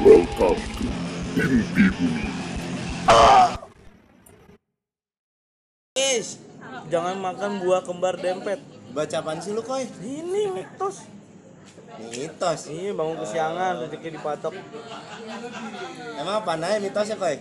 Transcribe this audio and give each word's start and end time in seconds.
Welcome 0.00 0.56
to 0.80 0.88
Bumi. 1.36 2.24
Guys, 5.92 6.40
jangan 6.88 7.20
makan 7.20 7.60
buah 7.60 7.84
kembar 7.84 8.16
dempet. 8.16 8.64
Baca 8.96 9.20
apaan 9.20 9.44
sih 9.44 9.52
lu 9.52 9.60
koy? 9.60 9.84
Ini 10.00 10.56
mitos. 10.56 11.04
Mitos. 12.00 12.60
Iya, 12.72 12.96
bangun 12.96 13.20
kesiangan, 13.20 13.84
rezeki 13.84 14.16
dipatok. 14.16 14.56
Emang 16.16 16.48
apa 16.48 16.52
aja 16.56 16.80
mitosnya 16.80 17.20
koy? 17.20 17.36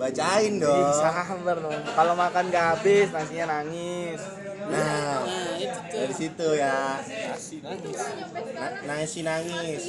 Bacain 0.00 0.52
Ih, 0.56 0.64
dong. 0.64 0.96
sabar 0.96 1.56
dong. 1.60 1.76
Kalau 1.92 2.14
makan 2.16 2.44
gak 2.48 2.80
habis, 2.80 3.12
nasinya 3.12 3.60
nangis. 3.60 4.43
Nah, 4.64 5.20
Nah, 5.20 5.54
itu 5.56 5.68
tuh. 5.68 5.98
dari 5.98 6.14
situ 6.14 6.46
ya. 6.54 7.00
Na- 8.54 8.74
nangis 8.86 9.12
nangis. 9.20 9.82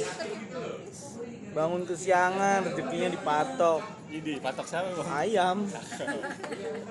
Bangun 1.50 1.82
kesiangan, 1.82 2.68
rezekinya 2.68 3.08
dipatok. 3.08 3.80
Ini 4.06 4.38
patok 4.38 4.66
siapa 4.68 4.92
bang? 4.92 5.08
Ayam. 5.10 5.56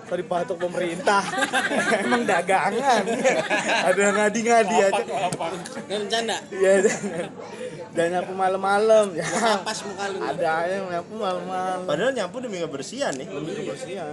Kok 0.04 0.18
dipatok 0.18 0.58
pemerintah? 0.59 1.22
Emang 2.04 2.26
dagangan. 2.26 3.04
Ada 3.86 4.04
ngadi-ngadi 4.12 4.76
aja. 4.84 5.00
Nggak 5.06 5.31
bercanda. 5.88 6.38
Iya. 6.52 6.73
Dan 7.95 8.06
nyapu 8.12 8.34
malam-malam. 8.36 9.16
Ya. 9.16 9.23
Kapas 9.23 9.80
muka 9.88 10.12
lu. 10.12 10.20
Ada 10.20 10.54
yang 10.67 10.86
nyapu 10.92 11.14
malam-malam. 11.16 11.80
Padahal 11.88 12.12
nyapu 12.12 12.38
demi 12.44 12.58
kebersihan 12.59 13.14
nih. 13.16 13.28
Demi 13.30 13.52
kebersihan. 13.54 14.12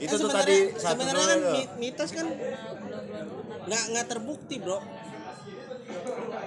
Itu 0.00 0.16
Kan 0.16 0.24
tuh 0.24 0.30
tadi 0.32 0.56
satu 0.80 1.02
kan 1.04 1.40
mitos 1.76 2.10
kan 2.16 2.26
nggak 3.68 3.82
nggak 3.92 4.06
terbukti 4.08 4.56
bro. 4.56 4.80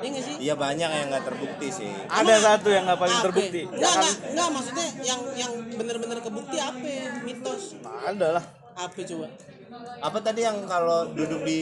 Iya 0.03 0.09
nggak 0.09 0.23
sih? 0.26 0.35
Iya 0.41 0.53
banyak 0.57 0.89
yang 0.89 1.07
nggak 1.13 1.26
terbukti 1.29 1.68
sih. 1.70 1.91
Ada 2.09 2.35
satu 2.41 2.68
yang 2.74 2.84
nggak 2.90 2.99
paling 2.99 3.18
Apa? 3.21 3.26
terbukti. 3.29 3.62
Nggak 3.70 3.79
Jangan 3.79 4.01
nggak 4.01 4.15
nggak 4.34 4.49
maksudnya 4.49 4.87
yang 5.05 5.21
yang 5.37 5.54
bener-bener 5.77 6.20
kebukti 6.20 6.57
apa? 6.57 6.91
Mitos 7.21 7.63
ada 7.85 8.27
lah. 8.41 8.46
apa 8.74 8.98
coba? 9.05 9.27
Apa 10.01 10.18
tadi 10.26 10.41
yang 10.41 10.57
kalau 10.65 11.13
duduk 11.13 11.46
di 11.46 11.62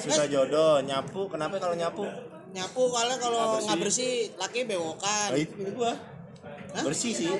susah 0.00 0.24
jodoh 0.24 0.80
nyapu? 0.80 1.28
Kenapa 1.28 1.60
kalau 1.60 1.76
nyapu? 1.76 2.08
Nyapu 2.56 2.82
kalau 2.88 3.14
kalau 3.20 3.42
nggak 3.60 3.76
bersih 3.76 4.32
laki 4.40 4.64
bewokan. 4.64 5.28
Oh, 5.30 5.38
itu, 5.38 5.52
itu 5.60 5.70
gua. 5.76 5.92
Hah? 6.74 6.82
Bersih 6.82 7.14
sih. 7.14 7.30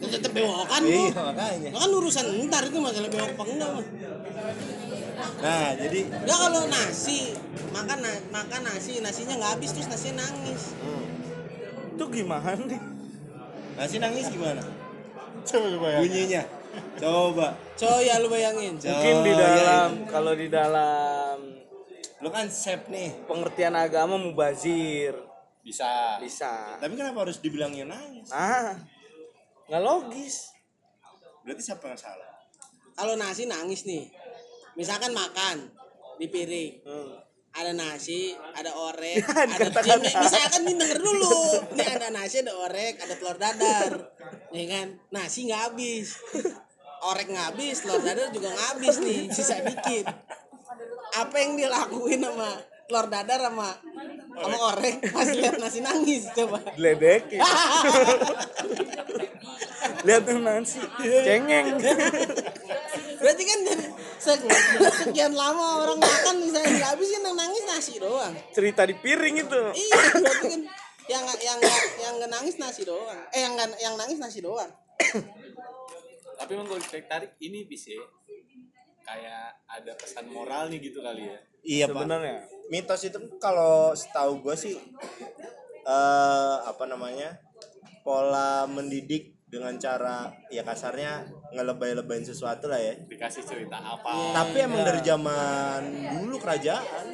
Tetep 0.00 0.30
bewokan 0.30 0.80
Iya 0.80 1.10
makanya. 1.12 1.70
Kan 1.74 1.90
urusan 1.90 2.26
ntar 2.46 2.62
itu 2.64 2.78
masalah 2.78 3.10
bewok 3.10 3.30
apa 3.34 3.42
enggak 3.44 3.70
mah. 3.72 3.86
Nah 5.42 5.68
jadi 5.74 6.00
Nggak 6.06 6.38
kalau 6.38 6.62
nasi 6.66 7.34
makan 7.70 7.98
na- 7.98 8.22
makan 8.30 8.60
nasi 8.62 8.92
nasinya 9.00 9.34
nggak 9.36 9.52
habis 9.58 9.70
terus 9.74 9.88
nasinya 9.88 10.22
nangis. 10.22 10.62
hmm, 10.78 11.04
Itu 11.92 12.04
gimana 12.08 12.54
nih? 12.54 12.80
nasi 13.74 13.96
nangis 13.98 14.26
gimana? 14.28 14.62
Coba 15.42 15.66
coba 15.68 15.88
ya. 15.88 15.98
Bunyinya. 16.00 16.42
Coba. 16.96 17.46
Coy 17.74 18.02
ya 18.04 18.14
lu 18.18 18.28
bayangin. 18.28 18.74
Mungkin 18.76 19.16
di 19.20 19.32
iya, 19.32 19.40
dalam 19.40 19.90
kalau 20.06 20.32
di 20.32 20.46
dalam 20.46 21.36
Lu 22.16 22.28
kan 22.28 22.46
chef 22.46 22.86
nih. 22.86 23.12
pengertian 23.26 23.74
agama 23.74 24.16
mubazir 24.16 25.12
Bisa. 25.66 26.22
bisa. 26.22 26.78
Tapi 26.78 26.94
kenapa 26.94 27.26
harus 27.26 27.42
dibilangnya 27.42 27.90
nangis? 27.90 28.30
Nah, 28.30 28.78
nggak 29.66 29.82
logis. 29.82 30.54
Berarti 31.42 31.62
siapa 31.66 31.90
yang 31.90 31.98
salah? 31.98 32.30
Kalau 32.94 33.18
nasi 33.18 33.50
nangis 33.50 33.82
nih. 33.82 34.06
Misalkan 34.78 35.10
makan 35.10 35.66
di 36.22 36.30
piring. 36.30 36.72
Hmm. 36.86 37.18
Ada 37.56 37.72
nasi, 37.72 38.36
ada 38.52 38.68
orek, 38.76 39.16
ada 39.56 39.72
tim. 39.80 40.00
Misalkan 40.04 40.60
nih 40.68 40.76
denger 40.76 41.00
dulu. 41.00 41.38
Ini 41.72 41.88
ada 41.88 42.08
nasi, 42.12 42.44
ada 42.44 42.52
orek, 42.52 43.00
ada 43.00 43.14
telur 43.16 43.36
dadar. 43.40 43.92
Ya 44.52 44.64
kan? 44.68 44.86
Nasi 45.08 45.48
nggak 45.48 45.72
habis. 45.72 46.20
Orek 47.00 47.32
nggak 47.32 47.46
habis, 47.56 47.80
telur 47.80 48.04
dadar 48.04 48.28
juga 48.28 48.52
nggak 48.52 48.68
habis 48.76 48.94
nih, 49.00 49.32
sisa 49.32 49.64
dikit. 49.64 50.04
Apa 51.16 51.36
yang 51.40 51.56
dia 51.56 51.72
lakuin 51.72 52.20
sama 52.20 52.60
telur 52.86 53.08
dadar 53.08 53.40
sama 53.40 53.72
sama 54.36 54.58
orek 54.76 54.94
pas 55.10 55.28
lihat 55.32 55.56
nasi 55.56 55.80
nangis 55.80 56.28
coba. 56.36 56.60
Diledekin. 56.76 57.40
Lihat 60.06 60.22
tuh 60.22 60.38
nasi, 60.38 60.78
cengeng. 61.24 61.66
Berarti 63.16 63.42
kan 63.42 63.58
dari 63.64 63.84
sekian, 64.20 64.62
sekian 65.02 65.32
lama 65.34 65.82
orang 65.82 65.98
makan 65.98 66.34
misalnya 66.44 66.94
habis 66.94 67.08
kan 67.16 67.22
yang 67.26 67.36
nangis 67.36 67.64
nasi 67.66 67.92
doang. 67.98 68.34
Cerita 68.52 68.86
di 68.86 68.94
piring 68.94 69.36
itu. 69.42 69.60
Iya, 69.72 70.00
berarti 70.20 70.46
kan 70.52 70.62
yang 71.06 71.24
yang 71.42 71.58
yang 71.62 71.82
yang 72.02 72.12
nggak 72.20 72.30
nangis 72.30 72.54
nasi 72.60 72.82
doang. 72.84 73.18
Eh 73.34 73.40
yang 73.42 73.56
nggak- 73.56 73.78
yang 73.80 73.94
nangis 73.98 74.18
nasi 74.20 74.38
doang. 74.44 74.70
Tapi 76.36 76.50
emang 76.52 76.68
kalau 76.68 76.80
ditarik 76.82 77.06
tarik 77.08 77.32
ini 77.40 77.64
bisa 77.64 77.96
kayak 79.06 79.54
ada 79.70 79.92
pesan 79.96 80.28
moral 80.28 80.68
nih 80.68 80.78
gitu 80.82 81.00
kali 81.00 81.24
ya. 81.30 81.38
Iya. 81.66 81.86
Sebenarnya. 81.90 82.46
Mitos 82.66 83.02
itu 83.02 83.18
kalau 83.36 83.90
setahu 83.92 84.38
gue 84.40 84.54
sih 84.54 84.74
eh 85.86 86.56
apa 86.62 86.84
namanya 86.86 87.38
pola 88.02 88.66
mendidik 88.66 89.38
dengan 89.46 89.78
cara 89.78 90.26
ya 90.50 90.66
kasarnya 90.66 91.22
ngelebay-lebayin 91.54 92.22
sesuatu 92.22 92.66
lah 92.66 92.78
ya. 92.78 92.94
Dikasih 92.98 93.42
cerita 93.42 93.78
apa? 93.78 94.34
Tapi 94.34 94.62
emang 94.62 94.82
dari 94.82 94.98
zaman 95.02 95.80
dulu 96.18 96.38
kerajaan 96.38 97.06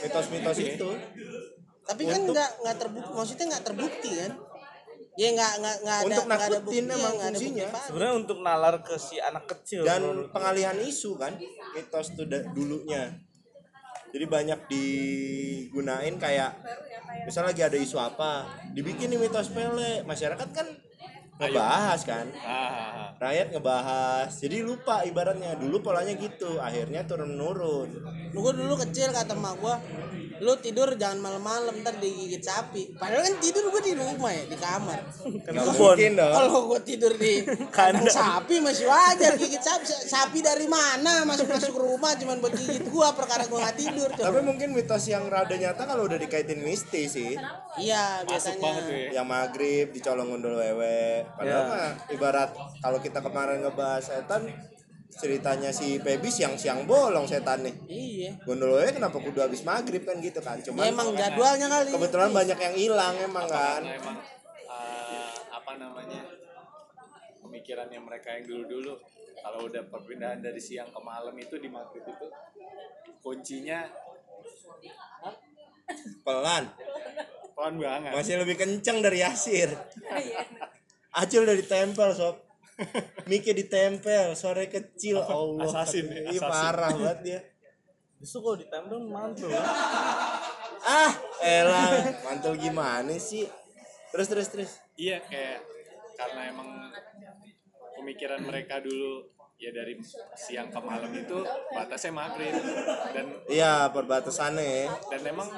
mitos-mitos 0.00 0.58
Iya. 0.58 0.78
itu. 0.78 0.90
Tapi 1.82 2.02
kan 2.06 2.22
Untuk- 2.22 2.34
nggak 2.38 2.50
nggak 2.62 2.76
terbukti, 2.78 3.10
maksudnya 3.10 3.46
nggak 3.50 3.64
terbukti 3.66 4.10
kan? 4.14 4.32
Ya 5.18 5.28
nggak 5.34 5.52
nggak 5.58 5.76
nggak 5.82 5.96
ada 5.98 6.06
Untuk 6.06 6.24
nggak 6.24 6.38
ada 6.38 6.46
nakutin 6.54 6.62
bukti, 6.86 6.94
emang 6.94 7.14
nggak 7.18 7.30
ada. 7.34 7.80
Sebenarnya 7.82 8.14
untuk 8.14 8.38
nalar 8.40 8.74
ke 8.80 8.94
si 8.94 9.16
anak 9.18 9.44
kecil. 9.50 9.82
dan 9.82 10.00
menurut- 10.00 10.30
pengalihan 10.30 10.78
isu 10.78 11.18
kan 11.18 11.34
mitos 11.74 12.14
tuh 12.14 12.26
dulunya 12.54 13.10
jadi 14.10 14.24
banyak 14.26 14.60
digunain 14.66 16.14
kayak 16.18 16.58
misalnya 17.26 17.54
lagi 17.54 17.62
ada 17.62 17.78
isu 17.78 17.96
apa 17.98 18.46
dibikin 18.74 19.10
nih 19.10 19.18
mitos 19.18 19.50
pele. 19.50 20.02
Masyarakat 20.02 20.48
kan 20.50 20.66
ngebahas 21.40 22.00
kan? 22.04 22.26
Ah, 22.44 23.16
rakyat 23.16 23.54
ngebahas. 23.54 24.30
Jadi 24.30 24.60
lupa 24.60 25.06
ibaratnya. 25.06 25.56
Dulu 25.56 25.80
polanya 25.80 26.12
gitu 26.18 26.60
akhirnya 26.60 27.06
turun 27.08 27.32
menurun 27.34 27.88
Gue 28.30 28.52
dulu 28.54 28.78
kecil 28.78 29.10
kata 29.10 29.34
emak 29.34 29.54
gue, 29.58 29.74
lu 30.40 30.56
tidur 30.56 30.88
jangan 30.94 31.20
malam-malam 31.20 31.76
ntar 31.78 31.96
digigit 31.96 32.40
sapi. 32.40 32.92
Padahal 32.92 33.22
kan 33.22 33.34
tidur 33.38 33.68
gue 33.68 33.82
di 33.82 33.94
rumah 33.94 34.28
ya 34.28 34.44
di 34.44 34.56
kamar. 34.56 35.00
Kan 35.44 35.52
Kalau 36.16 36.60
gue 36.66 36.80
tidur 36.82 37.12
di 37.14 37.44
kandang 37.76 38.08
sapi 38.08 38.58
masih 38.58 38.84
wajar 38.84 39.36
gigit 39.36 39.60
sapi. 39.60 39.84
Sapi 39.86 40.38
dari 40.40 40.64
mana 40.64 41.22
masuk 41.22 41.44
masuk 41.46 41.74
rumah 41.74 42.12
cuman 42.14 42.38
buat 42.38 42.52
gigit 42.52 42.88
gua 42.88 43.12
perkara 43.12 43.44
gua 43.46 43.62
nggak 43.62 43.78
tidur. 43.78 44.08
Coba. 44.10 44.26
tapi 44.26 44.40
mungkin 44.40 44.68
mitos 44.70 45.04
yang 45.06 45.26
rada 45.26 45.52
nyata 45.52 45.84
kalau 45.84 46.04
udah 46.04 46.16
dikaitin 46.16 46.60
mistis 46.60 47.12
sih 47.12 47.36
Iya 47.76 48.24
biasanya. 48.24 48.72
ya. 48.82 49.20
yang 49.20 49.26
maghrib 49.26 49.90
dicolong 49.90 50.30
gundul 50.30 50.54
wewe 50.54 51.26
padahal 51.30 51.48
Ya. 51.60 51.68
mah 51.68 51.88
ibarat 52.08 52.50
kalau 52.78 52.98
kita 52.98 53.20
kemarin 53.20 53.60
ngebahas 53.60 54.02
setan 54.02 54.48
ceritanya 55.10 55.74
si 55.74 55.98
Pebi 55.98 56.30
siang-siang 56.30 56.86
bolong 56.86 57.26
setan 57.26 57.66
nih. 57.66 57.74
Iya. 57.90 58.30
Gondol 58.46 58.78
wewe 58.78 58.94
kenapa 58.94 59.18
kudu 59.18 59.42
habis 59.42 59.66
maghrib 59.66 60.06
kan 60.06 60.22
gitu 60.22 60.38
kan? 60.38 60.62
Ya 60.62 60.70
cuman 60.70 60.86
emang 60.86 61.08
jadwalnya 61.18 61.66
kali. 61.66 61.90
kebetulan 61.90 62.30
banyak 62.30 62.58
yang 62.58 62.74
hilang 62.78 63.14
emang 63.18 63.46
kan. 63.50 63.82
Karena 63.82 63.98
emang 63.98 64.16
eh, 64.70 65.30
apa 65.50 65.72
namanya 65.76 66.20
pemikirannya 67.42 67.98
mereka 67.98 68.38
yang 68.38 68.44
dulu-dulu? 68.46 68.94
Kalau 69.40 69.60
udah 69.66 69.82
perpindahan 69.88 70.38
dari 70.44 70.60
siang 70.60 70.92
ke 70.92 71.00
malam 71.00 71.32
itu 71.34 71.56
di 71.56 71.68
maghrib 71.72 72.04
itu 72.04 72.26
kuncinya 73.24 73.88
pelan. 76.22 76.64
Pelan 77.56 77.74
banget. 77.76 78.12
masih 78.14 78.34
lebih 78.40 78.56
kenceng 78.56 79.02
dari 79.02 79.24
Yasir. 79.24 79.74
Acil 81.10 81.42
udah 81.42 81.56
ditempel 81.58 82.14
sob 82.14 82.49
Miki 83.30 83.52
ditempel 83.52 84.32
sore 84.34 84.66
kecil 84.72 85.20
Allah 85.20 85.64
Assassin 85.68 86.08
ya, 86.08 86.32
Ih, 86.32 86.40
parah 86.40 86.90
banget 86.92 87.18
dia. 87.22 87.40
Justru 88.20 88.44
kalau 88.44 88.56
ditempel 88.60 88.98
mantul. 89.08 89.52
ah 90.80 91.12
elah 91.44 92.08
mantul 92.24 92.56
gimana 92.56 93.12
sih? 93.20 93.44
Terus 94.12 94.26
terus 94.28 94.48
terus. 94.48 94.70
Iya 94.96 95.20
kayak 95.24 95.60
karena 96.16 96.40
emang 96.52 96.68
pemikiran 97.96 98.40
mereka 98.44 98.80
dulu 98.80 99.28
ya 99.60 99.76
dari 99.76 99.92
siang 100.32 100.72
ke 100.72 100.80
malam 100.80 101.12
itu 101.12 101.36
batasnya 101.76 102.16
maghrib 102.16 102.56
dan 103.12 103.28
iya 103.44 103.92
perbatasannya 103.92 104.64
ya. 104.64 104.88
dan 105.12 105.20
emang 105.36 105.48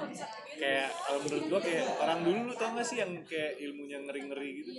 kayak 0.59 0.91
kalau 1.07 1.23
menurut 1.23 1.45
gua 1.47 1.61
kayak 1.63 1.87
orang 2.03 2.19
dulu 2.27 2.39
lu 2.51 2.55
tau 2.59 2.75
gak 2.75 2.83
sih 2.83 2.99
yang 2.99 3.15
kayak 3.23 3.63
ilmunya 3.63 4.03
ngeri-ngeri 4.03 4.49
gitu 4.59 4.71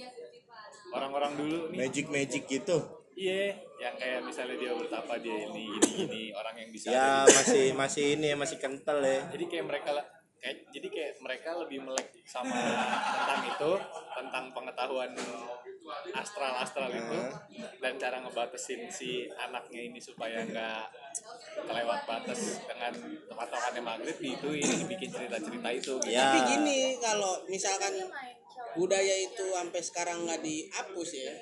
orang-orang 0.94 1.32
dulu 1.36 1.58
nih. 1.74 1.78
Magic 1.84 2.06
magic 2.14 2.44
gitu. 2.46 2.78
Iya. 3.14 3.58
Yang 3.82 3.96
kayak 4.00 4.20
misalnya 4.26 4.56
dia 4.58 4.72
betapa 4.74 5.14
dia 5.20 5.38
ini 5.50 5.64
ini 5.70 5.92
ini 6.08 6.24
orang 6.34 6.56
yang 6.58 6.70
bisa 6.74 6.88
ya 6.90 7.26
masih 7.38 7.66
masih 7.76 8.06
ini 8.18 8.26
ya 8.34 8.38
masih 8.38 8.58
kental 8.62 9.02
ya. 9.02 9.28
Jadi 9.34 9.46
kayak 9.50 9.66
mereka 9.70 9.90
lah 9.98 10.06
kayak 10.44 10.58
jadi 10.76 10.88
kayak 10.92 11.14
mereka 11.24 11.50
lebih 11.56 11.80
melek 11.88 12.12
sama 12.28 12.52
tentang 12.52 13.42
itu 13.48 13.72
tentang 14.12 14.46
pengetahuan 14.52 15.12
astral 16.12 16.54
astral 16.60 16.92
itu 16.92 17.20
dan 17.80 17.96
cara 17.96 18.20
ngebatasin 18.20 18.92
si 18.92 19.32
anaknya 19.40 19.88
ini 19.88 20.00
supaya 20.04 20.44
nggak 20.44 20.84
kelewat 21.64 22.00
batas 22.04 22.60
dengan 22.68 22.92
patokannya 23.32 23.82
maghrib 23.84 24.20
itu 24.20 24.50
ini 24.52 24.84
bikin 24.84 25.10
cerita 25.16 25.40
cerita 25.40 25.70
itu 25.72 25.94
gitu. 26.04 26.12
Ya. 26.12 26.28
Tapi 26.28 26.40
gini 26.60 27.00
kalau 27.00 27.40
misalkan 27.48 28.04
budaya 28.74 29.16
itu 29.22 29.46
sampai 29.54 29.82
sekarang 29.82 30.26
nggak 30.26 30.42
dihapus 30.42 31.10
ya, 31.14 31.34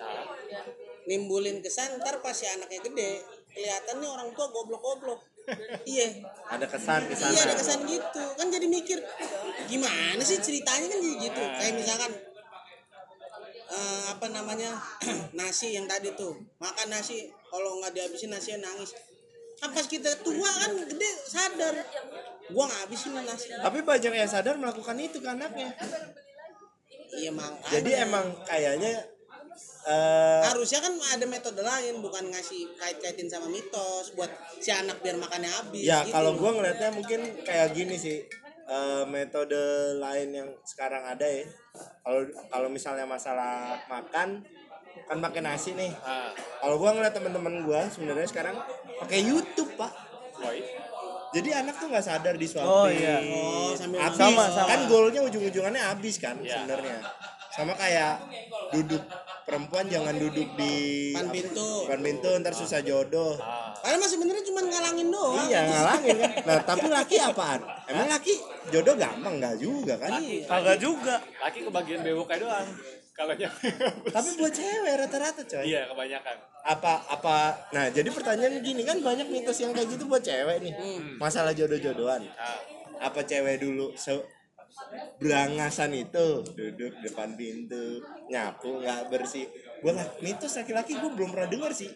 nimbulin 1.07 1.63
kesan 1.63 1.97
ntar 2.01 2.19
pas 2.19 2.35
si 2.35 2.45
anaknya 2.45 2.79
gede 2.83 3.09
kelihatannya 3.51 4.07
orang 4.07 4.29
tua 4.35 4.47
goblok-goblok. 4.51 5.21
iya, 5.89 6.21
ada 6.53 6.69
kesan 6.69 7.09
di 7.09 7.17
sana 7.17 7.33
iya 7.33 7.41
ada 7.49 7.55
kesan 7.57 7.79
gitu. 7.89 8.23
Kan 8.37 8.47
jadi 8.53 8.67
mikir 8.69 9.01
gimana 9.65 10.21
sih 10.21 10.37
ceritanya 10.37 10.85
kan 10.85 10.99
jadi 11.01 11.17
gitu. 11.17 11.41
Kayak 11.41 11.73
misalkan 11.81 12.11
eh, 13.73 14.03
apa 14.13 14.27
namanya 14.29 14.77
nasi 15.39 15.73
yang 15.73 15.89
tadi 15.89 16.13
tuh 16.13 16.37
makan 16.61 16.87
nasi 16.93 17.33
kalau 17.49 17.81
nggak 17.81 17.91
dihabisin 17.97 18.29
nasinya 18.29 18.69
nangis. 18.69 18.93
Kan 19.57 19.73
pas 19.73 19.85
kita 19.89 20.13
tua 20.21 20.49
kan 20.61 20.71
gede 20.77 21.09
sadar 21.25 21.73
gua 22.53 22.63
nggak 22.67 22.81
habisin 22.85 23.11
nasi. 23.15 23.47
tapi 23.49 23.79
banyak 23.81 24.11
yang 24.13 24.29
sadar 24.29 24.55
melakukan 24.59 24.95
itu 24.99 25.17
ke 25.23 25.29
anaknya 25.29 25.71
Iya 27.11 27.31
makanya. 27.35 27.71
jadi 27.71 27.91
emang 28.07 28.25
kayaknya 28.47 28.93
eh 29.81 30.41
harusnya 30.45 30.79
kan 30.79 30.93
ada 30.93 31.25
metode 31.25 31.59
lain 31.65 32.05
bukan 32.05 32.29
ngasih 32.29 32.69
kait-kaitin 32.77 33.25
sama 33.25 33.49
mitos 33.49 34.13
buat 34.13 34.29
si 34.61 34.69
anak 34.69 35.01
biar 35.01 35.17
makannya 35.17 35.49
habis 35.49 35.81
ya 35.81 36.05
gitu. 36.05 36.13
kalau 36.13 36.37
loh. 36.37 36.39
gua 36.39 36.51
ngeliatnya 36.61 36.89
mungkin 36.93 37.19
kayak 37.41 37.73
gini 37.73 37.97
sih 37.97 38.21
eh, 38.69 39.03
metode 39.09 39.57
lain 39.97 40.29
yang 40.31 40.49
sekarang 40.63 41.03
ada 41.03 41.25
ya. 41.25 41.43
Kalau 42.05 42.21
kalau 42.47 42.67
misalnya 42.69 43.03
masalah 43.09 43.81
makan 43.89 44.45
kan 45.07 45.17
pakai 45.19 45.41
nasi 45.43 45.75
nih. 45.75 45.91
Ah. 46.03 46.31
Kalau 46.61 46.77
gua 46.79 46.95
ngeliat 46.95 47.11
teman-teman 47.11 47.65
gua 47.65 47.89
sebenarnya 47.89 48.27
sekarang 48.29 48.55
pakai 49.01 49.19
YouTube 49.27 49.75
pak. 49.75 49.91
Woi 50.39 50.61
jadi 51.31 51.49
anak 51.57 51.75
tuh 51.75 51.87
nggak 51.87 52.03
sadar 52.03 52.35
disuapin 52.35 52.67
Oh, 52.67 52.87
iya. 52.87 53.17
Oh, 53.25 53.71
sambil 53.73 53.99
habis 53.99 54.19
Sama, 54.19 54.43
sama. 54.47 54.67
kan 54.67 54.79
goalnya 54.85 55.21
ujung-ujungannya 55.23 55.81
habis 55.81 56.15
kan 56.17 56.35
Iya. 56.37 56.55
sebenarnya 56.57 56.97
sama 57.51 57.75
kayak 57.75 58.15
duduk 58.71 59.03
perempuan 59.43 59.83
jangan 59.85 60.15
duduk 60.15 60.47
di 60.55 60.75
Depan 61.11 61.27
pintu. 61.27 61.67
depan 61.83 61.99
pintu 61.99 62.29
ntar 62.39 62.53
susah 62.53 62.79
jodoh 62.79 63.35
ah 63.37 63.75
padahal 63.75 63.99
mah 63.99 64.07
sebenarnya 64.07 64.43
cuma 64.45 64.59
ngalangin 64.61 65.07
doang 65.09 65.35
iya 65.45 65.59
ngalangin 65.65 66.15
kan 66.17 66.31
nah 66.41 66.57
tapi 66.63 66.87
laki 66.87 67.15
apaan 67.19 67.59
emang 67.85 68.07
laki 68.07 68.33
jodoh 68.69 68.95
gampang 68.95 69.35
nggak 69.37 69.55
juga 69.57 69.93
kan 69.97 70.15
Iya. 70.17 70.47
Kagak 70.47 70.77
juga. 70.79 71.15
laki 71.37 71.59
kebagian 71.61 71.99
bewoknya 72.01 72.37
doang 72.39 72.67
kalau 73.21 73.33
yang 73.37 73.53
tapi 74.17 74.29
buat 74.41 74.53
cewek 74.59 74.93
rata-rata 74.97 75.41
coy. 75.45 75.63
Iya 75.69 75.85
kebanyakan. 75.93 76.35
Apa 76.65 76.93
apa 77.05 77.37
nah 77.69 77.85
jadi 77.93 78.09
pertanyaan 78.09 78.57
gini 78.65 78.81
kan 78.81 78.97
banyak 78.97 79.29
mitos 79.29 79.61
yang 79.61 79.71
kayak 79.77 79.93
gitu 79.93 80.09
buat 80.09 80.25
cewek 80.25 80.57
nih. 80.65 80.73
Masalah 81.21 81.53
jodoh-jodohan. 81.53 82.25
Ah. 82.33 82.57
Apa 83.05 83.21
cewek 83.21 83.61
dulu 83.61 83.93
se 83.93 84.17
berangasan 85.21 85.93
itu? 85.93 86.41
Duduk 86.57 86.93
depan 87.05 87.37
pintu 87.37 88.01
nyapu 88.33 88.81
nggak 88.81 89.13
bersih. 89.13 89.45
Gue 89.85 89.93
lah 89.93 90.09
mitos 90.25 90.57
laki-laki 90.57 90.97
gue 90.97 91.11
belum 91.13 91.29
pernah 91.29 91.49
dengar 91.49 91.71
sih. 91.73 91.93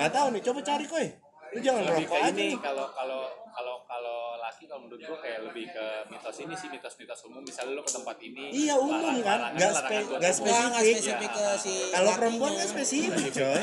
Nggak 0.00 0.10
tahu 0.16 0.26
nih 0.32 0.42
coba 0.48 0.60
cari 0.64 0.86
koy 0.88 1.08
lu 1.48 1.58
jangan 1.64 1.82
merokok 1.88 2.20
aja 2.20 2.42
ini 2.44 2.58
kalau 2.60 2.86
kalau 2.92 3.22
menurut 4.98 5.08
gua 5.08 5.18
kayak 5.20 5.40
lebih 5.44 5.66
ke 5.68 5.86
mitos 6.08 6.36
ini 6.38 6.54
sih 6.54 6.68
mitos-mitos 6.68 7.20
umum. 7.24 7.40
Misalnya 7.40 7.72
lu 7.72 7.82
ke 7.82 7.92
tempat 7.92 8.16
ini 8.20 8.44
Iya, 8.50 8.74
umum 8.76 8.98
larang- 8.98 9.22
kan? 9.22 9.38
Nggak 9.48 9.70
larangan 9.70 9.78
spe- 9.78 10.04
buat 10.04 10.18
nggak 10.18 10.34
umum. 10.34 10.48
Wah, 10.48 10.64
nggak 10.64 10.82
spesifik. 10.82 10.98
spesifik 10.98 11.30
ke 11.30 11.46
si 11.56 11.74
kalau 11.88 12.10
perempuan 12.12 12.52
kan 12.52 12.66
spesifik 12.68 13.26
coy. 13.38 13.62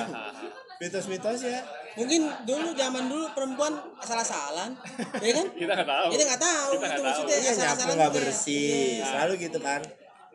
Mitos-mitos 0.75 1.39
ya. 1.41 1.59
Mungkin 1.95 2.21
dulu 2.43 2.67
zaman 2.73 3.03
dulu 3.05 3.25
perempuan 3.31 3.73
asal-asalan 3.97 4.75
ya 5.17 5.31
kan? 5.33 5.45
Kita 5.59 5.71
nggak 5.73 5.89
tahu. 5.89 6.07
Kita 6.09 6.23
nggak 6.25 6.41
tahu. 6.41 6.69
Kita 6.69 6.77
nggak 6.77 6.87
itu 6.89 6.95
tahu. 6.95 7.05
maksudnya 7.05 7.35
Iya 7.35 7.43
nyapu 7.43 7.55
asal-asalan 7.55 7.95
nggak 7.95 8.13
bersih. 8.13 8.71
Iya. 8.93 9.05
selalu 9.05 9.33
gitu 9.41 9.59
kan. 9.59 9.81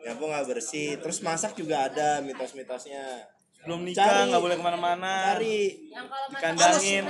Nyapu 0.01 0.23
nggak 0.27 0.45
bersih. 0.47 0.89
Terus 0.97 1.17
masak 1.19 1.51
juga 1.53 1.75
ada 1.83 2.09
mitos-mitosnya 2.19 3.03
Belum 3.61 3.81
nikah, 3.83 4.25
nggak 4.25 4.41
boleh 4.41 4.55
ke 4.55 4.63
mana-mana. 4.63 5.13
cari. 5.31 5.59
Yang 5.87 6.05
kalau 6.07 6.25
masak 6.25 6.41
Dikandangin. 6.41 7.05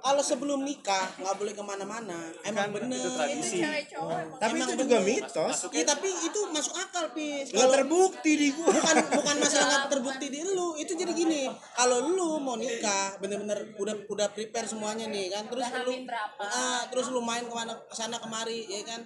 kalau 0.00 0.22
sebelum 0.24 0.64
nikah 0.64 1.06
nggak 1.14 1.36
boleh 1.36 1.52
ke 1.52 1.60
mana-mana. 1.60 2.18
Emang 2.40 2.72
bener. 2.72 2.96
itu 2.96 3.08
tradisi. 3.12 3.60
Cewek 3.60 3.84
cowok 3.86 4.40
tapi 4.40 4.56
Emang. 4.56 4.64
Itu 4.64 4.74
juga 4.78 4.96
bener. 4.96 5.08
mitos. 5.20 5.56
Iya 5.68 5.84
tapi 5.86 6.08
itu 6.08 6.40
masuk 6.48 6.74
akal 6.74 7.04
pis. 7.12 7.46
Nggak 7.46 7.60
Kalau- 7.60 7.74
terbukti 7.76 8.32
di 8.32 8.48
gua. 8.50 8.72
bukan 8.72 8.96
bukan 9.12 9.36
masalah 9.36 9.66
nggak 9.68 9.90
terbukti 9.90 10.26
di 10.26 10.40
lu. 10.40 10.68
Itu 10.74 10.92
jadi 10.94 11.12
gini 11.12 11.42
kalau 11.76 11.98
lu 12.06 12.40
mau 12.40 12.56
nikah 12.56 13.20
bener-bener 13.20 13.76
udah 13.76 14.08
udah 14.08 14.26
prepare 14.32 14.64
semuanya 14.64 15.04
nih 15.04 15.28
kan? 15.28 15.44
Terus 15.46 15.68
lu 15.68 15.92
berapa? 16.08 16.42
ah, 16.42 16.80
terus 16.88 17.06
lu 17.08 17.20
main 17.20 17.44
ke 17.44 17.52
mana 17.52 17.76
ke 17.76 17.92
sana 17.92 18.16
kemari 18.16 18.64
ya 18.66 18.80
kan 18.82 19.04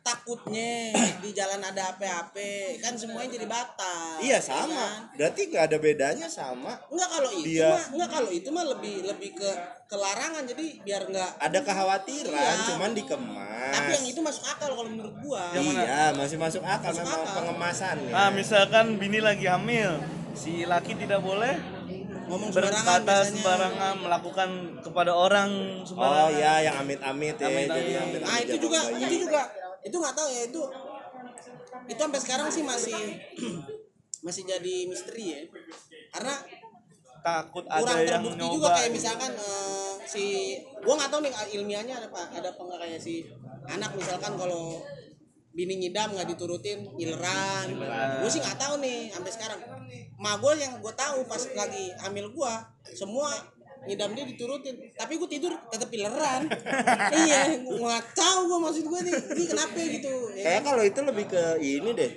takutnya 0.00 0.72
di 1.18 1.30
jalan 1.30 1.60
ada 1.60 1.90
apa-apa 1.90 2.50
kan 2.78 2.92
semuanya 2.92 3.30
jadi 3.30 3.46
batal 3.46 4.18
iya 4.18 4.36
ya 4.36 4.40
sama 4.40 4.72
kan? 4.72 5.00
berarti 5.14 5.40
nggak 5.46 5.64
ada 5.64 5.76
bedanya 5.78 6.26
sama 6.26 6.72
Enggak 6.88 7.08
kalau 7.10 7.30
itu 7.30 7.46
Dia- 7.50 7.68
mah 7.70 7.84
enggak 7.92 8.10
kalau 8.10 8.30
itu 8.30 8.48
mah 8.48 8.64
lebih 8.68 8.94
lebih 9.04 9.30
ke 9.34 9.50
kelarangan 9.86 10.42
jadi 10.44 10.64
biar 10.80 11.02
enggak 11.06 11.30
ada 11.36 11.58
kekhawatiran 11.60 12.34
Iya. 12.54 12.66
cuman 12.66 12.90
dikemas 12.92 13.70
tapi 13.70 13.90
yang 13.92 14.06
itu 14.06 14.20
masuk 14.20 14.44
akal 14.44 14.68
kalau 14.70 14.88
menurut 14.88 15.14
gua 15.18 15.44
iya 15.52 16.04
masih 16.10 16.36
masuk 16.36 16.62
akal 16.62 16.88
Masuk 16.88 17.02
memang 17.02 17.20
akal. 17.20 17.34
pengemasan 17.36 17.96
Nah, 18.08 18.28
misalkan 18.30 18.96
bini 18.96 19.18
lagi 19.18 19.44
hamil, 19.44 20.00
si 20.32 20.64
laki 20.64 20.94
tidak 20.94 21.20
boleh 21.20 21.56
ngomong 22.24 22.48
sembarangan 22.48 22.84
berkata 22.84 23.00
biasanya 23.02 23.32
sembarangan 23.34 23.94
melakukan 23.98 24.48
kepada 24.78 25.12
orang 25.12 25.50
oh 25.78 25.86
sembarangan. 25.86 26.32
ya 26.34 26.54
yang 26.62 26.76
amit-amit 26.78 27.34
ya 27.34 27.46
Amit-amit. 27.46 27.68
jadi 27.74 27.92
amit-amit 27.98 28.20
Nah 28.26 28.38
itu 28.38 28.56
juga 28.58 28.78
itu 28.94 29.16
juga 29.22 29.40
itu 29.86 29.96
nggak 29.96 30.14
tahu 30.16 30.28
ya 30.30 30.42
itu 30.50 30.62
itu 31.88 32.00
sampai 32.00 32.20
sekarang 32.20 32.48
sih 32.50 32.62
masih 32.66 32.98
masih 34.26 34.42
jadi 34.44 34.76
misteri 34.90 35.24
ya. 35.30 35.40
Karena 36.10 36.34
Takut 37.18 37.64
ada 37.66 37.82
kurang 37.82 37.98
yang 37.98 38.08
terbukti 38.08 38.38
nyoba. 38.38 38.54
juga 38.54 38.68
kayak 38.78 38.90
misalkan 38.94 39.32
eh, 39.34 39.92
si 40.06 40.24
gua 40.82 40.94
nggak 40.98 41.10
tahu 41.10 41.20
nih 41.26 41.32
ilmiahnya 41.58 41.94
ada 41.98 42.08
apa 42.10 42.22
ada 42.30 42.48
apa 42.54 42.60
nggak 42.62 42.80
kayak 42.82 43.00
si 43.02 43.26
anak 43.68 43.90
misalkan 43.98 44.32
kalau 44.38 44.80
bini 45.52 45.74
ngidam 45.82 46.14
nggak 46.14 46.28
diturutin 46.30 46.86
ileran 47.02 47.74
gue 48.22 48.30
sih 48.30 48.38
nggak 48.38 48.58
tahu 48.62 48.78
nih 48.78 49.10
sampai 49.10 49.32
sekarang. 49.34 49.60
Ma 50.18 50.38
gue 50.38 50.52
yang 50.58 50.78
gue 50.78 50.94
tahu 50.94 51.26
pas 51.26 51.42
lagi 51.54 51.90
hamil 52.02 52.30
gue 52.30 52.52
semua 52.94 53.30
ngidam 53.86 54.10
dia 54.16 54.24
diturutin. 54.26 54.74
Tapi 54.94 55.12
gue 55.14 55.28
tidur 55.28 55.52
tetap 55.68 55.88
ileran 55.92 56.48
iya 57.22 57.54
tahu 58.14 58.38
gue 58.50 58.58
maksud 58.58 58.84
gue 58.88 59.00
nih. 59.06 59.14
Ini 59.14 59.44
kenapa 59.46 59.78
gitu? 59.78 60.12
Ya 60.34 60.42
kayak 60.44 60.60
kan? 60.60 60.68
kalau 60.72 60.82
itu 60.82 61.00
lebih 61.04 61.24
ke 61.30 61.44
ini 61.60 61.90
deh 61.94 62.12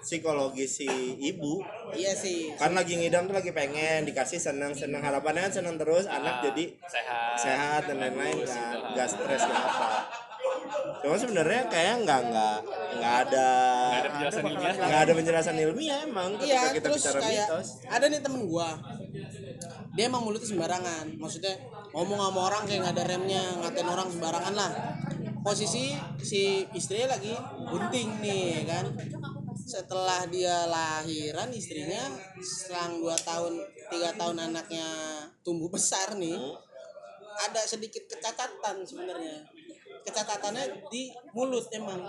psikologi 0.00 0.64
si 0.64 0.88
ibu. 1.20 1.60
Iya 1.92 2.16
sih. 2.16 2.56
Kan 2.56 2.72
lagi 2.72 2.96
ngidam 2.96 3.28
tuh 3.28 3.36
lagi 3.36 3.52
pengen 3.52 4.08
dikasih 4.08 4.40
seneng 4.40 4.72
seneng 4.72 5.04
harapannya 5.04 5.48
kan 5.48 5.52
seneng 5.60 5.76
terus 5.76 6.08
anak 6.08 6.40
Ah, 6.40 6.42
jadi 6.48 6.64
sehat. 6.88 7.36
sehat 7.36 7.82
dan 7.84 7.96
lain-lain 8.00 8.40
kan 8.48 8.96
nggak 8.96 9.08
stres 9.08 9.42
nggak 9.44 9.60
apa. 9.60 9.88
Cuma 11.00 11.16
sebenarnya 11.16 11.68
kayak 11.68 11.94
nggak 12.04 12.20
nggak 12.32 12.58
nggak 12.96 13.14
ada 13.28 13.48
nggak 13.84 14.00
ada 14.00 14.08
penjelasan 14.08 14.44
ilmiah 14.46 14.74
nggak 14.76 15.00
ada 15.00 15.12
penjelasan 15.16 15.56
ilmiah 15.56 15.98
emang 16.04 16.30
ketika 16.36 16.48
iya 16.48 16.72
kita 16.72 16.86
terus 16.88 16.96
bicara 17.00 17.20
kayak 17.20 17.46
mitos. 17.48 17.68
ada 17.88 18.04
nih 18.08 18.20
temen 18.20 18.42
gua 18.48 18.68
dia 20.00 20.08
emang 20.08 20.24
mulutnya 20.24 20.48
sembarangan. 20.48 21.20
Maksudnya 21.20 21.60
ngomong 21.92 22.16
sama 22.16 22.40
orang 22.48 22.62
kayak 22.64 22.88
nggak 22.88 22.94
ada 22.96 23.04
remnya 23.04 23.42
ngatain 23.60 23.84
orang 23.84 24.08
sembarangan 24.08 24.54
lah. 24.56 24.72
Posisi 25.44 25.92
si 26.24 26.64
istrinya 26.72 27.20
lagi 27.20 27.36
bunting 27.68 28.08
nih 28.24 28.40
ya 28.56 28.62
kan? 28.64 28.96
Setelah 29.60 30.24
dia 30.32 30.64
lahiran 30.72 31.52
istrinya 31.52 32.00
selang 32.40 33.04
dua 33.04 33.12
tahun 33.12 33.60
tiga 33.92 34.16
tahun 34.16 34.40
anaknya 34.48 34.88
tumbuh 35.44 35.68
besar 35.68 36.16
nih 36.16 36.40
ada 37.44 37.60
sedikit 37.68 38.08
kecacatan 38.08 38.80
sebenarnya. 38.80 39.44
Kecatatannya 40.00 40.88
di 40.88 41.12
mulut 41.36 41.68
emang. 41.76 42.08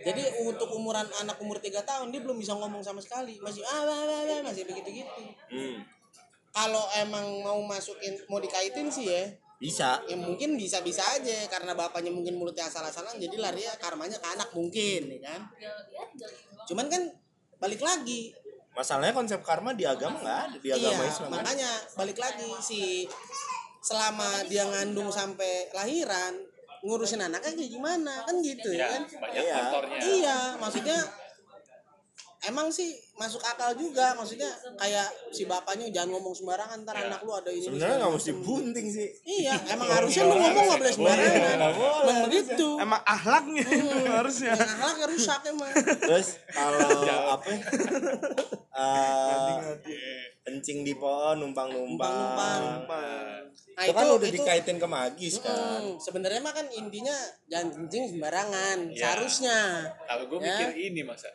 Jadi 0.00 0.22
untuk 0.48 0.72
umuran 0.72 1.04
anak 1.20 1.36
umur 1.42 1.58
3 1.58 1.82
tahun 1.82 2.14
dia 2.14 2.22
belum 2.22 2.38
bisa 2.38 2.54
ngomong 2.54 2.78
sama 2.78 3.02
sekali. 3.02 3.42
Masih 3.42 3.66
ah, 3.66 3.82
ah, 3.82 4.06
ah, 4.06 4.22
ah, 4.22 4.40
masih 4.46 4.62
begitu 4.62 5.02
gitu 5.02 5.10
Hmm, 5.50 5.82
kalau 6.56 6.88
emang 6.96 7.44
mau 7.44 7.60
masukin 7.68 8.16
mau 8.32 8.40
dikaitin 8.40 8.88
sih 8.88 9.12
ya. 9.12 9.28
Bisa. 9.60 10.00
Ya 10.08 10.16
mungkin 10.16 10.56
bisa 10.56 10.80
bisa 10.80 11.04
aja 11.04 11.44
karena 11.52 11.76
bapaknya 11.76 12.08
mungkin 12.08 12.40
mulutnya 12.40 12.64
asal-asalan 12.64 13.20
jadi 13.20 13.36
lari 13.36 13.64
ya 13.68 13.76
karmanya 13.76 14.16
ke 14.16 14.28
anak 14.32 14.48
mungkin 14.56 15.20
ya 15.20 15.20
kan? 15.36 15.40
Cuman 16.64 16.88
kan 16.88 17.12
balik 17.60 17.84
lagi. 17.84 18.32
Masalahnya 18.72 19.12
konsep 19.12 19.40
karma 19.44 19.76
di 19.76 19.84
agama 19.84 20.20
nggak 20.20 20.40
ada 20.48 20.56
di 20.60 20.68
agama 20.68 21.00
iya 21.00 21.08
Islam 21.08 21.28
kan? 21.32 21.36
makanya 21.40 21.70
balik 21.96 22.18
lagi 22.20 22.50
si 22.60 22.82
selama 23.80 24.44
dia 24.52 24.68
ngandung 24.68 25.08
sampai 25.08 25.72
lahiran 25.72 26.36
ngurusin 26.84 27.24
anaknya 27.24 27.52
kayak 27.56 27.72
gimana? 27.72 28.24
Kan 28.28 28.36
gitu 28.44 28.72
ya 28.72 28.84
ya 28.84 28.86
kan? 28.96 29.02
banyak 29.08 29.40
Iya. 29.44 29.56
faktornya. 29.56 29.98
Iya 30.00 30.38
maksudnya 30.60 30.98
emang 32.48 32.68
sih 32.68 32.92
masuk 33.16 33.40
akal 33.40 33.72
juga 33.72 34.12
maksudnya 34.12 34.46
kayak 34.76 35.08
si 35.32 35.44
bapaknya 35.44 35.88
jangan 35.88 36.14
ngomong 36.14 36.36
sembarangan 36.36 36.84
ntar 36.84 36.94
Iya. 36.94 37.08
anak 37.08 37.20
lu 37.24 37.32
ada 37.32 37.48
ini 37.48 37.64
sebenarnya 37.64 37.96
nggak 37.98 38.12
mesti 38.12 38.32
bunting 38.36 38.86
sih. 38.86 39.08
Iya 39.24 39.54
emang 39.72 39.88
harusnya 39.88 40.22
lu 40.22 40.34
ngomong 40.36 40.64
nggak 40.66 40.78
boleh 40.78 40.92
sembarangan 40.92 41.56
nggak 41.56 41.74
boleh, 41.74 42.04
emang 42.04 42.18
begitu. 42.28 42.68
Emang 42.76 43.02
ahlaknya 43.02 43.62
harusnya. 44.20 44.52
yang 44.52 44.68
akhlaknya 44.68 45.06
rusak 45.08 45.40
emang. 45.48 45.72
Terus 45.96 46.28
kalau 46.46 46.78
apa 47.34 47.48
ya? 47.48 47.60
Eh, 48.76 49.56
kencing 50.42 50.84
di 50.84 50.92
pohon 50.92 51.40
numpang 51.40 51.72
numpang 51.72 52.84
nah 53.76 53.84
itu 53.84 53.92
kan 53.92 54.08
udah 54.08 54.30
dikaitin 54.30 54.76
ke 54.76 54.88
magis 54.88 55.36
kan. 55.38 55.52
Hmm, 55.52 55.96
sebenarnya 55.96 56.40
mah 56.40 56.52
kan 56.52 56.64
intinya 56.70 57.12
jangan 57.44 57.76
kencing 57.76 58.08
sembarangan 58.08 58.88
Iya. 58.88 58.96
seharusnya. 58.96 59.58
Kalau 60.02 60.24
gue 60.26 60.38
Ya. 60.38 60.48
mikir 60.64 60.70
ini 60.82 61.00
masa 61.00 61.28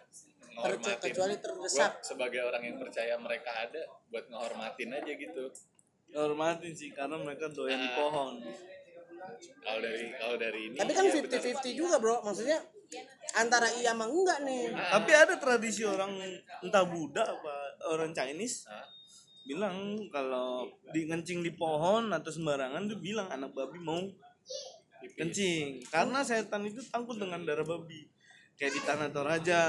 ngehormatin 0.62 1.10
kecuali 1.12 1.36
terdesak. 1.42 1.92
Gua 1.98 2.06
sebagai 2.06 2.42
orang 2.46 2.64
yang 2.64 2.78
percaya 2.78 3.14
mereka 3.18 3.52
ada 3.52 3.82
buat 4.08 4.26
ngehormatin 4.30 4.90
aja 4.94 5.14
gitu. 5.18 5.44
Hormatin 6.12 6.72
sih 6.76 6.92
karena 6.92 7.18
mereka 7.18 7.50
doyan 7.50 7.80
di 7.80 7.90
Ah. 7.90 7.96
pohon. 7.98 8.36
kalau 9.62 9.80
dari 9.86 10.10
kalau 10.18 10.34
dari 10.34 10.60
ini 10.74 10.76
tapi 10.82 10.98
kan 10.98 11.06
iya 11.06 11.14
50-50 11.14 11.78
juga 11.78 11.96
bro. 12.02 12.26
Maksudnya 12.26 12.58
antara 13.38 13.70
iya 13.78 13.94
sama 13.94 14.10
enggak 14.10 14.42
nih. 14.42 14.74
Tapi 14.74 15.12
ada 15.14 15.36
tradisi 15.38 15.86
orang 15.86 16.18
entah 16.66 16.82
Buddha 16.90 17.22
apa 17.22 17.54
orang 17.94 18.18
Chinese 18.18 18.66
Hah? 18.66 18.82
bilang 19.46 20.10
kalau 20.10 20.66
di 20.90 21.06
kencing 21.06 21.46
di 21.46 21.54
pohon 21.54 22.10
atau 22.10 22.34
sembarangan 22.34 22.90
tuh 22.90 22.98
bilang 22.98 23.30
anak 23.30 23.54
babi 23.54 23.78
mau 23.78 24.02
kencing. 25.18 25.86
Karena 25.94 26.26
setan 26.26 26.66
itu 26.66 26.82
takut 26.90 27.18
dengan 27.18 27.46
darah 27.46 27.66
babi. 27.66 28.10
Kayak 28.58 28.74
di 28.74 28.82
tanah 28.82 29.10
Toraja 29.14 29.62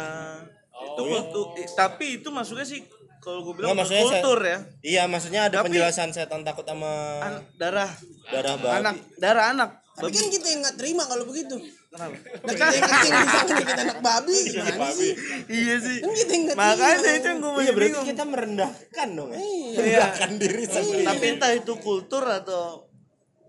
Oh. 0.73 0.85
itu 0.88 1.02
kultur 1.05 1.47
eh, 1.55 1.69
tapi 1.69 2.07
itu 2.19 2.29
masuknya 2.29 2.64
sih 2.64 2.81
kalau 3.19 3.38
gue 3.41 3.55
bilang 3.55 3.71
Nggak, 3.71 3.87
maksudnya 3.87 4.02
saya- 4.02 4.14
kultur 4.19 4.38
ya. 4.43 4.59
Iya 4.83 5.02
maksudnya 5.07 5.41
ada 5.47 5.57
Tapi- 5.57 5.67
penjelasan 5.71 6.11
setan 6.11 6.43
takut 6.43 6.64
sama 6.64 6.91
An- 7.21 7.47
darah. 7.55 7.87
Darah 8.26 8.55
babi. 8.57 8.76
Anak 8.79 8.95
darah 9.17 9.45
anak. 9.52 9.71
Tapi 9.93 10.11
kan 10.11 10.26
kita 10.26 10.47
yang 10.49 10.61
nggak 10.61 10.76
terima 10.76 11.05
kalau 11.05 11.23
begitu. 11.23 11.55
Kenapa? 11.93 12.17
nah 12.17 12.52
kita 12.57 12.73
yang 13.05 13.23
bisa 13.23 13.41
kita 13.52 13.73
anak 13.79 13.99
babi 14.00 14.37
gimana 14.49 14.88
sih? 14.91 15.12
Iya 15.47 15.75
sih. 15.79 15.97
Kan 16.00 16.12
kita 16.17 16.33
yang 16.33 16.45
makanya 16.50 16.99
terima. 16.99 17.14
itu 17.14 17.26
yang 17.29 17.38
gue 17.38 17.52
iya 17.52 17.73
berarti 17.73 17.91
bingung. 17.93 18.07
kita 18.09 18.23
merendahkan 18.25 19.09
dong 19.12 19.29
ya. 19.29 19.38
Iya. 19.38 19.76
Merendahkan 19.76 20.31
diri 20.35 20.64
sendiri. 20.67 21.05
Tapi 21.05 21.25
entah 21.31 21.52
itu 21.52 21.73
kultur 21.79 22.25
atau 22.25 22.64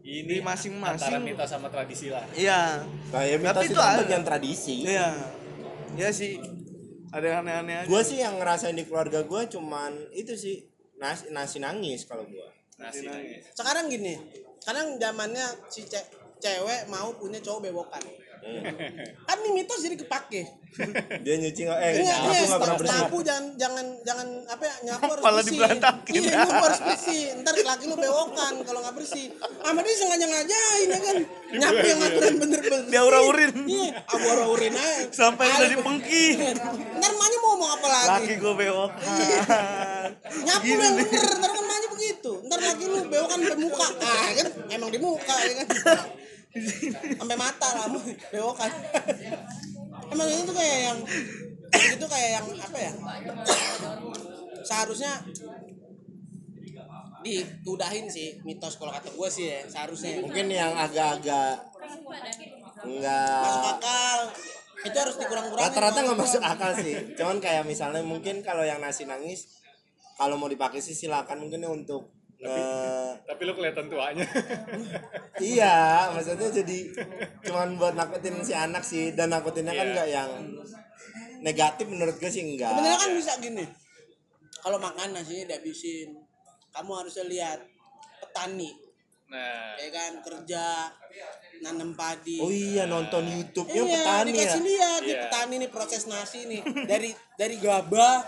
ini 0.03 0.37
masing-masing. 0.37 0.99
antara 1.01 1.17
mitos 1.17 1.47
sama 1.47 1.71
tradisi 1.71 2.11
lah. 2.11 2.27
Iya. 2.35 2.83
Kayak 3.09 3.37
mitos 3.39 3.55
Tapi 3.55 3.65
itu 3.65 3.73
itu 3.73 3.81
ada. 3.81 3.99
bagian 4.03 4.21
tradisi. 4.21 4.75
Iya. 4.83 5.07
Iya 5.93 6.09
sih 6.11 6.31
ada 7.13 7.25
yang 7.25 7.39
aneh-aneh 7.45 7.75
aja. 7.79 7.87
Gue 7.87 8.01
sih 8.01 8.17
yang 8.17 8.41
ngerasain 8.41 8.73
di 8.73 8.83
keluarga 8.83 9.21
gue 9.21 9.41
cuman 9.47 9.93
itu 10.11 10.33
sih 10.33 10.65
nasi, 10.97 11.29
nasi 11.29 11.61
nangis 11.61 12.09
kalau 12.09 12.25
gue 12.25 12.47
nasi 12.81 13.05
nangis. 13.05 13.53
sekarang 13.53 13.85
gini 13.85 14.17
sekarang 14.57 14.97
zamannya 14.97 15.45
si 15.69 15.85
ce- 15.85 16.09
cewek 16.39 16.89
mau 16.89 17.13
punya 17.13 17.37
cowok 17.37 17.69
bewokan 17.69 18.01
kan 19.27 19.37
ini 19.39 19.49
mitos 19.55 19.79
jadi 19.81 19.95
kepake 19.95 20.41
dia 21.21 21.35
nyuci 21.37 21.61
nggak 21.63 21.79
eh 21.79 21.91
Iya, 22.01 22.15
aku 22.17 22.29
iya, 22.33 22.41
nggak 22.49 22.57
pernah 22.57 22.65
stop, 22.65 22.81
bersih 22.81 22.97
sapu 22.97 23.17
jangan 23.21 23.45
jangan 23.55 23.85
jangan 24.01 24.27
apa 24.49 24.63
ya 24.65 24.75
nyapu 24.83 25.05
harus 25.05 25.21
Kepala 25.21 25.37
bersih. 25.37 25.49
diberantakin. 25.53 26.13
Iya, 26.17 26.31
nyapu 26.33 26.63
harus 26.65 26.81
bersih. 26.81 27.21
Ntar 27.39 27.53
laki 27.61 27.83
lu 27.85 27.95
bewokan 27.95 28.53
kalau 28.65 28.79
nggak 28.81 28.95
bersih. 28.97 29.25
Sama 29.37 29.79
dia 29.79 29.93
sengaja 29.93 30.25
ngajain 30.25 30.87
ya 30.89 30.99
kan. 30.99 31.17
Nyapu 31.53 31.85
yang 31.85 31.99
aturan 32.01 32.33
bener-bener. 32.41 32.89
Dia 32.89 33.01
ura-urin. 33.05 33.51
Iya, 33.63 33.89
abu 34.01 34.25
ura-urin 34.25 34.73
aja. 34.73 35.05
sampai 35.13 35.45
udah 35.45 35.69
dipengki 35.69 36.25
Ntar 36.97 37.09
emaknya 37.13 37.37
mau 37.37 37.49
ngomong 37.53 37.69
apa 37.71 37.87
lagi? 37.87 38.09
laki 38.09 38.33
gue 38.35 38.53
bewok 38.57 38.91
Nyapu 40.43 40.65
lu 40.67 40.81
yang 40.81 40.95
bener, 40.97 41.27
ntar 41.37 41.49
kan 41.49 41.61
emaknya 41.61 41.87
begitu. 41.93 42.31
Ntar 42.49 42.59
laki 42.59 42.83
lu 42.89 42.97
bewokan 43.05 43.39
muka. 43.61 43.87
Ah, 44.01 44.27
kan 44.33 44.47
emang 44.69 44.89
di 44.89 44.97
muka 44.97 45.35
ya 45.37 45.53
kan. 45.61 45.67
Sampai 47.17 47.37
mata 47.37 47.67
lah 47.73 47.89
bewokan. 48.29 48.71
Emang 50.13 50.29
itu 50.29 50.53
kayak 50.53 50.79
yang 50.85 50.99
itu 51.73 52.05
kayak 52.05 52.29
yang 52.37 52.45
apa 52.61 52.77
ya? 52.77 52.91
Seharusnya 54.61 55.11
diudahin 57.23 58.05
sih 58.11 58.37
mitos 58.43 58.77
kalau 58.77 58.93
kata 58.93 59.09
gue 59.09 59.29
sih 59.33 59.49
ya 59.49 59.59
seharusnya. 59.65 60.21
Mungkin 60.21 60.47
yang 60.53 60.77
agak-agak 60.77 61.57
enggak 62.85 63.41
masuk 63.41 63.65
akal. 63.79 64.19
Itu 64.83 64.97
harus 64.99 65.15
dikurang-kurangin. 65.17 65.65
Rata-rata 65.65 65.99
nggak 66.05 66.19
masuk 66.19 66.43
akal 66.43 66.71
sih. 66.77 66.95
Cuman 67.17 67.41
kayak 67.41 67.65
misalnya 67.65 68.05
mungkin 68.05 68.45
kalau 68.45 68.61
yang 68.61 68.77
nasi 68.77 69.09
nangis 69.09 69.57
kalau 70.13 70.37
mau 70.37 70.45
dipakai 70.45 70.77
sih 70.77 70.93
silakan 70.93 71.49
mungkin 71.49 71.65
untuk 71.65 72.12
nge- 72.45 73.15
tapi 73.23 73.41
lu 73.41 73.53
kelihatan 73.53 73.87
tuanya. 73.87 74.25
Iya 75.43 75.75
maksudnya 76.11 76.49
jadi 76.53 76.79
cuman 77.41 77.75
buat 77.75 77.93
nakutin 77.93 78.37
si 78.39 78.53
anak 78.53 78.81
sih. 78.81 79.11
Dan 79.11 79.31
nakutinnya 79.31 79.71
kan 79.71 79.83
Iya. 79.83 79.93
nggak 79.93 80.09
yang 80.09 80.31
negatif 81.41 81.85
menurut 81.85 82.15
gue 82.15 82.27
sih 82.27 82.43
enggak 82.45 82.69
sebenarnya 82.69 82.99
kan 82.99 83.11
bisa 83.13 83.33
gini. 83.37 83.65
Kalau 84.55 84.77
makan 84.77 85.11
nasinya 85.11 85.49
dihabisin 85.49 86.15
kamu 86.69 86.91
harusnya 86.95 87.25
lihat 87.25 87.59
petani. 88.19 88.71
Nah. 89.25 89.73
Ya 89.75 89.89
kan 89.89 90.11
kerja 90.21 90.63
nanam 91.59 91.91
padi. 91.93 92.37
Oh 92.37 92.47
iya 92.47 92.85
nonton 92.85 93.23
YouTube-nya 93.23 93.81
iya 93.81 93.95
petani 93.97 94.19
ya? 94.21 94.27
dikasih 94.29 94.61
lihat 94.61 95.01
di 95.01 95.09
Iya. 95.09 95.21
petani 95.25 95.55
nih 95.57 95.69
proses 95.69 96.03
nasi 96.05 96.39
nih. 96.45 96.61
Dari 96.85 97.09
dari 97.33 97.55
gabah 97.57 98.23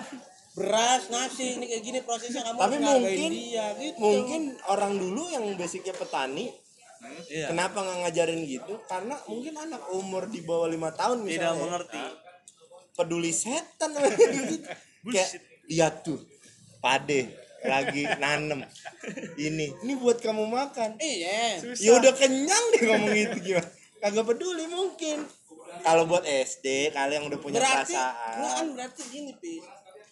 beras 0.56 1.12
nasi 1.12 1.60
ini 1.60 1.68
kayak 1.68 1.84
gini 1.84 2.00
prosesnya 2.08 2.48
kamu 2.48 2.58
tapi 2.64 2.76
mungkin 2.80 3.32
dia 3.32 3.68
gitu. 3.76 4.00
mungkin 4.00 4.42
orang 4.72 4.96
dulu 4.96 5.28
yang 5.28 5.44
basicnya 5.60 5.92
petani 5.92 6.48
iya. 7.30 7.52
kenapa 7.52 7.82
nggak 7.82 7.98
ngajarin 8.06 8.42
gitu? 8.46 8.74
Karena 8.88 9.16
mungkin 9.28 9.54
anak 9.56 9.84
umur 9.94 10.30
di 10.30 10.42
bawah 10.42 10.68
lima 10.70 10.92
tahun 10.94 11.26
misalnya 11.26 11.54
tidak 11.54 11.62
mengerti. 11.62 12.04
peduli 12.96 13.32
setan. 13.36 13.90
Gitu. 14.00 14.66
kayak 15.14 15.30
lihat 15.70 16.02
tuh 16.02 16.20
pade 16.82 17.34
lagi 17.66 18.06
nanem 18.22 18.62
ini 19.42 19.74
ini 19.84 19.94
buat 19.98 20.22
kamu 20.22 20.46
makan. 20.46 21.02
Iya. 21.02 21.66
Ya 21.82 21.92
udah 21.98 22.14
kenyang 22.14 22.64
deh 22.78 22.82
ngomong 22.86 23.16
itu 23.16 23.38
gimana? 23.42 23.70
Kagak 24.02 24.26
peduli 24.26 24.66
mungkin. 24.70 25.26
Kalau 25.82 26.08
buat 26.08 26.24
SD 26.24 26.96
kalian 26.96 27.20
yang 27.20 27.26
udah 27.28 27.40
punya 27.42 27.60
berarti 27.60 28.00
nggak 28.00 28.14
kan 28.16 28.40
perasaan 28.40 28.68
berarti 28.80 29.02
gini 29.12 29.34
pi 29.36 29.60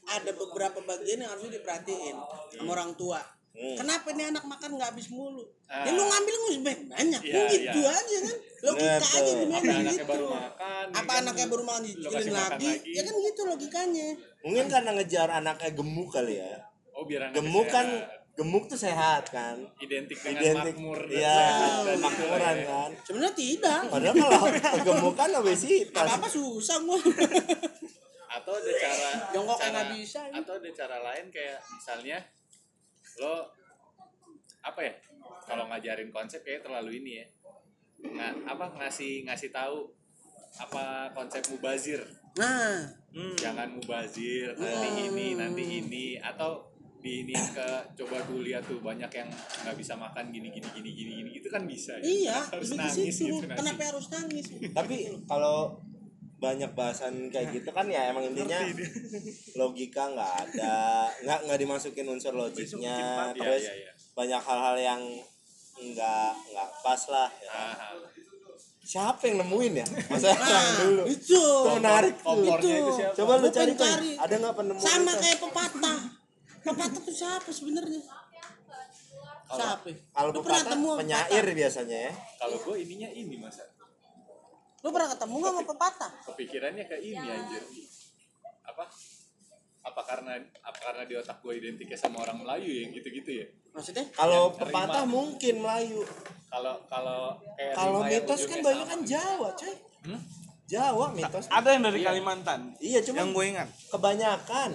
ada 0.07 0.31
beberapa 0.35 0.79
bagian 0.83 1.23
yang 1.23 1.31
harus 1.31 1.47
diperhatiin 1.47 2.15
sama 2.57 2.69
orang 2.75 2.91
tua. 2.99 3.21
Hmm. 3.53 3.77
kenapa 3.77 4.09
ini 4.17 4.33
anak 4.33 4.49
makan 4.49 4.81
nggak 4.81 4.97
habis 4.97 5.13
mulu? 5.13 5.45
Ah. 5.69 5.85
ya 5.85 5.93
lu 5.93 6.01
ngambil 6.01 6.35
usah 6.49 6.61
banyak. 6.65 7.21
Iya, 7.21 7.41
gitu 7.53 7.79
iya. 7.85 7.93
aja 8.01 8.17
kan? 8.25 8.37
Logika 8.65 8.97
Betul. 8.97 9.13
aja 9.13 9.31
gimana 9.37 9.53
apa 9.53 9.69
anaknya 9.77 9.93
gitu. 9.93 10.09
baru 10.09 10.25
makan 10.25 10.85
apa 10.89 11.11
kan? 11.13 11.21
anaknya 11.21 11.45
baru 11.53 11.63
makan 11.69 11.81
dicicilin 11.85 12.33
lagi? 12.33 12.65
lagi. 12.65 12.97
ya 12.97 13.01
kan 13.05 13.15
gitu 13.21 13.41
logikanya. 13.45 14.07
Mungkin 14.41 14.65
karena 14.73 14.89
ngejar 14.97 15.27
anaknya 15.29 15.69
gemuk 15.69 16.09
kali 16.09 16.33
ya. 16.41 16.53
Oh 16.97 17.03
biar 17.05 17.21
anaknya 17.29 17.37
gemuk 17.45 17.67
kan 17.69 17.87
gemuk 18.33 18.63
tuh 18.65 18.79
sehat 18.81 19.23
kan. 19.29 19.57
Identik 19.77 20.17
dengan 20.17 20.41
identik. 20.41 20.73
makmur 20.73 20.99
dan 21.05 21.13
iya 21.13 21.37
sehat 21.37 21.77
dan 21.85 21.97
makmuran 22.01 22.55
ya. 22.57 22.65
kan 22.65 22.89
sebenarnya 23.05 23.33
tidak. 23.37 23.81
Padahal 23.93 24.15
kalau 24.17 24.41
kegemukan 24.81 25.29
obesitas. 25.45 26.07
Apa 26.09 26.17
apa 26.17 26.25
susah 26.25 26.77
gua 26.81 26.97
atau 28.33 28.53
ada 28.57 28.71
cara 28.73 29.09
Jongkok 29.29 29.57
cara, 29.61 29.69
nggak 29.69 29.87
bisa, 29.93 30.21
ini. 30.25 30.35
atau 30.41 30.53
ada 30.57 30.69
cara 30.73 30.97
lain 31.05 31.25
kayak 31.29 31.59
misalnya 31.69 32.17
lo 33.21 33.35
apa 34.63 34.79
ya? 34.81 34.93
Kalau 35.43 35.67
ngajarin 35.69 36.09
konsep 36.09 36.41
kayak 36.41 36.65
terlalu 36.65 37.03
ini 37.03 37.21
ya. 37.21 37.27
Nggak 38.03 38.33
apa 38.47 38.65
ngasih 38.81 39.27
ngasih 39.29 39.53
tahu 39.53 39.91
apa 40.57 41.13
konsep 41.13 41.43
mubazir. 41.53 42.01
Nah. 42.39 42.89
Hmm. 43.13 43.37
jangan 43.37 43.69
mubazir 43.69 44.57
nanti 44.57 44.89
ini 45.13 45.37
nanti 45.37 45.63
ini. 45.83 46.05
Atau 46.17 46.73
di 47.03 47.27
ini 47.27 47.35
ke 47.35 47.67
coba 47.99 48.23
tuh 48.23 48.39
lihat 48.41 48.63
tuh 48.63 48.79
banyak 48.79 49.11
yang 49.11 49.27
nggak 49.67 49.75
bisa 49.75 49.93
makan 49.93 50.31
gini 50.31 50.49
gini 50.49 50.65
gini 50.73 50.89
gini 50.89 51.11
gini. 51.21 51.29
Itu 51.37 51.51
kan 51.53 51.67
bisa 51.69 51.99
ya. 51.99 52.07
iya 52.07 52.37
harus 52.49 52.73
nangis 52.73 53.15
gitu 53.19 53.43
kenapa 53.43 53.83
harus 53.93 54.07
nangis? 54.09 54.45
Tapi 54.71 55.11
kalau 55.27 55.77
banyak 56.43 56.71
bahasan 56.75 57.31
kayak 57.31 57.55
gitu 57.55 57.71
kan 57.71 57.87
ya 57.87 58.11
emang 58.11 58.27
intinya 58.27 58.59
logika 59.55 60.11
nggak 60.11 60.31
ada 60.43 61.07
nggak 61.23 61.39
nggak 61.47 61.59
dimasukin 61.63 62.03
unsur 62.11 62.35
logiknya 62.35 63.31
Iya, 63.31 63.39
terus 63.39 63.63
iya, 63.63 63.73
iya. 63.79 63.91
banyak 64.11 64.41
hal-hal 64.43 64.75
yang 64.75 65.01
nggak 65.73 66.31
nggak 66.51 66.69
pas 66.83 67.01
lah 67.09 67.29
ya. 67.39 67.49
Ah, 67.49 67.75
siapa 68.83 69.23
yang 69.25 69.41
nemuin 69.41 69.73
ya? 69.81 69.85
Masa 70.11 70.35
yang 70.35 70.75
dulu. 70.83 71.03
itu. 71.09 71.43
Menarik 71.79 72.15
tuh. 72.19 72.43
itu 72.45 72.91
siapa? 72.93 73.15
Coba 73.17 73.31
lu 73.39 73.47
Gua 73.47 73.55
cari 73.57 73.73
cari. 73.73 74.11
ada 74.19 74.33
nggak 74.37 74.55
penemu 74.59 74.79
sama 74.83 75.11
itu? 75.15 75.21
kayak 75.23 75.37
pepatah. 75.41 75.99
Pepatah 76.63 76.99
tuh 77.01 77.15
siapa 77.15 77.49
sebenarnya? 77.49 78.03
Siapa? 79.53 79.85
kalau 80.13 80.29
pernah 80.41 80.61
pepatah 80.61 80.71
temu 80.77 80.89
penyair 80.97 81.45
biasanya 81.53 81.97
ya. 82.09 82.13
Kalau 82.41 82.57
gue 82.59 82.75
ininya 82.85 83.09
ini 83.09 83.35
masa 83.37 83.63
Lu 84.83 84.91
pernah 84.91 85.09
ketemu 85.09 85.35
gak 85.39 85.47
sama 85.49 85.63
pepatah? 85.65 86.11
kepikirannya 86.27 86.85
ke 86.85 86.97
ini 86.99 87.23
anjir 87.23 87.63
apa 88.63 88.83
apa 89.83 90.01
karena 90.03 90.33
apa 90.59 90.77
karena 90.77 91.03
di 91.03 91.15
otak 91.15 91.39
gue 91.39 91.53
identiknya 91.53 91.95
sama 91.95 92.19
orang 92.19 92.39
Melayu 92.39 92.67
ya 92.67 92.83
gitu-gitu 92.89 93.31
ya 93.43 93.47
Maksudnya? 93.73 94.05
Kalau 94.11 94.53
Yang 94.53 94.59
pepatah 94.61 95.03
mungkin 95.03 95.55
Melayu. 95.59 96.01
kalau 96.47 96.77
kalau 96.85 97.21
kayak 97.57 97.73
Kalau 97.73 97.99
yang 97.99 98.21
mitos 98.21 98.41
kan 98.45 98.59
banyak 98.61 98.85
kan 98.85 98.99
Jawa, 99.01 99.49
coy. 99.57 99.73
Hmm? 100.05 100.21
Jawa 100.63 101.05
mitos. 101.11 101.45
ada 101.49 101.69
yang 101.69 101.83
dari 101.83 101.99
Kalimantan 101.99 102.59
Iya, 102.77 102.99
cuma 103.01 103.17
yang 103.19 103.31
gue 103.31 103.45
ingat 103.49 103.67
kebanyakan. 103.89 104.71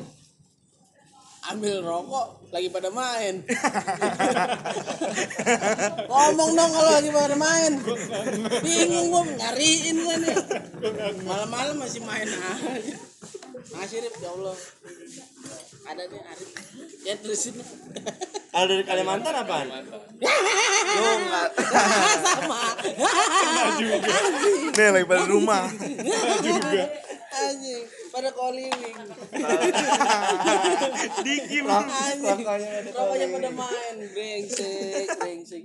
Ambil 1.48 1.80
rokok 1.80 2.52
lagi 2.52 2.68
pada 2.68 2.92
main. 2.92 3.40
Ngomong 6.08 6.50
dong 6.52 6.72
kalau 6.72 6.92
lagi 6.92 7.08
pada 7.08 7.36
main. 7.36 7.72
Bingung 8.60 9.08
gua 9.08 9.24
nyariin 9.24 9.96
gua 10.04 10.16
nih. 10.20 10.36
Malam-malam 11.24 11.76
masih 11.80 12.04
main 12.04 12.28
aja. 12.28 12.52
Makasih 13.68 14.00
Rip, 14.00 14.14
ya 14.20 14.30
Allah. 14.32 14.56
Ada 15.88 16.02
nih 16.04 16.20
Arif. 16.20 16.50
Ya 17.04 17.14
terusin. 17.16 17.54
Kalau 18.48 18.66
dari 18.68 18.84
Kalimantan 18.84 19.34
apaan? 19.38 19.66
lo 19.68 21.12
nggak 21.20 21.48
Sama. 22.24 22.62
nih 24.74 24.88
lagi 24.90 25.06
pada 25.06 25.24
rumah 25.30 25.68
Anjing, 27.28 27.82
pada 28.08 28.30
calling. 28.32 28.72
dikim. 31.26 31.64
Rokoknya 31.64 32.34
pada 32.42 32.68
Rokoknya 32.92 33.26
pada 33.30 33.50
main. 33.52 33.94
Brengsek, 34.12 35.06
brengsek. 35.18 35.64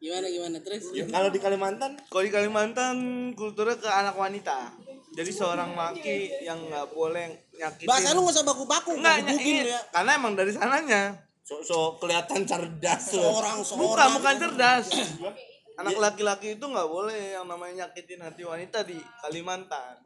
Gimana 0.00 0.26
gimana 0.26 0.56
terus? 0.64 0.90
Kalau 0.96 1.28
di 1.28 1.38
Kalimantan 1.38 1.90
kalau 2.08 2.24
di 2.24 2.32
Kalimantan 2.32 2.96
kulturnya 3.36 3.76
ke 3.76 3.84
anak 3.84 4.16
wanita 4.16 4.72
jadi 5.10 5.28
seorang 5.28 5.74
laki 5.74 6.40
yang 6.40 6.56
nggak 6.70 6.94
boleh 6.94 7.34
nyakitin 7.58 7.90
Bahasa 7.90 8.14
lu 8.14 8.22
gak 8.24 8.30
usah 8.30 8.46
baku-baku, 8.46 8.94
Nggak, 8.94 9.26
gebukin 9.26 9.54
ny- 9.58 9.64
lu 9.66 9.70
ya. 9.74 9.80
karena 9.90 10.10
emang 10.14 10.38
dari 10.38 10.54
sananya 10.54 11.18
so, 11.42 11.58
so 11.60 11.78
kelihatan 11.98 12.46
cerdas 12.46 13.10
loh. 13.12 13.34
Seorang 13.34 13.58
bukan 13.58 13.76
seorang. 13.76 14.10
bukan 14.16 14.34
cerdas 14.38 14.86
anak 15.82 15.98
laki-laki 15.98 16.54
itu 16.56 16.64
nggak 16.64 16.88
boleh 16.88 17.34
yang 17.34 17.44
namanya 17.44 17.84
nyakitin 17.84 18.22
hati 18.22 18.46
wanita 18.46 18.86
di 18.86 18.96
Kalimantan 19.20 19.98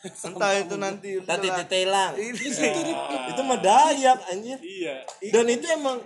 entah 0.26 0.52
itu 0.54 0.74
nanti 0.74 1.08
setelah- 1.18 1.58
tetelang. 1.58 2.12
Ini- 2.16 2.96
Itu 3.30 3.40
mah 3.42 3.58
Dayak 3.58 4.18
anjir. 4.26 4.58
iya 4.58 5.04
Dan 5.28 5.44
itu 5.46 5.66
emang 5.66 6.00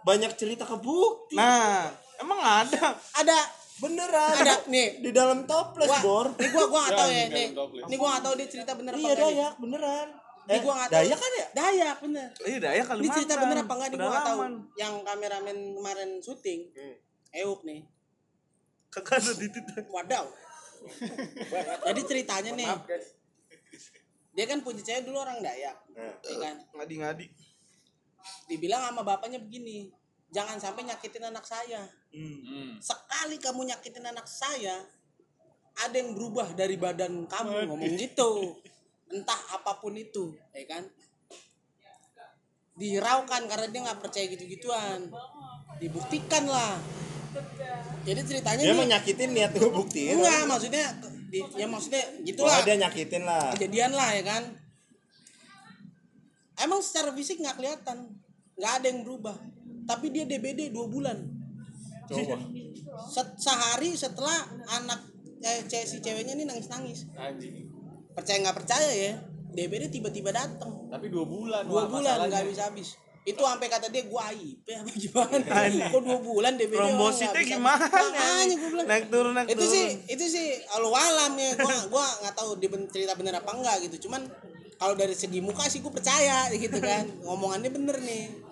banyak 0.00 0.32
cerita 0.34 0.62
kebukti. 0.62 1.34
nah 1.34 1.88
emang 2.16 2.38
ada 2.38 2.96
Ada 3.14 3.38
Beneran. 3.74 4.32
ada 4.38 4.54
nih. 4.66 5.02
Di 5.02 5.10
dalam 5.10 5.44
toples, 5.44 5.90
Gua, 5.90 5.98
Bor. 6.00 6.26
nih 6.32 6.46
gua 6.48 6.66
gua 6.68 6.80
gak 6.84 6.94
tahu 6.94 7.10
ya, 7.10 7.18
Jangan 7.18 7.34
nih. 7.34 7.48
Nih 7.84 7.96
gua 7.96 8.08
gak 8.08 8.22
tahu 8.22 8.34
dia 8.34 8.48
cerita 8.48 8.72
bener 8.72 8.92
apa 8.92 9.02
Iya. 9.02 9.14
Dayak, 9.18 9.52
beneran. 9.58 10.08
Nih 10.44 10.58
gua 10.62 10.72
gak 10.74 10.88
tahu. 10.88 10.94
Dayak 10.96 11.18
kan 11.18 11.32
ya? 11.34 11.46
Dayak 11.52 11.96
bener. 11.98 12.28
iya 12.40 12.58
daya 12.60 12.76
Ini 12.76 12.86
Kalimantan 12.86 13.16
cerita 13.18 13.34
bener 13.36 13.56
apa 13.58 13.72
enggak 13.74 13.88
nih 13.90 13.98
gua 13.98 14.10
gak 14.10 14.24
tahu. 14.24 14.38
Yang 14.74 14.94
kameramen 15.02 15.56
kemarin 15.74 16.10
syuting. 16.18 16.60
Euk 17.34 17.60
nih. 17.62 17.80
kagak 18.88 19.18
ada 19.18 19.32
di 19.34 19.46
titik 19.50 19.86
Wadaw. 19.90 20.26
Jadi 21.86 22.00
ceritanya 22.04 22.50
nih. 22.54 22.68
Dia 24.34 24.44
kan 24.50 24.58
punya 24.60 24.82
cewek 24.82 25.06
dulu 25.06 25.22
orang 25.22 25.38
Dayak. 25.40 25.78
Nah. 25.94 26.14
Ya 26.22 26.36
kan? 26.42 26.56
ngadi-ngadi 26.74 27.26
Dibilang 28.50 28.82
sama 28.90 29.06
bapaknya 29.06 29.38
begini. 29.38 29.88
Jangan 30.34 30.58
sampai 30.58 30.82
nyakitin 30.84 31.30
anak 31.30 31.46
saya. 31.46 31.86
hmm. 32.10 32.38
hmm. 32.42 32.70
sekali 32.82 33.38
kamu 33.38 33.70
nyakitin 33.70 34.06
anak 34.06 34.26
saya 34.26 34.82
ada 35.74 35.96
yang 35.98 36.14
berubah 36.14 36.54
dari 36.54 36.78
badan 36.78 37.26
kamu 37.26 37.66
ngomong 37.66 37.94
gitu 37.98 38.54
entah 39.10 39.40
apa 39.50 39.82
pun 39.82 39.94
itu 39.98 40.34
ya 40.54 40.64
kan 40.70 40.86
dihiraukan 42.74 43.42
karena 43.46 43.66
dia 43.70 43.80
nggak 43.86 44.00
percaya 44.02 44.26
gitu-gituan 44.30 45.10
dibuktikan 45.78 46.46
lah 46.46 46.78
jadi 48.06 48.20
ceritanya 48.22 48.62
Dia 48.62 48.70
nih 48.70 48.78
mau 48.78 48.86
nyakitin 48.86 49.30
niat 49.34 49.52
ngebuktiin. 49.58 50.14
enggak 50.18 50.42
maksudnya 50.46 50.86
di, 51.34 51.40
ya 51.58 51.66
maksudnya 51.66 52.02
gitulah. 52.22 52.54
Pokoknya 52.54 52.68
dia 52.70 52.76
nyakitin 52.86 53.22
lah. 53.26 53.50
kejadian 53.58 53.92
lah 53.98 54.10
ya 54.14 54.22
kan? 54.22 54.42
Emang 56.62 56.78
secara 56.78 57.10
fisik 57.10 57.42
nggak 57.42 57.58
kelihatan. 57.58 58.14
Nggak 58.54 58.72
ada 58.78 58.86
yang 58.86 59.00
berubah. 59.02 59.36
Tapi 59.90 60.06
dia 60.14 60.24
DBD 60.30 60.70
dua 60.70 60.86
bulan. 60.86 61.18
Coba. 62.06 62.38
Set- 63.14 63.34
sehari 63.42 63.90
setelah 63.98 64.46
anak 64.70 65.02
eh, 65.42 65.66
ce- 65.66 65.82
si 65.82 65.98
ceweknya 65.98 66.38
ini 66.38 66.46
nangis 66.46 66.70
nangis 66.70 67.10
anjing. 67.18 67.66
Percaya 68.14 68.38
nggak 68.38 68.56
percaya 68.62 68.90
ya 68.94 69.12
DBD 69.54 69.90
tiba-tiba 69.90 70.34
datang 70.34 70.90
tapi 70.90 71.10
dua 71.10 71.24
bulan 71.26 71.62
dua 71.66 71.86
bulan 71.86 72.26
nggak 72.26 72.42
habis 72.42 72.58
habis 72.58 72.88
itu 73.24 73.40
sampai 73.40 73.68
kata 73.72 73.88
dia 73.88 74.04
gua 74.04 74.28
aib 74.36 74.60
ya 74.68 74.84
apa 74.84 74.92
gimana? 74.92 75.36
Kok 75.88 76.00
dua 76.04 76.18
bulan 76.20 76.52
DBD 76.60 76.76
trombositnya 76.76 77.42
gimana 77.42 77.88
makanya 77.88 78.54
gua 78.60 78.68
bilang 78.68 78.86
naik 78.88 79.04
turun 79.08 79.32
naik 79.32 79.48
itu 79.48 79.64
turun. 79.64 79.72
sih 79.72 79.86
itu 80.12 80.24
sih 80.28 80.46
alu 80.76 80.92
alam 80.92 81.32
ya. 81.40 81.56
Gua 81.56 81.74
gua 81.88 82.04
nggak 82.20 82.34
tahu 82.36 82.50
dia 82.60 82.68
cerita 82.92 83.16
bener 83.16 83.40
apa 83.40 83.50
enggak 83.56 83.76
gitu. 83.88 84.08
Cuman 84.08 84.28
kalau 84.76 84.92
dari 84.92 85.16
segi 85.16 85.40
muka 85.40 85.64
sih 85.72 85.80
gua 85.80 85.96
percaya 85.96 86.52
gitu 86.52 86.76
kan. 86.84 87.08
Ngomongannya 87.24 87.70
bener 87.72 87.96
nih. 88.04 88.44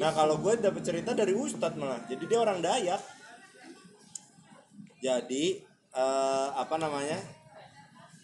Nah 0.00 0.10
kalau 0.16 0.40
gue 0.40 0.56
dapet 0.56 0.80
cerita 0.80 1.12
dari 1.12 1.36
Ustadz 1.36 1.76
malah, 1.76 2.00
jadi 2.08 2.24
dia 2.24 2.38
orang 2.40 2.64
Dayak. 2.64 3.02
Jadi 5.02 5.60
eh, 5.92 6.48
apa 6.56 6.74
namanya? 6.80 7.18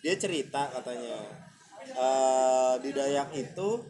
Dia 0.01 0.14
cerita 0.17 0.71
katanya 0.73 1.19
eh, 1.93 2.75
di 2.81 2.91
Dayak 2.95 3.29
itu 3.37 3.85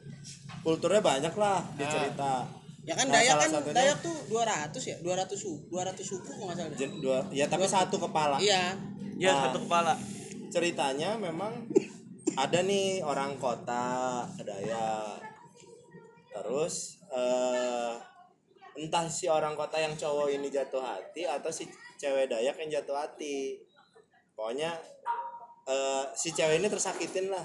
kulturnya 0.69 1.01
banyak 1.01 1.33
lah 1.33 1.65
dia 1.75 1.89
cerita. 1.89 2.45
ya 2.83 2.93
kan 2.93 3.05
Nah, 3.05 3.17
Dayak 3.17 3.37
kan 3.39 3.49
satunya- 3.51 3.73
Dayak 3.75 3.99
tuh 4.01 4.17
200 4.29 4.83
ya 4.83 4.97
200 4.99 5.33
suku 5.35 5.65
200 5.71 6.01
suku 6.03 6.25
kok 6.27 6.41
nggak 6.43 6.57
salah. 6.59 6.73
Jen- 6.75 6.99
dua, 6.99 7.19
ya 7.31 7.45
tapi 7.45 7.65
satu 7.65 7.97
kepala. 7.99 8.37
iya 8.39 8.77
ya 9.15 9.29
Nah. 9.31 9.41
satu 9.47 9.65
kepala 9.65 9.93
Ceritanya 10.49 11.17
memang 11.17 11.53
ada 12.39 12.59
nih 12.63 13.01
orang 13.01 13.37
kota 13.37 14.25
Dayak. 14.39 15.21
Terus 16.31 16.97
eh, 17.11 17.93
entah 18.75 19.05
si 19.07 19.27
orang 19.27 19.53
kota 19.53 19.77
yang 19.77 19.93
cowok 19.93 20.29
ini 20.31 20.49
jatuh 20.49 20.81
hati 20.81 21.25
atau 21.25 21.49
si 21.49 21.65
cewek 21.97 22.29
Dayak 22.29 22.57
yang 22.59 22.71
jatuh 22.71 22.97
hati. 22.97 23.61
Pokoknya 24.33 24.73
eh, 25.67 26.05
si 26.15 26.31
cewek 26.31 26.61
ini 26.61 26.69
tersakitin 26.69 27.29
lah. 27.29 27.45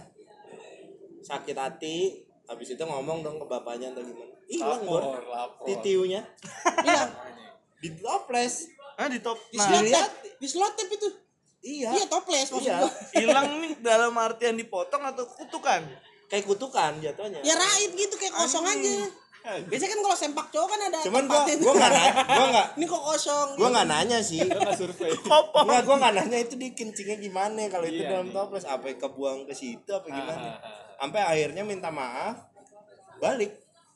Sakit 1.19 1.55
hati, 1.57 2.23
habis 2.45 2.67
itu 2.69 2.83
ngomong 2.83 3.19
dong 3.19 3.37
ke 3.37 3.45
bapaknya 3.45 3.89
atau 3.89 4.01
gimana. 4.01 4.33
Hilang 4.45 4.81
lapor 4.81 5.01
Bor. 5.01 5.23
lapor 5.25 5.65
Titiunya 5.65 6.21
hilang 6.79 7.11
di 7.81 7.89
toples. 7.95 8.55
ah 8.93 9.07
di 9.07 9.19
top 9.19 9.39
di 9.47 9.57
nah 9.57 9.65
slot 9.65 9.81
dilihat. 9.81 10.05
tape 10.05 10.27
di 10.37 10.47
slot 10.47 10.73
tape 10.73 10.93
itu 10.93 11.09
Iya. 11.63 11.89
iya 11.91 12.05
toples 12.05 12.45
maksud 12.45 12.61
Iya. 12.61 12.77
gua 12.77 12.91
hilang 13.13 13.47
nih 13.57 13.71
dalam 13.87 14.13
artian 14.13 14.53
dipotong 14.53 15.01
atau 15.01 15.23
kutukan 15.25 15.81
Kayak 16.25 16.43
kutukan 16.45 16.91
jatuhnya. 16.97 17.39
ya 17.39 17.53
raib 17.53 17.91
gitu 17.93 18.13
kayak 18.13 18.33
kosong 18.33 18.63
aja 18.63 19.07
biasanya 19.65 19.91
kan 19.91 20.01
kalau 20.01 20.15
sempak 20.15 20.47
cowok 20.49 20.69
kan 20.69 20.79
ada 20.83 20.99
Cuman 21.01 21.23
gua 21.25 21.43
gua 21.43 21.73
nggak 21.73 21.91
nanya, 21.91 22.13
gua 22.25 22.45
nggak 22.49 22.67
ini 22.75 22.85
kok 22.85 23.03
kosong 23.03 23.47
gua 23.53 23.69
nggak 23.69 23.87
nanya 23.89 24.17
sih. 24.19 24.39
nggak 24.39 24.71
survei 24.73 25.11
kopong 25.17 25.65
Enggak, 25.65 25.83
gua 25.83 25.95
nggak 25.99 26.13
nanya 26.17 26.37
itu 26.39 26.53
dikencingnya 26.55 27.17
gimana 27.17 27.59
kalau 27.67 27.85
itu 27.85 27.99
Iya, 27.99 28.09
dalam 28.13 28.27
iya. 28.27 28.35
toples 28.35 28.63
apa 28.63 28.85
kebuang 28.93 29.43
ke 29.43 29.53
situ 29.53 29.89
apa 29.89 30.07
gimana. 30.07 30.47
Ah, 30.47 30.55
ah, 30.55 30.67
ah. 30.69 30.82
Sampai 30.95 31.21
akhirnya 31.21 31.63
minta 31.63 31.89
maaf, 31.89 32.37
balik, 33.17 33.51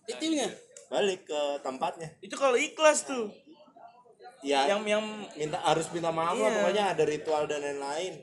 titilnya 0.06 0.48
balik 0.88 1.28
ke 1.28 1.42
tempatnya. 1.60 2.16
itu 2.24 2.32
kalau 2.34 2.56
ikhlas 2.56 3.04
tuh 3.04 3.28
Ya, 4.40 4.70
yang 4.70 4.86
yang 4.86 5.02
minta 5.34 5.58
harus 5.60 5.90
minta 5.90 6.14
maaf 6.14 6.38
lah 6.38 6.48
Iya. 6.48 6.56
pokoknya 6.62 6.84
ada 6.94 7.04
ritual 7.04 7.44
dan 7.50 7.60
lain-lain. 7.60 8.22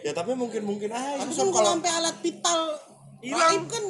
Ya 0.00 0.10
tapi 0.10 0.32
mungkin 0.32 0.64
mungkin 0.64 0.88
aja 0.88 1.20
tapi 1.20 1.32
kalau 1.36 1.76
sampai 1.76 1.92
alat 1.92 2.16
vital 2.18 2.60
Hilang. 3.20 3.68
kan 3.68 3.84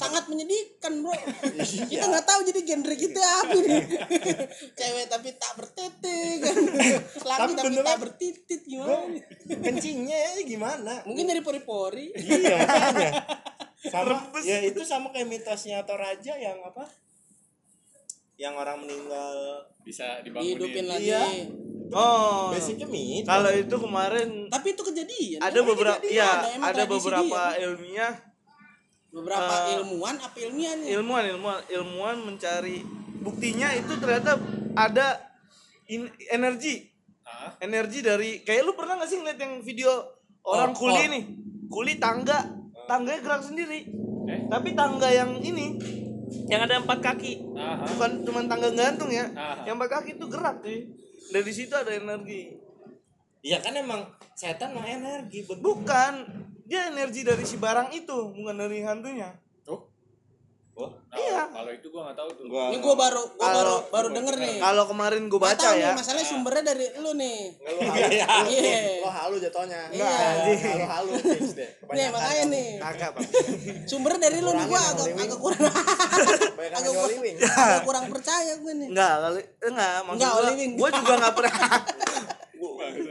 sangat 0.00 0.24
menyedihkan 0.26 0.92
bro 0.98 1.12
Iya. 1.12 1.86
kita 1.86 2.04
nggak 2.08 2.24
tahu 2.24 2.40
jadi 2.42 2.60
genre 2.64 2.94
kita 2.96 3.20
apa 3.20 3.52
nih 3.54 3.82
cewek 4.78 5.06
tapi 5.06 5.28
tak 5.36 5.52
bertete 5.54 6.16
kan 6.40 6.56
laki 7.28 7.40
Tapi 7.40 7.52
tapi, 7.54 7.74
tak 7.78 7.98
bertitit 7.98 8.60
gua 8.66 8.86
gimana 9.04 9.60
kencingnya 9.60 10.16
ya 10.16 10.30
gimana? 10.42 10.92
mungkin 11.04 11.24
dari 11.26 11.40
pori-pori 11.40 12.16
iya 12.16 12.56
makanya. 12.58 13.10
Sama 13.80 14.12
ya 14.40 14.60
itu 14.60 14.80
sama 14.82 15.08
kayak 15.08 15.24
mitosnya 15.26 15.80
Toraja 15.82 16.36
yang 16.36 16.60
apa? 16.60 16.84
Yang 18.36 18.54
orang 18.56 18.76
meninggal 18.78 19.32
bisa 19.80 20.20
dihidupin 20.20 20.84
dibangunin 20.84 20.86
lagi 20.86 21.08
Iya. 21.08 21.22
oh 21.90 22.52
basicnya 22.52 22.86
mitos. 22.86 23.26
kalau 23.26 23.50
itu 23.50 23.72
kemarin 23.74 24.28
tapi 24.48 24.68
itu 24.70 24.82
kejadian 24.84 25.40
ada 25.40 25.60
beberapa 25.60 26.00
ya 26.04 26.28
ada 26.56 26.72
tradisi 26.78 26.92
beberapa 26.94 27.40
dia. 27.50 27.60
ilmiah 27.62 28.14
beberapa 29.10 29.54
eh, 29.66 29.76
ilmuwan 29.76 30.16
apa 30.16 30.36
ilmiahnya 30.38 30.86
ilmuwan 30.92 31.24
ilmuwan 31.28 31.58
ilmuwan 31.66 32.16
mencari 32.22 32.82
buktinya 33.20 33.74
itu 33.74 33.92
ternyata 33.96 34.38
ada 34.72 35.18
in- 35.86 36.10
energi 36.28 36.88
Ah. 37.22 37.54
energi 37.62 38.02
dari 38.02 38.42
kayak 38.42 38.66
lu 38.66 38.74
pernah 38.74 38.98
gak 38.98 39.06
sih 39.06 39.16
ngeliat 39.16 39.38
yang 39.38 39.62
video 39.62 40.02
orang 40.42 40.74
Oh, 40.74 40.82
kuli 40.82 40.98
oh. 40.98 41.06
nih 41.08 41.22
kuli 41.68 41.94
tangga 41.96 42.42
tangganya 42.84 43.22
gerak 43.22 43.40
sendiri 43.40 43.86
Eh? 44.26 44.46
tapi 44.46 44.74
tangga 44.74 45.06
yang 45.06 45.38
ini 45.38 45.78
yang 46.46 46.60
ada 46.60 46.78
empat 46.78 46.98
kaki 47.00 47.38
Aha. 47.52 47.86
bukan 47.86 48.10
cuma 48.22 48.42
tangga 48.44 48.70
gantung 48.70 49.08
ya 49.08 49.30
Aha. 49.30 49.62
yang 49.62 49.74
empat 49.74 49.90
kaki 49.96 50.18
itu 50.18 50.26
gerak 50.26 50.58
cuy 50.58 50.90
dari 51.28 51.50
situ 51.50 51.70
ada 51.70 51.90
energi 51.90 52.58
Iya 53.40 53.56
kan 53.58 53.72
emang 53.72 54.04
setan 54.34 54.74
mah 54.74 54.84
energi 54.84 55.40
betul. 55.42 55.62
bukan 55.64 56.12
dia 56.70 56.86
energi 56.86 57.20
dari 57.20 57.42
si 57.42 57.56
barang 57.56 57.90
itu 57.90 58.16
bukan 58.30 58.54
dari 58.56 58.78
hantunya 58.80 59.34
Tuh. 59.60 59.80
Oh, 60.72 60.88
Nah, 61.04 61.18
Iya. 61.18 61.42
Kalau 61.50 61.70
itu 61.70 61.86
gua 61.88 62.02
nggak 62.06 62.16
tahu 62.16 62.30
tuh. 62.32 62.44
gua 62.46 62.62
Ini 62.70 62.78
gue 62.78 62.94
baru 62.94 63.22
gua 63.28 63.42
baru 63.42 63.58
Kalau- 63.60 63.82
baru 63.90 64.08
denger 64.10 64.34
nih. 64.38 64.56
kalau 64.56 64.84
kemarin 64.86 65.22
Nggak 65.26 65.42
baca 65.42 65.60
tahu 65.60 65.74
ya 65.74 65.84
nih, 65.84 65.98
masalahnya 65.98 66.24
sumbernya 66.24 66.62
dari 66.64 66.86
lu 66.96 67.10
nih. 67.12 67.38
Nggak 67.52 67.72
lu 67.74 67.80
halu, 67.82 68.48
Iya. 68.48 68.78
lo 68.96 69.10
halu 69.10 69.36
jatuhnya. 69.36 69.80
Iya. 69.90 70.08
Halu 70.08 70.86
halu 70.86 71.10
fix 71.20 71.52
deh. 71.52 71.68
Nih 71.90 72.06
makanya 72.08 72.44
nih. 72.48 72.68
kagak 72.80 73.10
bang 73.12 73.26
Sumbernya 73.84 74.20
dari 74.22 74.38
lu 74.38 74.50
nih 74.54 74.64
gua 74.64 74.80
agak 74.86 75.06
agak 75.10 75.38
kurang 75.38 75.60
agak 76.78 76.92
kurang, 76.94 77.20
agak 77.44 77.82
kurang 77.82 78.04
percaya 78.08 78.52
gue 78.54 78.72
nih. 78.72 78.88
enggak 78.88 79.12
enggak 79.60 79.94
maksud 80.00 80.16
Enggak, 80.16 80.32
gua 80.32 80.50
gua 80.78 80.88
juga 80.94 81.12
nggak 81.18 81.34
pernah 81.34 81.52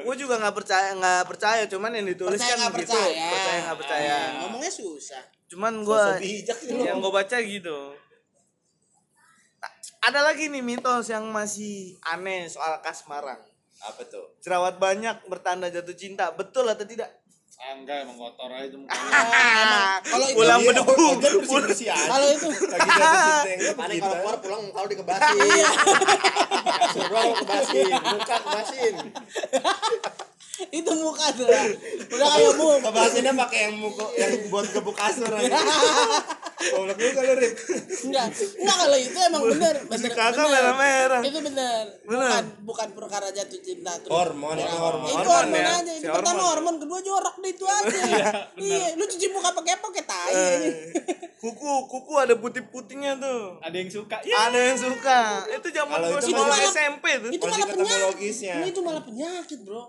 gue 0.02 0.16
juga 0.18 0.36
nggak 0.38 0.56
percaya 0.56 0.90
nggak 0.94 1.24
percaya 1.26 1.64
cuman 1.66 1.92
yang 1.94 2.08
ditulis 2.08 2.36
Percaya 2.36 2.50
kan 2.50 2.60
nggak 2.60 2.74
gitu 2.74 2.80
percaya. 2.90 3.28
percaya 3.28 3.60
nggak 3.62 3.78
percaya 3.78 4.12
Ah, 4.12 4.30
Ngomongnya 4.40 4.72
susah. 4.72 5.24
cuman 5.46 5.74
gue 5.82 6.04
lu. 6.70 6.82
yang 6.82 6.98
gue 6.98 7.12
baca 7.12 7.38
gitu 7.38 7.78
Nah, 9.56 9.72
ada 10.02 10.20
lagi 10.24 10.48
nih 10.48 10.62
mitos 10.62 11.08
yang 11.08 11.28
masih 11.28 12.00
aneh 12.06 12.48
soal 12.48 12.80
kasmarang 12.80 13.44
apa 13.80 14.02
tuh? 14.06 14.36
jerawat 14.40 14.76
banyak 14.76 15.24
bertanda 15.26 15.68
jatuh 15.68 15.92
cinta 15.94 16.32
betul 16.32 16.64
atau 16.64 16.84
tidak 16.84 17.12
Ah, 17.60 17.76
enggak 17.76 18.08
emang 18.08 18.16
kotor 18.18 18.48
aja 18.50 18.72
mukanya. 18.72 19.12
Kalau 20.10 20.26
itu 20.26 20.34
pulang 20.34 20.60
Iya, 20.60 20.72
berdebu 20.72 21.54
aja. 21.60 21.96
kalau 22.08 22.28
itu 22.32 22.48
Lagi 22.48 22.88
begitu. 23.76 24.00
kalau 24.00 24.16
keluar 24.16 24.38
pulang 24.40 24.62
muka 24.64 24.80
lu 24.80 24.88
dikebasin. 24.90 25.36
Suruh 26.90 27.20
lu 27.22 27.34
kebasin, 27.36 27.86
muka 27.92 28.36
kebasin. 28.40 28.96
itu 30.72 30.92
muka 30.94 31.26
tuh. 31.36 31.48
Udah 32.10 32.28
kayak 32.32 32.54
muka. 32.56 32.76
Kebasinnya 32.82 33.34
pakai 33.38 33.60
yang 33.62 33.76
muka 33.78 34.06
yang 34.16 34.32
buat 34.48 34.66
gebuk 34.72 34.96
kasur 34.96 35.28
aja. 35.30 35.52
Goblok 36.60 36.98
juga 36.98 37.20
lu, 37.22 37.34
Rip. 37.36 37.54
Enggak. 38.04 38.28
Enggak 38.36 38.78
kalau 38.78 38.98
itu 39.00 39.18
emang 39.22 39.44
bener. 39.48 39.76
bener 39.86 40.12
kakak 40.12 40.46
merah-merah. 40.46 41.22
Itu 41.22 41.40
bener. 41.42 41.84
Bener. 42.04 42.20
Bukan 42.22 42.44
bukan 42.64 42.88
perkara 42.94 43.28
jatuh 43.30 43.60
cinta 43.60 43.96
terus. 43.96 44.12
Hormon, 44.12 44.56
itu 44.56 44.76
hormon. 44.76 45.08
Itu 45.08 45.18
Hormon 45.22 45.32
hormon 45.32 45.56
ya, 45.58 45.72
aja. 45.80 45.94
si 45.94 46.02
Itu 46.02 46.12
pertama 46.12 46.42
hormon. 46.42 46.52
hormon, 46.52 46.76
kedua 46.80 47.00
jorok 47.00 47.36
deh 47.38 47.50
itu 47.50 47.66
aja. 47.66 48.02
Iya, 48.60 48.88
lu 48.94 49.06
cuci 49.06 49.28
muka 49.30 49.50
pakai 49.52 49.72
apa? 49.74 49.86
Pakai 49.86 50.04
tai. 50.04 50.32
Eh, 50.32 50.52
aja. 50.52 50.70
kuku 51.40 51.72
kuku 51.88 52.14
ada 52.14 52.36
putih-putihnya 52.36 53.16
tuh 53.16 53.56
Ada 53.60 53.76
yang 53.78 53.88
suka. 53.90 54.20
Ya. 54.22 54.36
ada 54.46 54.60
yang 54.62 54.76
suka 54.78 55.20
itu 55.50 55.68
zaman 55.72 55.98
itu 56.04 56.28
sekolah 56.28 56.52
malah- 56.52 56.68
SMP 56.70 57.06
tuh 57.16 57.30
Itu 57.30 57.40
Masih 57.42 57.56
malah 57.56 57.68
penyakit. 57.72 58.34
itu 58.68 58.80
malah 58.82 59.00
penyakit, 59.02 59.60
Bro. 59.64 59.88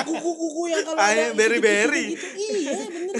Kuku-kuku 0.00 0.62
yang 0.68 0.82
kalau 0.84 1.00
ada 1.00 1.12
iya, 1.12 1.26
beri-beri. 1.32 2.14
gitu-gitu, 2.14 2.38
Iya, 2.38 2.78
bener. 2.86 3.14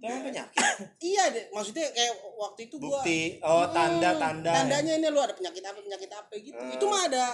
Itu 0.00 0.08
emang 0.08 0.24
penyakit. 0.26 0.56
Iya 0.98 1.22
deh, 1.28 1.44
maksudnya 1.52 1.86
kayak 1.92 2.14
waktu 2.34 2.60
itu 2.66 2.76
gua 2.80 2.88
Bukti. 2.98 3.20
Oh, 3.40 3.60
Hmm, 3.60 3.74
tanda-tanda. 3.76 4.48
ya. 4.48 4.56
Tandanya 4.58 4.92
ini 4.96 5.06
lu 5.06 5.20
ada 5.20 5.36
penyakit 5.36 5.60
apa, 5.60 5.78
penyakit 5.78 6.08
apa 6.10 6.32
gitu. 6.34 6.56
Hmm. 6.56 6.72
Itu 6.72 6.84
mah 6.88 7.04
ada 7.04 7.24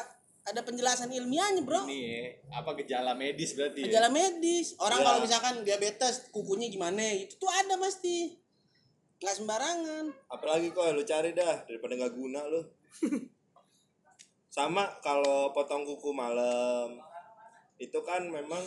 ada 0.42 0.60
penjelasan 0.62 1.10
ilmiahnya, 1.10 1.62
Bro. 1.62 1.86
Ini 1.86 2.26
apa 2.50 2.74
gejala 2.76 3.14
medis 3.14 3.54
berarti 3.54 3.82
ya? 3.82 3.86
Gejala 3.86 4.10
medis. 4.10 4.74
Orang 4.76 4.98
Ya. 4.98 5.04
kalau 5.04 5.18
misalkan 5.20 5.54
diabetes, 5.62 6.26
kukunya 6.28 6.66
gimana, 6.66 7.02
itu 7.16 7.34
tuh 7.36 7.46
ada 7.48 7.74
pasti. 7.76 8.34
Nggak 9.16 9.36
sembarangan. 9.36 10.04
Apalagi 10.28 10.70
kok 10.70 10.90
lu 10.90 11.02
cari 11.02 11.30
dah 11.32 11.62
daripada 11.62 11.94
nggak 11.94 12.14
guna 12.14 12.40
lu. 12.46 12.62
Sama 14.48 14.98
kalau 15.00 15.52
potong 15.52 15.84
kuku 15.84 16.10
malam 16.10 16.96
itu 17.76 17.98
kan 18.02 18.24
memang 18.24 18.62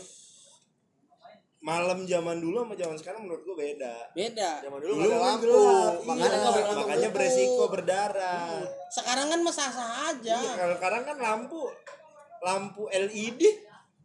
malam 1.59 2.07
zaman 2.07 2.39
dulu 2.39 2.63
sama 2.63 2.73
zaman 2.73 2.95
sekarang 2.95 3.21
menurut 3.23 3.43
gua 3.43 3.55
beda. 3.57 3.95
Beda. 4.15 4.51
Zaman 4.63 4.79
dulu 4.79 4.91
Dulu 4.95 5.03
nggak 5.03 5.19
ada 5.19 5.27
lampu, 5.27 5.43
gelap, 5.43 5.93
makanya 6.07 6.37
iya, 6.39 6.73
makanya 6.73 7.09
beresiko 7.11 7.63
berdarah. 7.67 8.47
Sekarang 8.89 9.27
kan 9.27 9.39
sah-sah 9.49 9.91
aja. 10.09 10.35
Iya, 10.39 10.51
kalau 10.55 10.75
sekarang 10.79 11.01
kan 11.03 11.17
lampu 11.19 11.61
lampu 12.39 12.87
LED 12.87 13.41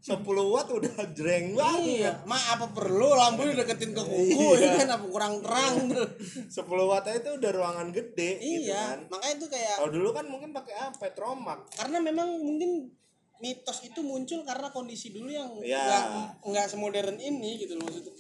10 0.04 0.20
watt 0.52 0.68
udah 0.68 0.92
jreng 1.16 1.54
Iya, 1.54 1.56
banget. 1.56 2.14
ma 2.28 2.36
apa 2.36 2.68
perlu 2.68 3.08
lampu 3.14 3.48
deketin 3.48 3.96
ke 3.96 4.02
kuku 4.04 4.48
Iya. 4.52 4.60
ya 4.60 4.70
kan 4.84 4.88
apa 5.00 5.06
kurang 5.08 5.34
terang 5.40 5.74
tuh. 5.88 6.08
10 6.52 6.60
watt 6.84 7.08
aja 7.08 7.16
itu 7.16 7.30
udah 7.40 7.50
ruangan 7.54 7.88
gede 7.88 8.30
gitu 8.36 8.68
Iya, 8.68 8.82
kan. 8.84 8.98
makanya 9.08 9.34
itu 9.38 9.46
kayak 9.48 9.74
Kalau 9.80 9.90
dulu 9.94 10.08
kan 10.12 10.24
mungkin 10.28 10.50
pakai 10.52 10.74
apa? 10.76 10.96
Petromak. 11.00 11.60
karena 11.72 11.98
memang 12.02 12.28
mungkin 12.36 12.90
mitos 13.37 13.83
itu 13.83 14.01
muncul 14.01 14.40
karena 14.42 14.68
kondisi 14.68 15.11
dulu 15.11 15.29
yang 15.29 15.51
Iya. 15.59 15.81
nggak 15.81 16.05
nggak 16.44 16.66
semodern 16.66 17.16
ini 17.16 17.57
gitu 17.57 17.75
loh 17.75 17.85
maksudnya. 17.85 18.14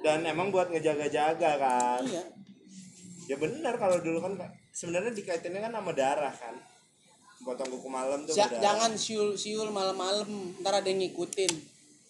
Dan 0.00 0.22
emang 0.22 0.48
buat 0.48 0.68
ngejaga-jaga 0.68 1.50
kan. 1.56 2.02
Iya. 2.02 2.22
Ya 3.26 3.36
benar 3.36 3.74
kalau 3.74 3.98
dulu 3.98 4.20
kan 4.20 4.38
sebenarnya 4.70 5.10
dikaitinnya 5.10 5.60
kan 5.60 5.72
sama 5.72 5.90
darah 5.90 6.30
kan. 6.30 6.54
Potong 7.38 7.68
kuku 7.70 7.86
malam 7.86 8.22
tuh 8.22 8.32
Ja- 8.32 8.50
jangan 8.52 8.94
siul 8.94 9.34
siul 9.34 9.68
malam-malam 9.68 10.26
ntar 10.60 10.74
ada 10.74 10.86
yang 10.86 11.00
ngikutin. 11.00 11.52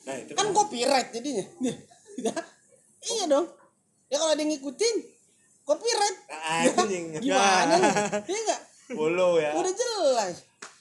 Nah, 0.04 0.14
itu 0.16 0.32
Kan 0.32 0.52
copyright 0.52 1.10
jadinya. 1.10 1.44
Ya. 2.16 2.32
iya 3.04 3.28
dong. 3.28 3.44
Ya 4.08 4.16
kalau 4.16 4.32
ada 4.32 4.40
yang 4.40 4.48
ngikutin 4.50 4.94
copyright. 5.62 6.16
anjing. 6.32 7.04
Gimana 7.24 7.76
lu? 7.76 7.90
Iya 8.28 8.38
enggak? 8.40 8.60
Follow 8.88 9.36
ya. 9.36 9.50
Udah 9.52 9.72
jelas. 9.72 10.34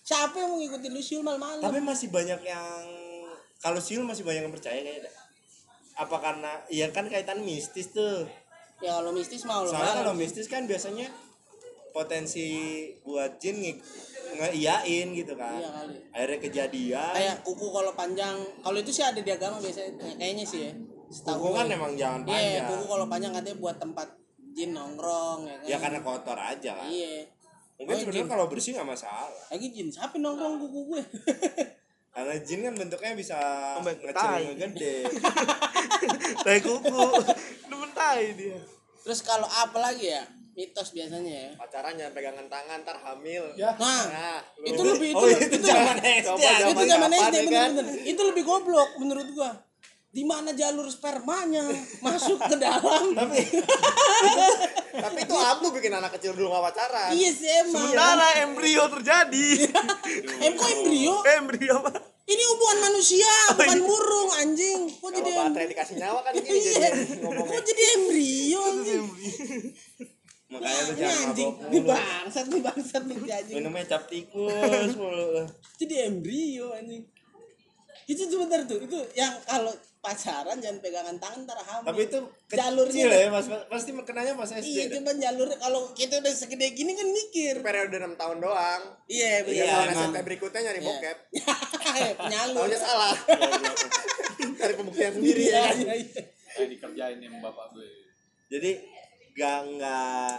Siapa 0.06 0.38
yang 0.38 0.54
mau 0.54 0.58
ngikutin 0.62 0.92
lu 0.94 1.02
siul 1.02 1.26
malam-malam? 1.26 1.66
Tapi 1.66 1.82
masih 1.82 2.14
banyak 2.14 2.38
yang 2.40 2.82
kalau 3.58 3.82
siul 3.82 4.06
masih 4.06 4.22
banyak 4.22 4.46
yang 4.46 4.54
percaya 4.54 4.78
kayaknya. 4.78 5.10
Apa 5.98 6.22
karena 6.22 6.62
iya 6.70 6.94
kan 6.94 7.10
kaitan 7.10 7.42
mistis 7.42 7.90
tuh. 7.90 8.30
Ya 8.80 9.02
kalau 9.02 9.10
mistis 9.10 9.42
mau 9.44 9.66
lo. 9.66 9.74
Soalnya 9.74 10.06
kalau 10.06 10.14
mistis 10.14 10.46
kan 10.46 10.70
biasanya 10.70 11.10
potensi 11.90 12.46
buat 13.02 13.40
jin 13.40 13.58
nge 13.58 13.74
ngeiyain 14.36 15.08
gitu 15.16 15.34
kan. 15.34 15.58
Iya 15.58 15.70
kali. 15.74 15.96
Akhirnya 16.14 16.40
kejadian. 16.44 17.14
Kayak 17.16 17.36
kuku 17.42 17.68
kalau 17.72 17.92
panjang, 17.96 18.36
kalau 18.62 18.78
itu 18.78 18.92
sih 18.94 19.02
ada 19.02 19.18
di 19.18 19.32
agama 19.32 19.58
biasanya 19.58 19.90
kayaknya 20.20 20.46
sih 20.46 20.70
ya. 20.70 20.74
Setahu 21.08 21.50
Kuku 21.50 21.56
kan 21.56 21.66
gue. 21.66 21.78
emang 21.78 21.94
jangan 21.96 22.20
Iya, 22.26 22.30
panjang. 22.30 22.68
kuku 22.68 22.86
kalau 22.86 23.06
panjang 23.08 23.32
katanya 23.34 23.58
buat 23.58 23.78
tempat 23.80 24.08
jin 24.54 24.70
nongkrong 24.74 25.40
ya 25.46 25.56
kan. 25.56 25.66
Ya 25.66 25.78
karena 25.82 26.00
kotor 26.04 26.38
aja 26.38 26.72
kan. 26.78 26.90
Iya. 26.92 27.26
Mungkin 27.76 27.92
Oh, 27.92 28.00
sebenarnya 28.00 28.28
kalau 28.32 28.46
bersih 28.48 28.72
nggak 28.74 28.88
masalah. 28.88 29.44
Lagi 29.52 29.68
jin, 29.70 29.88
siapa 29.92 30.16
nongkrong 30.16 30.64
kuku 30.64 30.80
gue? 30.90 31.02
Karena 32.10 32.36
jin 32.40 32.60
kan 32.64 32.74
bentuknya 32.74 33.12
bisa 33.14 33.36
ngecil 33.84 34.56
ngegede. 34.56 34.96
tai 36.46 36.60
kuku 36.64 37.04
demen 37.68 37.92
tai 37.92 38.32
dia 38.32 38.56
Terus 39.04 39.20
kalau 39.22 39.46
apa 39.46 39.78
lagi 39.78 40.10
ya? 40.10 40.24
Mitos 40.56 40.96
biasanya 40.96 41.52
ya. 41.52 41.52
Pacaran 41.60 42.00
jangan 42.00 42.16
pegangan 42.16 42.48
tangan, 42.48 42.80
ntar 42.82 42.96
hamil. 42.96 43.44
Nah, 43.60 43.76
Nah, 43.76 44.40
lu- 44.56 44.72
itu 44.72 44.82
lebih 44.88 45.10
itu 45.12 45.20
oh, 45.20 45.28
itu 45.28 45.46
itu 45.52 45.68
zaman 45.68 46.00
SD. 46.00 46.24
Coba 46.24 46.40
ya? 46.80 46.88
zaman 46.88 47.12
itu 47.12 47.20
SD 47.20 47.36
ya 47.36 47.44
bener, 47.44 47.52
kan? 47.52 47.70
bener. 47.76 47.94
Itu 48.08 48.22
lebih 48.24 48.44
goblok 48.48 48.90
menurut 48.96 49.28
gua. 49.36 49.52
Di 50.16 50.24
mana 50.24 50.50
jalur 50.52 50.88
spermanya 50.88 51.68
masuk 52.00 52.40
ke 52.40 52.56
dalam? 52.56 53.12
Tapi 53.12 53.40
Tapi 54.96 55.18
itu 55.22 55.36
ampuh 55.36 55.70
bikin 55.70 55.92
anak 55.92 56.16
kecil 56.16 56.32
dulu 56.32 56.48
gak 56.50 56.72
pacaran. 56.72 57.12
iya 57.12 57.30
sih 57.30 57.52
emang. 57.62 57.84
sementara 57.84 58.28
embrio 58.40 58.88
terjadi 58.90 59.48
Em 60.40 60.56
kok 60.56 60.70
embrio? 60.72 61.20
embrio 61.22 61.76
apa 61.78 61.92
Ini 62.26 62.42
hubungan 62.48 62.80
manusia, 62.82 63.30
bukan 63.54 63.80
burung 63.84 64.32
anjing. 64.36 64.80
Kok 64.90 65.04
Kalau 65.04 65.14
jadi 65.14 65.32
baterai 65.36 65.68
dikasih 65.70 65.96
nyawa 66.00 66.20
kan 66.22 66.32
gini 66.34 66.48
Iya. 66.50 66.74
jadi 66.74 67.02
Kok 67.22 67.62
jadi 67.62 67.84
embrio 67.94 68.62
anjing? 68.66 69.04
makanya 70.46 70.80
lu 70.80 70.94
jangan 70.96 71.20
anjing, 71.28 71.50
mulu. 71.52 71.82
bangsat 71.86 72.46
nih 72.48 72.62
bangsat 72.64 73.04
nih 73.04 73.18
anjing. 73.20 73.56
Minumnya 73.60 73.84
cap 73.86 74.04
tikus. 74.08 74.92
Jadi 75.76 75.96
embrio 76.02 76.72
anjing. 76.72 77.04
Itu 78.06 78.22
sebentar 78.26 78.62
tuh, 78.64 78.78
itu 78.80 78.98
yang 79.14 79.34
kalau 79.44 79.74
pacaran 79.98 80.62
jangan 80.62 80.78
pegangan 80.78 81.18
tangan 81.18 81.40
ntar 81.44 81.58
hamil. 81.58 81.90
Tapi 81.90 82.02
itu 82.06 82.20
jalurnya 82.48 83.06
ya, 83.10 83.28
Mas. 83.28 83.50
Pasti 83.66 83.90
kenanya 83.98 84.34
pas 84.34 84.46
SD. 84.48 84.70
Iya, 84.70 84.84
dah. 84.86 84.92
cuman 84.96 85.16
jalur 85.18 85.48
kalau 85.58 85.82
kita 85.92 86.22
udah 86.22 86.30
segede 86.30 86.70
gini 86.72 86.94
kan 86.94 87.08
mikir. 87.08 87.66
Periode 87.66 87.98
6 87.98 88.14
tahun 88.14 88.38
doang. 88.38 88.82
Iya, 89.10 89.42
Iya, 89.42 89.66
tahun 89.66 89.88
emang. 89.88 89.98
SMP 89.98 90.18
berikutnya 90.24 90.62
nyari 90.62 90.78
Iya. 90.78 90.88
bokep. 90.88 91.18
Penyalur. 92.22 92.58
Tahunnya 92.62 92.80
salah. 92.80 93.16
Cari 94.60 94.74
pembuktian 94.76 95.12
sendiri 95.12 95.42
Iya, 95.44 95.58
ya. 95.58 95.74
iya, 95.74 95.94
iya. 96.00 96.22
Kayak 96.54 96.70
dikerjain 96.72 97.18
nih 97.18 97.28
sama 97.28 97.40
bapak 97.50 97.66
gue. 97.74 97.88
Jadi 98.48 98.72
nggak 99.34 99.58
nggak 99.74 100.32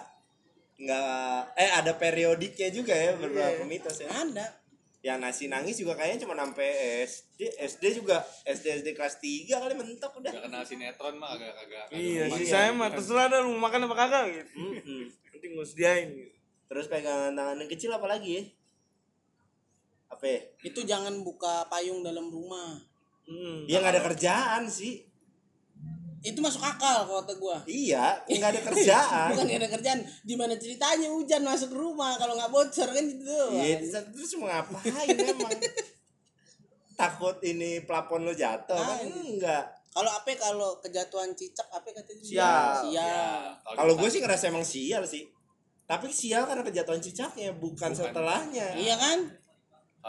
nggak 0.77 1.37
eh 1.57 1.71
ada 1.73 1.93
periodiknya 1.97 2.69
juga 2.71 2.95
ya 2.95 3.19
beberapa 3.19 3.59
Iya. 3.59 3.67
mitos 3.67 3.99
ya. 3.99 4.09
Ada. 4.09 4.47
Ya 5.07 5.15
nasi 5.15 5.47
nangis 5.47 5.79
juga 5.79 5.95
kayaknya 5.95 6.27
cuma 6.27 6.35
sampai 6.35 6.67
SD 7.07 7.39
SD 7.63 8.03
juga 8.03 8.19
SD 8.43 8.83
SD 8.83 8.89
kelas 8.91 9.23
3 9.23 9.47
kali 9.55 9.75
mentok 9.79 10.19
udah 10.19 10.33
Gak 10.33 10.45
kenal 10.45 10.67
sinetron 10.67 11.15
mah 11.15 11.31
agak 11.31 11.55
agak 11.55 11.85
Iya, 11.95 12.27
Iya. 12.27 12.35
sih 12.35 12.43
saya 12.45 12.75
mah 12.75 12.91
terserah 12.91 13.31
dah 13.31 13.39
lu 13.39 13.55
mau 13.55 13.71
makan 13.71 13.87
apa 13.87 13.95
kagak 13.97 14.25
gitu. 14.35 14.51
Nanti 15.31 15.47
gue 15.47 15.63
sediain 15.65 16.09
gitu. 16.11 16.35
terus 16.67 16.91
pegangan 16.91 17.31
tangan 17.31 17.55
yang 17.57 17.71
kecil 17.71 17.95
apa 17.95 18.11
lagi 18.11 18.31
ya 18.33 18.45
apa 20.09 20.25
ya? 20.25 20.41
Itu 20.65 20.83
jangan 20.83 21.23
buka 21.23 21.67
payung 21.67 22.03
dalam 22.03 22.27
rumah. 22.27 22.79
Hmm. 23.27 23.67
ya 23.67 23.79
nggak 23.79 23.95
ada 23.95 24.03
kerjaan 24.07 24.63
sih 24.67 25.03
Itu 26.21 26.39
masuk 26.39 26.59
akal 26.59 27.05
kalau 27.05 27.21
kata 27.21 27.35
gua. 27.37 27.59
iya 27.65 28.17
nggak 28.23 28.51
ada 28.51 28.63
kerjaan 28.69 29.29
Bukan 29.33 29.45
gak 29.47 29.61
ada 29.61 29.71
kerjaan. 29.71 29.99
Gimana 30.23 30.55
ceritanya 30.55 31.09
hujan 31.09 31.43
masuk 31.43 31.71
rumah 31.71 32.17
kalau 32.17 32.35
nggak 32.35 32.49
bocor 32.49 32.89
kan 32.89 33.05
gitu. 33.05 33.41
Iya, 33.53 33.81
terus- 33.81 34.09
terus 34.11 34.31
mau 34.37 34.47
ngapain 34.47 35.07
emang? 35.31 35.51
Takut 36.97 37.37
ini 37.43 37.85
plafon 37.85 38.25
lo 38.25 38.33
jatuh 38.33 38.73
kan? 38.75 38.97
Ah, 38.97 39.01
iya. 39.01 39.13
Enggak. 39.13 39.65
Kalau 39.91 40.11
apa 40.11 40.29
kalau 40.35 40.71
kejatuhan 40.79 41.33
cicak 41.33 41.69
apa 41.69 41.89
katanya? 41.91 42.21
Sial. 42.21 42.73
Sial. 42.87 43.41
Kalau 43.65 43.95
gue 43.95 44.09
sih 44.09 44.21
ngerasa 44.21 44.49
emang 44.49 44.61
sial 44.61 45.05
sih. 45.05 45.25
Tapi 45.87 46.11
sial 46.11 46.45
karena 46.45 46.61
kejatuhan 46.61 46.99
cicaknya, 46.99 47.55
bukan, 47.55 47.95
setelahnya. 47.95 48.75
Iya 48.75 48.99
kan? 48.99 49.19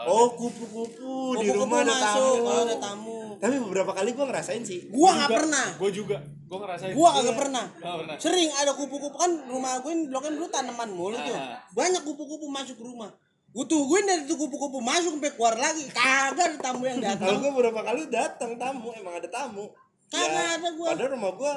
Oh, 0.00 0.30
kupu-kupu 0.30 0.94
di 1.34 1.48
Kupu-kupu 1.48 1.58
rumah 1.58 1.82
ada 1.82 1.90
masuk, 1.90 2.22
tamu. 2.38 2.46
oh, 2.46 2.60
ada 2.62 2.76
tamu. 2.78 3.18
Tapi 3.38 3.54
beberapa 3.58 3.90
kali 3.92 4.10
gue 4.12 4.24
ngerasain 4.24 4.62
sih. 4.62 4.78
Gua 4.88 5.10
nggak 5.12 5.30
pernah. 5.32 5.66
Gue 5.74 5.90
juga. 5.90 6.16
Gue 6.46 6.58
ngerasain. 6.58 6.92
Gua 6.94 7.08
kagak 7.12 7.36
pernah. 7.36 7.64
Nggak 7.72 7.96
pernah. 7.98 8.14
Sering 8.16 8.50
ada 8.52 8.72
kupu-kupu 8.72 9.16
kan 9.16 9.30
rumah 9.46 9.78
gue 9.78 9.90
ini 9.90 10.04
bloknya 10.06 10.30
dulu 10.32 10.46
tanaman 10.46 10.90
mulu 10.90 11.16
tuh. 11.16 11.34
Ah. 11.34 11.58
Banyak 11.72 12.02
kupu-kupu 12.04 12.46
masuk 12.46 12.78
ke 12.78 12.84
rumah. 12.84 13.10
Gue 13.48 13.64
tungguin 13.64 14.04
dari 14.04 14.22
itu 14.22 14.34
kupu-kupu 14.34 14.78
masuk 14.78 15.18
sampai 15.18 15.32
keluar 15.34 15.54
lagi. 15.56 15.82
Kagak 15.88 16.44
ada 16.46 16.56
tamu 16.60 16.82
yang 16.84 16.98
Kalau 16.98 17.18
datang. 17.18 17.36
gue 17.40 17.50
beberapa 17.50 17.80
kali 17.80 18.02
datang 18.06 18.50
tamu, 18.54 18.88
emang 18.92 19.14
ada 19.16 19.28
tamu. 19.28 19.66
Kagak 20.06 20.46
ada 20.58 20.68
gua. 20.74 20.88
Padahal 20.94 21.10
rumah 21.14 21.32
gue 21.32 21.52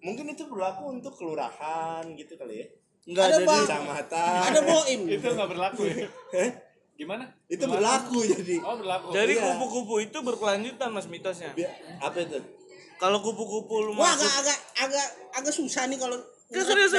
mungkin 0.00 0.24
itu 0.28 0.42
berlaku 0.46 0.82
untuk 0.92 1.14
kelurahan 1.14 2.02
gitu 2.14 2.34
kali 2.34 2.62
ya. 2.62 2.66
Enggak 3.06 3.24
Ada 3.24 3.34
ada, 3.34 3.46
bang. 3.46 3.56
di 3.56 3.66
Kecamatan. 3.66 4.38
Ada 4.44 4.60
boim. 4.60 5.00
Itu 5.08 5.26
nggak 5.32 5.48
berlaku 5.48 5.82
ya. 5.86 5.94
Gimana? 6.98 7.24
itu 7.46 7.62
berlaku 7.62 8.26
jadi. 8.26 8.58
Oh 8.60 8.74
berlaku. 8.74 9.14
Jadi 9.14 9.38
Iya. 9.38 9.54
kupu-kupu 9.54 9.94
itu 10.02 10.18
berkelanjutan 10.18 10.90
mas 10.90 11.06
mitosnya. 11.06 11.54
Apa 12.02 12.18
itu? 12.18 12.42
Kalau 12.98 13.22
kupu-kupu 13.22 13.86
lu 13.86 13.94
Wah 13.94 14.10
masuk 14.10 14.26
agak 14.26 14.34
agak 14.42 14.58
agak 14.82 15.06
agak 15.38 15.52
susah 15.54 15.86
nih 15.86 15.94
kalau 15.94 16.18
serius. 16.50 16.90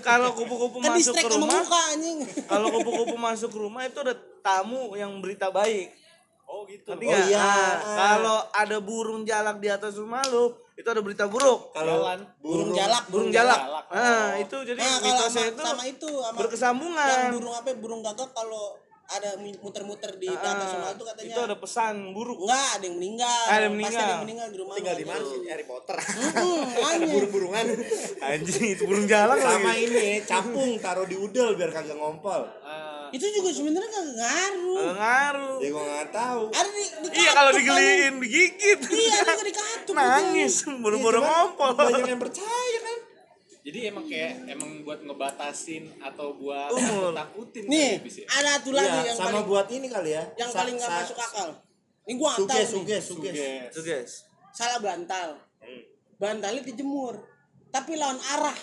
Kalau 0.00 0.32
kupu-kupu 0.32 0.80
Kan 0.84 0.96
masuk 0.96 1.12
ke 1.12 1.28
rumah, 1.28 1.60
muka 1.60 1.80
anjing. 1.92 2.18
kalau 2.52 2.72
kupu-kupu 2.72 3.14
masuk 3.14 3.52
ke 3.52 3.58
rumah 3.60 3.84
itu 3.84 4.00
ada 4.00 4.16
tamu 4.40 4.96
yang 4.96 5.12
berita 5.20 5.52
baik. 5.52 5.92
Oh 6.44 6.64
gitu. 6.64 6.92
Oh, 6.92 7.00
iya. 7.00 7.40
Ah, 7.40 7.72
kalau 7.84 8.38
ada 8.48 8.76
burung 8.80 9.24
jalak 9.24 9.60
di 9.60 9.68
atas 9.68 9.96
rumah 9.96 10.24
lu, 10.28 10.52
itu 10.76 10.84
ada 10.84 11.00
berita 11.00 11.24
buruk. 11.24 11.72
Kalau 11.72 12.00
Jalan. 12.00 12.20
Burung 12.40 12.70
jalak, 12.72 13.04
Burung 13.08 13.28
jalak. 13.28 13.60
jalak. 13.60 13.84
Nah, 13.90 14.28
itu 14.38 14.56
jadi 14.62 14.78
Nah, 14.78 14.88
kalau 14.92 15.04
mitosnya 15.04 15.40
sama, 15.40 15.48
itu 15.50 15.62
sama 15.64 15.82
itu 15.84 16.10
sama 16.14 16.36
berkesambungan. 16.36 17.08
yang 17.10 17.32
burung 17.36 17.54
apa 17.54 17.68
burung 17.74 18.00
gagak 18.00 18.28
kalau 18.32 18.76
ada 19.06 19.30
muter-muter 19.36 20.16
di 20.16 20.26
atas 20.26 20.48
Ah, 20.64 20.72
rumah 20.72 20.90
itu 20.90 21.04
katanya 21.04 21.28
itu 21.28 21.40
ada 21.42 21.56
pesan 21.56 21.94
buruk. 22.10 22.40
enggak 22.40 22.68
ada 22.72 22.84
yang 22.84 22.96
meninggal. 22.96 23.40
Ada 23.44 23.62
yang 23.62 23.74
Pasti 23.76 23.76
ada 23.76 23.76
meninggal. 23.76 24.08
yang 24.08 24.22
meninggal 24.22 24.48
di 24.48 24.56
rumah. 24.56 24.74
Tinggal 24.74 24.96
di 24.96 25.04
mana 25.04 25.22
sih? 25.22 25.38
Harry 25.44 25.64
Potter. 25.64 25.96
Makanya. 26.74 27.06
burung-burungan. 27.06 27.64
Anjing, 28.18 28.64
itu 28.70 28.82
burung 28.84 29.04
jalak 29.04 29.38
sama 29.38 29.60
lagi. 29.66 29.84
ini 29.84 30.06
capung 30.22 30.70
taruh 30.78 31.04
di 31.04 31.16
udel 31.16 31.52
biar 31.54 31.70
kagak 31.70 31.94
ngompol. 31.94 32.42
Ah, 32.64 33.06
Itu 33.10 33.28
juga 33.30 33.50
sebenarnya 33.52 33.86
kagak 33.86 34.16
ngaruh. 34.16 34.80
Ngaruh. 34.90 35.56
Ya 35.60 35.68
gua 35.70 35.82
nggak 35.84 36.08
tahu. 36.10 36.42
Ada 36.50 36.68
di, 36.68 36.82
di 36.82 37.08
Iya 37.14 37.30
kalau 37.30 37.50
digeliin 37.52 38.14
digigit. 38.18 38.78
Iya, 38.84 39.16
ada 39.22 39.42
di 39.42 39.52
katup. 39.52 39.94
Nangis, 40.00 40.54
buru-buru 40.74 41.18
Iya, 41.18 41.28
ngompol. 41.28 41.70
Banyak 41.76 42.08
yang 42.08 42.18
percaya 42.18 42.78
kan. 42.80 42.93
Jadi 43.64 43.78
emang 43.88 44.04
kayak 44.04 44.44
emang 44.44 44.84
buat 44.84 45.00
ngebatasin 45.00 45.88
atau 45.98 46.36
buat 46.36 46.68
Umur. 46.70 47.16
takutin 47.16 47.64
Nih, 47.64 47.96
kali 47.96 48.04
bisa. 48.04 48.20
ada 48.28 48.60
satu 48.60 48.70
lagi 48.70 48.92
Iya, 48.92 49.00
yang 49.08 49.16
sama 49.16 49.26
paling 49.32 49.44
buat 49.48 49.66
ini 49.72 49.86
kali 49.88 50.10
ya. 50.12 50.22
yang 50.36 50.50
Sa- 50.52 50.58
paling 50.60 50.74
nggak 50.76 50.92
masuk 50.94 51.18
akal. 51.18 51.48
Ini 52.04 52.12
gua 52.14 52.28
nggak 52.28 52.44
tahu 52.44 52.44
Suges, 52.44 52.68
suges, 52.68 53.04
suges. 53.08 53.36
Suges. 53.72 54.10
Salah 54.52 54.78
bantal. 54.78 55.28
Hmm. 55.58 55.82
Bantalnya 56.14 56.60
dijemur. 56.60 57.16
Tapi 57.72 57.96
lawan 57.96 58.20
arah. 58.20 58.54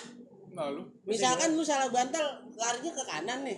Nah 0.53 0.69
lu. 0.69 0.85
Misalkan 1.03 1.51
lu 1.51 1.65
salah 1.65 1.89
bantal, 1.89 2.21
larinya 2.53 2.91
ke 2.93 3.03
kanan 3.03 3.41
nih. 3.41 3.57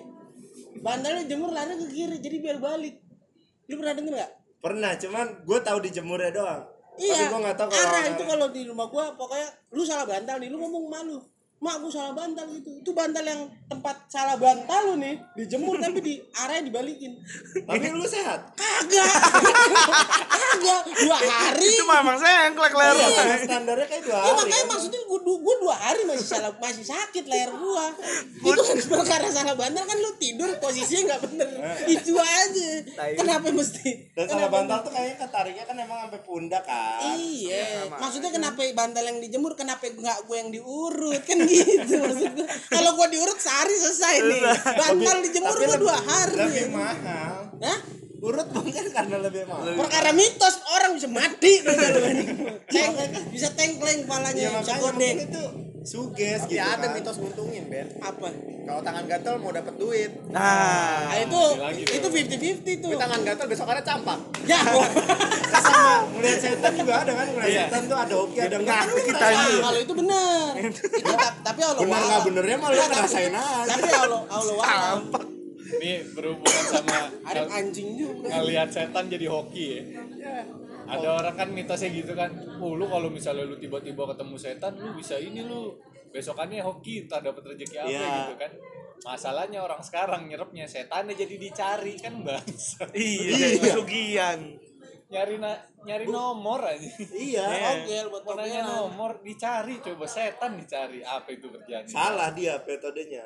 Bantalnya 0.79 1.27
jemur 1.27 1.51
larinya 1.51 1.75
ke 1.77 1.91
kiri, 1.91 2.17
jadi 2.17 2.39
biar 2.39 2.57
balik. 2.57 3.03
Lu 3.67 3.75
pernah 3.75 3.93
denger 3.93 4.13
gak? 4.15 4.31
Pernah, 4.63 4.91
cuman 4.95 5.43
gue 5.43 5.59
tahu 5.59 5.77
dijemurnya 5.83 6.31
doang. 6.31 6.63
Tapi 6.93 7.03
Iya, 7.03 7.25
gue 7.27 7.39
nggak 7.41 7.57
tahu 7.57 7.67
kalau 7.67 7.89
arah 7.89 8.03
itu 8.05 8.23
kalau 8.23 8.47
di 8.47 8.61
rumah 8.63 8.85
gua 8.85 9.17
pokoknya 9.17 9.49
lu 9.73 9.81
salah 9.81 10.05
bantal 10.05 10.37
nih, 10.37 10.47
lu 10.47 10.57
ngomong 10.57 10.85
malu. 10.87 11.17
Mak 11.63 11.79
gua 11.79 11.91
salah 11.95 12.11
bantal 12.11 12.43
gitu. 12.59 12.83
Itu 12.83 12.91
bantal 12.91 13.23
yang 13.23 13.47
tempat 13.71 13.95
salah 14.11 14.35
bantal 14.35 14.91
lu 14.91 14.99
nih, 14.99 15.15
dijemur 15.39 15.79
tapi 15.79 16.03
di 16.03 16.19
arahnya 16.35 16.67
dibalikin. 16.67 17.15
Tapi 17.63 17.87
lu 17.87 18.03
sehat. 18.03 18.51
Kagak. 18.51 19.15
Kagak. 20.27 20.81
Dua 20.91 21.17
hari. 21.23 21.63
Itu 21.63 21.87
memang 21.87 22.19
sengklek 22.19 22.73
leher. 22.75 22.95
Iya, 22.99 23.07
kan 23.15 23.39
standarnya 23.47 23.87
kayak 23.87 24.03
dua 24.03 24.11
Iya 24.11 24.19
hari. 24.27 24.35
makanya 24.43 24.59
kan. 24.59 24.71
maksudnya 24.75 25.01
gua, 25.07 25.19
gua 25.23 25.55
dua 25.63 25.75
hari 25.79 26.01
masih 26.03 26.27
salah 26.27 26.51
masih 26.59 26.83
sakit 26.83 27.23
leher 27.31 27.51
gua. 27.55 27.85
Itu 28.43 28.61
kan 28.67 28.77
perkara 28.83 29.27
salah 29.31 29.55
bantal 29.55 29.83
kan 29.87 29.97
lu 30.03 30.11
tidur 30.19 30.51
posisinya 30.59 31.15
nggak 31.15 31.21
bener. 31.31 31.47
Itu 31.87 32.19
aja. 32.19 32.69
Kenapa 33.15 33.47
mesti? 33.55 34.11
Dan 34.11 34.25
salah 34.27 34.51
bantal 34.51 34.83
tuh 34.83 34.91
kayaknya 34.91 35.15
ketariknya 35.15 35.63
kan 35.63 35.75
emang 35.79 35.97
sampai 36.03 36.19
pundak 36.27 36.63
kan. 36.67 37.15
Iya, 37.15 37.87
maksudnya 37.95 38.35
kenapa 38.35 38.59
bantal 38.75 39.03
yang 39.07 39.23
dijemur, 39.23 39.55
kenapa 39.55 39.87
nggak 39.87 40.27
gue 40.27 40.35
yang 40.35 40.49
diurut 40.51 41.21
kan 41.23 41.37
gitu 41.39 41.52
maksud 41.55 42.31
gue. 42.33 42.47
Kalau 42.67 42.91
gue 42.93 43.07
diurut 43.09 43.37
sehari 43.37 43.73
selesai 43.73 44.15
nih. 44.21 44.41
Bantal 44.75 45.17
dijemur 45.21 45.55
lebih- 45.55 45.79
dua 45.79 45.97
hari. 45.99 46.37
Lebih 46.39 46.65
mahal. 46.69 47.33
Hah? 47.59 47.79
Urut 48.23 48.47
mungkin 48.49 48.83
karena 48.87 49.17
lebih 49.19 49.43
mahal. 49.43 49.75
Perkara 49.75 50.09
mitos 50.11 50.55
orang 50.71 50.95
bisa 50.95 51.07
mati. 51.07 51.53
Ceng, 52.73 52.93
bisa 53.29 53.51
tengkleng 53.51 53.99
Iya 53.99 54.07
palanya, 54.07 54.47
bisa 54.59 54.73
godek. 54.77 54.95
mungkin 54.95 55.17
itu 55.27 55.43
suges 55.83 56.41
Tapi 56.41 56.49
gitu 56.49 56.63
ada 56.63 56.79
kan. 56.81 56.91
mitos 56.93 57.15
nguntungin, 57.17 57.63
Ben. 57.67 57.87
Apa? 57.97 58.31
Kalau 58.63 58.79
tangan 58.79 59.03
gatel 59.05 59.35
mau 59.37 59.51
dapat 59.51 59.75
duit. 59.75 60.11
Nah, 60.27 61.03
Nah, 61.05 61.19
itu 61.19 61.41
lagi 61.57 61.81
tuh. 61.83 61.93
itu 61.93 62.07
50-50 62.09 62.79
tuh. 62.79 62.89
Tapi 62.89 62.95
tangan 62.97 63.19
gatel 63.21 63.45
besokannya 63.45 63.83
campak. 63.83 64.19
Ya, 64.43 64.59
sama 65.63 66.07
melihat 66.09 66.39
setan 66.41 66.71
juga 66.73 66.93
ada 66.97 67.11
kan 67.13 67.27
melihat 67.29 67.49
Iya. 67.49 67.63
setan 67.65 67.81
tuh 67.85 67.97
ada 67.97 68.13
hoki 68.13 68.37
ada 68.37 68.55
enggak 68.57 68.81
Ngaku 68.81 68.97
kita 69.05 69.19
Nah, 69.21 69.31
ini. 69.33 69.55
kalau 69.61 69.79
itu 69.81 69.93
benar. 69.93 70.49
tapi 71.47 71.59
Allah 71.61 71.75
bener 71.77 71.91
wa'alam. 71.91 72.07
nggak 72.07 72.21
benernya 72.25 72.55
lu 72.55 72.63
Nggak, 72.63 72.75
tapi- 72.81 72.95
ngerasain 72.95 73.33
aja 73.33 73.67
Tapi 73.69 73.89
Allah 73.93 74.21
Allah 74.29 74.53
wa'alam. 74.55 74.99
Nih 75.73 76.03
berhubungan 76.11 76.65
sama 76.65 76.97
Ada 77.23 77.47
anjing 77.49 77.95
juga. 77.95 78.27
ngelihat 78.33 78.67
setan 78.67 79.07
jadi 79.07 79.25
hoki 79.25 79.65
ya. 79.69 79.81
Ada 80.85 81.07
orang 81.15 81.35
kan 81.35 81.47
mitosnya 81.49 81.89
gitu 81.89 82.11
kan. 82.11 82.29
Oh 82.57 82.73
lu 82.73 82.85
kalau 82.85 83.07
misalnya 83.07 83.43
lu 83.43 83.55
tiba-tiba 83.55 84.03
ketemu 84.05 84.35
setan 84.35 84.73
lu 84.75 84.91
bisa 84.91 85.15
ini 85.15 85.41
lu 85.41 85.73
besokannya 86.09 86.59
hoki 86.59 87.03
entah 87.03 87.19
dapat 87.19 87.41
rezeki 87.47 87.75
apa 87.77 87.89
Iya. 87.89 88.09
gitu 88.21 88.35
kan. 88.37 88.51
Masalahnya 89.03 89.59
orang 89.59 89.79
sekarang 89.79 90.21
nyerapnya 90.25 90.63
setannya 90.63 91.11
jadi 91.13 91.35
dicari 91.37 91.95
kan 91.97 92.19
bangsa. 92.21 92.87
Iya, 92.93 93.59
kesugihan. 93.59 94.39
nyari 95.05 95.37
na 95.37 95.53
nyari 95.83 96.09
nomor 96.09 96.57
aja. 96.63 96.89
iya 97.13 97.45
Oke, 97.77 98.09
buat 98.09 98.23
Mau 98.23 98.33
nanya 98.33 98.61
pameran. 98.61 98.77
nomor 98.89 99.11
dicari 99.21 99.77
coba 99.77 100.05
setan 100.05 100.57
dicari 100.57 100.99
apa 100.99 101.29
itu 101.29 101.47
kerjanya? 101.47 101.85
salah 101.85 102.33
dia 102.33 102.57
metodenya 102.59 103.21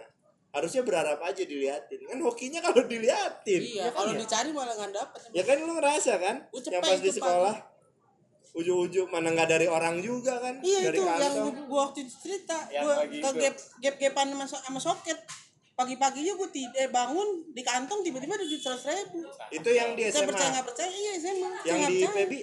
harusnya 0.49 0.81
berharap 0.81 1.19
aja 1.21 1.43
diliatin 1.43 1.99
kan 2.01 2.17
hokinya 2.17 2.59
kalau 2.59 2.81
diliatin 2.83 3.61
Iya, 3.61 3.77
ya 3.77 3.89
kan 3.89 3.93
kalau 3.97 4.11
ya? 4.11 4.19
dicari 4.19 4.49
malah 4.49 4.73
nggak 4.73 4.91
dapet. 4.91 5.19
ya 5.31 5.43
kan 5.43 5.55
lu 5.59 5.71
ngerasa 5.73 6.13
kan 6.17 6.35
Gua 6.45 6.59
cepet 6.59 6.73
yang 6.73 6.83
pas 6.83 6.99
di 6.99 7.11
sekolah 7.11 7.55
ujung-ujung 8.53 9.07
mana 9.07 9.29
nggak 9.31 9.49
dari 9.49 9.67
orang 9.67 9.99
juga 9.99 10.39
kan 10.39 10.57
Iya 10.59 10.89
dari 10.89 10.97
itu 10.97 11.03
yang 11.03 11.19
kantong 11.19 11.45
gua, 11.53 11.63
gua 11.63 11.79
waktu 11.85 11.99
itu 12.01 12.13
cerita, 12.17 12.57
Yang 12.67 12.83
gua 12.83 12.95
ke 13.05 13.37
gap 13.37 13.55
gap 13.77 13.95
gapan 13.97 14.27
sama, 14.31 14.45
so- 14.45 14.63
sama 14.63 14.79
soket. 14.81 15.19
Pagi-paginya 15.73 16.33
gua 16.33 16.49
tid 16.49 16.71
eh, 16.73 16.89
bangun 16.89 17.27
di 17.47 17.61
kantong 17.61 18.01
tiba-tiba 18.01 18.33
ada 18.33 18.41
duit 18.43 18.57
seratus 18.57 18.81
ribu. 18.87 19.21
itu 19.51 19.69
yang 19.69 19.93
di 19.93 20.03
Saya 20.03 20.13
SMA 20.15 20.27
percaya 20.27 20.49
nggak 20.51 20.65
percaya, 20.65 20.89
iya 20.89 21.11
saya 21.15 21.35
mah. 21.37 21.51
Saya 21.55 21.69
yang 21.69 21.79
di 21.83 21.97
percaya. 21.99 22.15
Pebi 22.17 22.39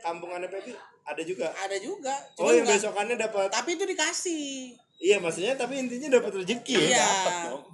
kampungannya 0.00 0.48
Pebi 0.48 0.72
ada 1.04 1.22
juga 1.22 1.46
Ada 1.54 1.76
juga. 1.78 2.14
oh 2.34 2.40
cuman 2.42 2.52
yang 2.56 2.66
besokannya 2.66 3.16
dapat 3.16 3.46
Tapi 3.48 3.70
itu 3.70 3.84
dikasih. 3.86 4.44
Iya 4.98 5.16
maksudnya 5.18 5.54
tapi 5.54 5.78
intinya 5.78 6.18
dapat 6.18 6.42
rezeki 6.42 6.74
ya 6.74 6.86
Iya. 6.86 7.04
Dapet 7.06 7.34
dong. 7.50 7.64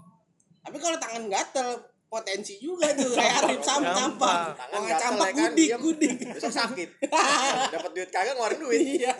Tapi 0.60 0.76
kalau 0.76 0.96
tangan 1.00 1.24
gatel 1.26 1.68
potensi 2.06 2.58
juga 2.58 2.90
tuh 2.92 3.14
kayak 3.18 3.34
Arif 3.46 3.60
sam 3.62 3.82
Campak. 3.82 4.54
Tangan 4.58 4.82
gatel 4.82 5.00
campak 5.00 5.28
ya 5.28 5.34
kan, 5.34 5.50
gudik 5.52 5.68
gudik. 5.78 6.12
Besok 6.34 6.52
sakit. 6.52 6.88
dapat 7.74 7.90
duit 7.94 8.10
kagak 8.10 8.34
ngeluarin 8.34 8.60
duit. 8.60 8.80
Iya. 9.00 9.14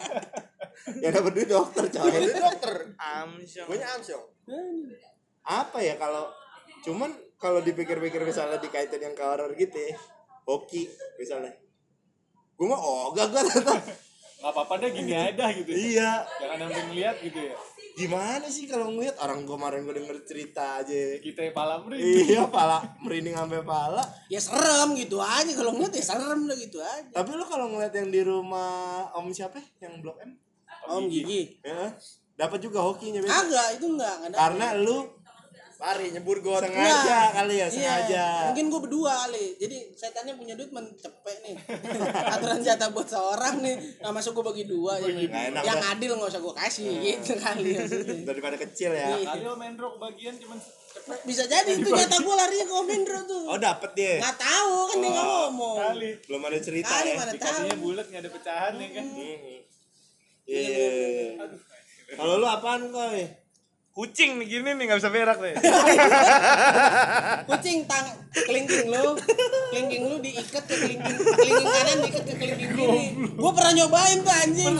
yang 1.04 1.12
dapat 1.12 1.32
duit 1.36 1.48
dokter 1.48 1.84
Dapat 1.86 2.08
coy 2.08 2.20
duit 2.24 2.36
dokter. 2.36 2.74
Amsyong. 2.96 3.66
Gue 3.68 3.76
nya 3.76 3.88
Amsyong. 3.94 4.24
apa 5.40 5.78
ya 5.80 5.96
kalau 5.96 6.28
cuman 6.84 7.08
kalau 7.36 7.60
dipikir-pikir 7.60 8.20
misalnya 8.20 8.60
dikaitin 8.60 9.00
yang 9.00 9.16
ke 9.16 9.24
horror 9.24 9.48
gitu 9.56 9.72
ya 9.72 9.96
hoki 10.44 10.84
misalnya 11.16 11.48
gue 12.54 12.66
mah 12.68 12.76
oh 12.76 13.08
gak 13.16 13.32
gue 13.32 13.40
nggak 13.40 14.52
apa-apa 14.52 14.84
deh 14.84 14.90
gini 14.92 15.16
aja 15.16 15.48
gitu 15.52 15.72
iya 15.72 16.24
jangan 16.36 16.68
sampai 16.68 16.82
ngeliat 16.92 17.16
gitu 17.24 17.40
ya 17.40 17.56
gimana 18.00 18.46
sih 18.48 18.64
kalau 18.64 18.88
ngeliat 18.96 19.20
orang 19.20 19.44
gue 19.44 19.52
kemarin 19.52 19.84
gue 19.84 19.94
denger 20.00 20.16
cerita 20.24 20.80
aja? 20.80 21.20
Kita 21.20 21.44
pala 21.52 21.84
merinding. 21.84 22.32
Iya 22.32 22.48
pala 22.48 22.80
merinding 23.04 23.36
sampai 23.36 23.60
pala. 23.60 24.00
Ya 24.32 24.40
serem 24.40 24.96
gitu 24.96 25.20
aja 25.20 25.52
kalau 25.52 25.76
ngeliat 25.76 25.92
ya 25.92 26.04
serem 26.04 26.48
lah 26.48 26.56
gitu 26.56 26.80
aja. 26.80 27.12
tapi 27.12 27.36
lo 27.36 27.44
kalau 27.44 27.68
ngeliat 27.68 27.92
yang 27.92 28.08
di 28.08 28.20
rumah 28.24 29.12
om 29.12 29.28
siapa 29.28 29.60
ya? 29.60 29.88
yang 29.88 30.00
blok 30.00 30.16
M? 30.24 30.32
Om 30.88 31.12
Gigi. 31.12 31.60
ya 31.60 31.92
dapat 32.40 32.58
juga 32.64 32.80
hokinya 32.80 33.20
biasa 33.20 33.36
Agak 33.44 33.68
itu 33.76 33.86
enggak, 33.92 34.16
enggak 34.24 34.40
karena 34.40 34.66
lu 34.80 34.98
Lari 35.81 36.07
nyebur 36.11 36.38
got. 36.38 36.61
sengaja 36.62 37.33
kali 37.33 37.55
ya 37.55 37.59
Iya, 37.59 37.66
sengaja 37.66 38.25
Mungkin 38.47 38.64
gue 38.69 38.81
berdua 38.83 39.12
kali. 39.19 39.57
Jadi 39.57 39.77
setannya 39.93 40.35
punya 40.35 40.53
duit 40.53 40.69
mencepek 40.69 41.37
nih. 41.40 41.57
Aturan 42.37 42.61
jatah 42.61 42.88
buat 42.90 43.05
seorang 43.07 43.59
nih. 43.59 43.77
Nah, 43.99 44.11
masuk 44.11 44.33
gue 44.35 44.45
bagi 44.47 44.64
dua. 44.64 44.97
Yang, 44.99 45.27
Nggak 45.27 45.45
enak, 45.51 45.62
yang 45.64 45.79
dah. 45.79 45.90
adil 45.90 46.11
nggak 46.14 46.29
usah 46.29 46.40
gue 46.40 46.55
kasih 46.55 46.88
gitu 47.01 47.33
kali. 47.35 47.71
maksudnya. 47.75 48.16
daripada 48.29 48.57
kecil 48.59 48.90
ya 48.93 49.09
Iya. 49.11 49.27
kali 49.27 49.40
lo 49.43 49.55
main 49.55 49.75
rock 49.75 49.97
bagian 49.97 50.37
cuman 50.37 50.59
cepet 50.61 51.19
Bisa 51.23 51.45
jadi 51.45 51.71
itu 51.73 51.88
jatah 51.88 52.19
gue 52.19 52.35
larinya 52.35 52.66
ke 52.66 52.75
Om 52.75 52.88
Hendro 52.88 53.21
tuh. 53.25 53.43
oh 53.47 53.57
dapet 53.57 53.90
dia 53.95 54.14
Nggak 54.19 54.37
tahu 54.38 54.75
kan 54.85 54.97
dia 54.97 55.09
nggak 55.09 55.27
ngomong. 55.27 55.77
kali 55.88 56.09
belum 56.21 56.40
ada 56.45 56.59
cerita 56.61 56.93
Kali 56.93 57.09
ya 57.09 57.14
mana 57.16 57.33
dikasihnya 57.33 57.73
tahu. 57.73 57.81
bulat 57.81 58.07
nggak 58.07 58.21
ada 58.21 58.31
pecahan 58.31 58.73
ya 58.77 58.88
kan 58.93 59.07
Hmm. 59.07 59.59
Iya. 60.45 60.90
Kalau 62.12 62.35
lu 62.37 62.47
apaan 62.47 62.90
koy? 62.90 63.23
Kucing 63.90 64.38
nih 64.38 64.46
gini 64.46 64.70
nih 64.79 64.85
nggak 64.87 64.98
bisa 65.03 65.11
berak 65.11 65.38
nih 65.42 65.55
Kucing 67.50 67.79
tang 67.90 68.07
kelingking 68.31 68.87
lu, 68.87 69.18
kelingking 69.74 70.03
lu 70.07 70.16
diikat 70.22 70.62
ke 70.62 70.74
kelingking 70.79 71.18
kelingking 71.18 71.66
kanan 71.66 71.96
diikat 72.07 72.24
ke 72.31 72.35
kelingking 72.38 72.70
kiri. 72.79 73.05
Gue 73.35 73.50
pernah 73.50 73.72
nyobain 73.74 74.18
tuh 74.22 74.35
anjing. 74.35 74.74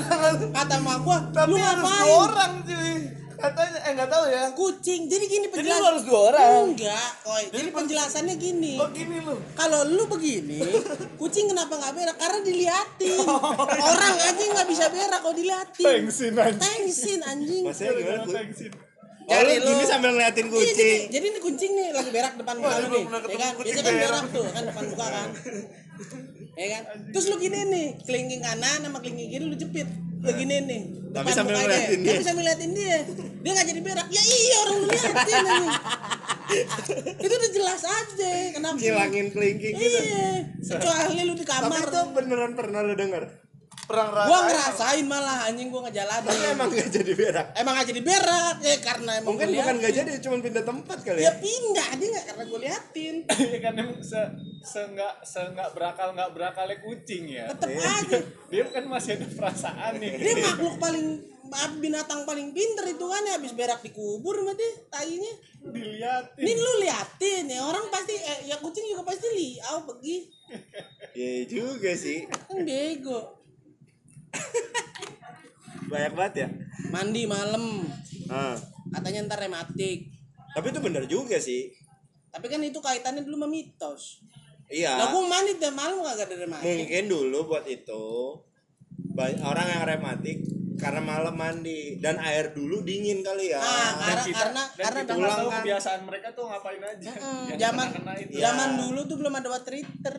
Kata 0.55 0.77
mak 0.79 1.03
gua, 1.03 1.19
tapi 1.35 1.51
lu 1.51 1.59
harus 1.59 1.83
ngapain? 1.83 2.07
dua 2.07 2.17
orang 2.31 2.53
cuy. 2.63 2.99
Katanya 3.41 3.79
eh 3.89 3.93
nggak 3.97 4.11
tahu 4.13 4.25
ya. 4.31 4.43
Kucing 4.55 5.01
jadi 5.09 5.25
gini 5.27 5.47
jadi 5.49 5.55
penjelasan 5.57 5.81
lu 5.81 5.89
harus 5.91 6.05
dua 6.07 6.21
orang? 6.31 6.63
Enggak 6.71 7.11
koi. 7.27 7.45
Jadi 7.51 7.69
penjelasannya 7.73 8.35
gini. 8.39 8.75
Oh 8.79 8.89
gini 8.93 9.17
lu. 9.25 9.35
Kalau 9.59 9.81
lu 9.89 10.05
begini 10.07 10.61
kucing 11.21 11.51
kenapa 11.51 11.75
nggak 11.75 11.93
berak? 11.97 12.17
Karena 12.21 12.39
diliatin. 12.45 13.19
Orang 13.83 14.15
aja 14.15 14.43
nggak 14.45 14.69
bisa 14.69 14.87
berak 14.93 15.21
kalau 15.25 15.35
diliatin. 15.35 15.85
Tengsin 15.89 16.33
anjing. 16.39 16.61
tengsin 16.63 17.21
anjing. 17.25 17.63
Maksudnya 17.67 17.93
gimana? 17.99 18.25
Tengsin. 18.29 18.90
Oh, 19.31 19.41
lu 19.41 19.53
gini 19.63 19.85
sambil 19.87 20.11
ngeliatin 20.11 20.43
Iya, 20.43 20.51
jadi, 20.51 20.67
kucing. 20.67 21.01
jadi 21.09 21.25
ini 21.31 21.39
kucing 21.39 21.71
nih 21.73 21.89
lagi 21.91 22.11
berak 22.11 22.33
depan 22.35 22.55
muka 22.59 22.77
lu 22.77 22.87
nih, 22.89 23.05
ya 23.07 23.39
kan? 23.39 23.53
Biasanya 23.57 23.83
kan 23.83 23.95
berak. 23.95 24.25
tuh 24.29 24.45
kan 24.51 24.63
depan 24.67 24.85
muka 24.91 25.07
kan, 25.07 25.29
ya 26.53 26.67
kan? 26.69 26.83
Terus 27.11 27.25
lu 27.27 27.37
gini 27.39 27.59
nih, 27.65 27.87
kelingking 28.03 28.43
kanan 28.43 28.79
sama 28.83 28.99
kelingking 28.99 29.29
kiri 29.31 29.45
lu 29.47 29.55
jepit, 29.55 29.87
lu 30.19 30.31
gini 30.35 30.57
nih. 30.67 30.83
Tapi 31.11 31.27
depan 31.27 31.33
sambil 31.33 31.55
mukanya. 31.55 31.71
ngeliatin 31.71 31.99
dia. 32.01 32.11
Tapi 32.11 32.23
sambil 32.23 32.43
ngeliatin 32.43 32.71
dia, 32.75 32.97
dia 33.41 33.51
nggak 33.55 33.67
jadi 33.67 33.81
berak. 33.83 34.07
Ya 34.11 34.23
iya 34.23 34.57
orang 34.61 34.75
lu 34.75 34.87
liatin. 34.87 35.45
Itu 37.23 37.31
udah 37.31 37.51
jelas 37.55 37.83
aja, 37.87 38.33
kenapa? 38.51 38.75
Ngilangin 38.75 39.27
kelingking 39.31 39.75
gitu. 39.75 39.99
Iya, 40.03 40.27
kecuali 40.59 41.23
lu 41.23 41.35
di 41.35 41.47
Tapi 41.47 41.63
kamar. 41.63 41.87
itu 41.87 42.01
beneran 42.11 42.53
pernah 42.59 42.81
lu 42.83 42.95
denger? 42.99 43.23
Perang 43.91 44.09
Gua 44.15 44.39
rasa 44.39 44.47
ngerasain 44.47 45.05
malah 45.05 45.39
anjing 45.45 45.69
gua 45.69 45.83
Tapi 45.83 45.91
ngejalanin. 45.91 46.55
emang 46.55 46.69
gak 46.71 46.89
jadi 46.89 47.13
berak. 47.13 47.47
Emang 47.53 47.73
gak 47.75 47.89
jadi 47.91 48.01
berak 48.01 48.57
ya 48.61 48.77
karena 48.79 49.11
emang 49.19 49.29
Mungkin 49.35 49.47
gua 49.49 49.59
bukan 49.59 49.75
gak 49.77 49.93
jadi, 49.93 50.11
cuma 50.21 50.37
pindah 50.39 50.63
tempat 50.63 50.99
kali 51.01 51.19
Ya 51.19 51.25
ya. 51.27 51.33
pindah 51.37 51.89
dia 51.93 52.09
nggak 52.09 52.25
karena 52.25 52.43
gue 52.45 52.59
liatin. 52.61 53.15
ya 53.53 53.59
kan 53.59 53.73
emang 53.75 53.99
se 53.99 54.21
se 54.61 54.81
nggak 54.87 55.15
se 55.23 55.41
nggak 55.43 55.69
berakal 55.73 56.13
nggak 56.13 56.31
berakalnya 56.31 56.77
kucing 56.79 57.25
ya 57.27 57.49
Tetep 57.51 57.69
aja. 57.75 58.19
dia 58.47 58.63
kan 58.67 58.85
masih 58.87 59.11
ada 59.17 59.27
perasaan 59.27 59.93
nih 59.97 60.11
Dia 60.15 60.35
makhluk 60.39 60.77
paling 60.77 61.07
binatang 61.77 62.23
paling 62.23 62.55
pinter 62.55 62.85
itu 62.87 63.03
kan 63.03 63.27
ya 63.27 63.35
habis 63.35 63.51
berak 63.51 63.81
dikubur 63.81 64.39
sama 64.39 64.55
dia 64.55 64.71
tainya. 64.87 65.33
diliatin 65.61 66.39
Ini 66.39 66.53
lu 66.55 66.73
liatin 66.79 67.45
ya 67.49 67.61
orang 67.61 67.91
pasti 67.91 68.15
eh, 68.15 68.47
ya 68.47 68.57
kucing 68.57 68.87
juga 68.87 69.03
pasti 69.03 69.27
liau 69.29 69.83
pergi. 69.83 70.17
Iya 71.11 71.43
juga 71.45 71.91
sih. 71.91 72.23
Kan 72.47 72.63
bego. 72.63 73.40
Banyak 75.91 76.13
banget 76.15 76.35
ya. 76.47 76.49
Mandi 76.95 77.27
malam 77.27 77.87
Ah. 78.31 78.55
katanya 78.95 79.27
ntar 79.27 79.43
rematik. 79.43 80.07
Tapi 80.55 80.67
itu 80.71 80.81
bener 80.83 81.05
juga 81.11 81.39
sih. 81.39 81.71
Tapi 82.31 82.47
kan 82.47 82.63
itu 82.63 82.79
kaitannya 82.79 83.27
dulu 83.27 83.43
sama 83.43 83.49
mitos. 83.51 84.23
Iya. 84.71 84.95
Lah 84.95 85.11
gua 85.11 85.27
mandi 85.27 85.59
tiap 85.59 85.75
malam 85.75 85.99
kagak 85.99 86.31
ada 86.31 86.47
rematik. 86.47 86.67
Mungkin 86.87 87.05
dulu 87.11 87.39
buat 87.51 87.67
itu 87.67 88.07
orang 89.43 89.67
yang 89.69 89.83
rematik 89.87 90.39
karena 90.77 90.97
malam 90.99 91.37
mandi 91.37 92.01
dan 92.01 92.17
air 92.19 92.57
dulu 92.57 92.81
dingin 92.81 93.21
kali 93.21 93.53
ya. 93.53 93.61
Ah, 93.61 93.69
dan 94.01 94.17
karena 94.17 94.25
kita 94.25 94.39
karena 94.41 94.63
dan 94.65 94.81
karena 94.81 95.01
kita 95.05 95.13
tahu 95.13 95.21
kan. 95.45 95.57
kebiasaan 95.61 96.01
mereka 96.09 96.29
tuh 96.33 96.45
ngapain 96.49 96.81
aja 96.81 97.11
Hmm, 97.13 97.47
Yang 97.47 97.61
zaman 97.61 97.87
itu. 98.17 98.37
zaman 98.41 98.69
dulu 98.79 99.01
tuh 99.05 99.17
belum 99.21 99.35
ada 99.35 99.49
water 99.51 99.75
heater. 99.77 100.17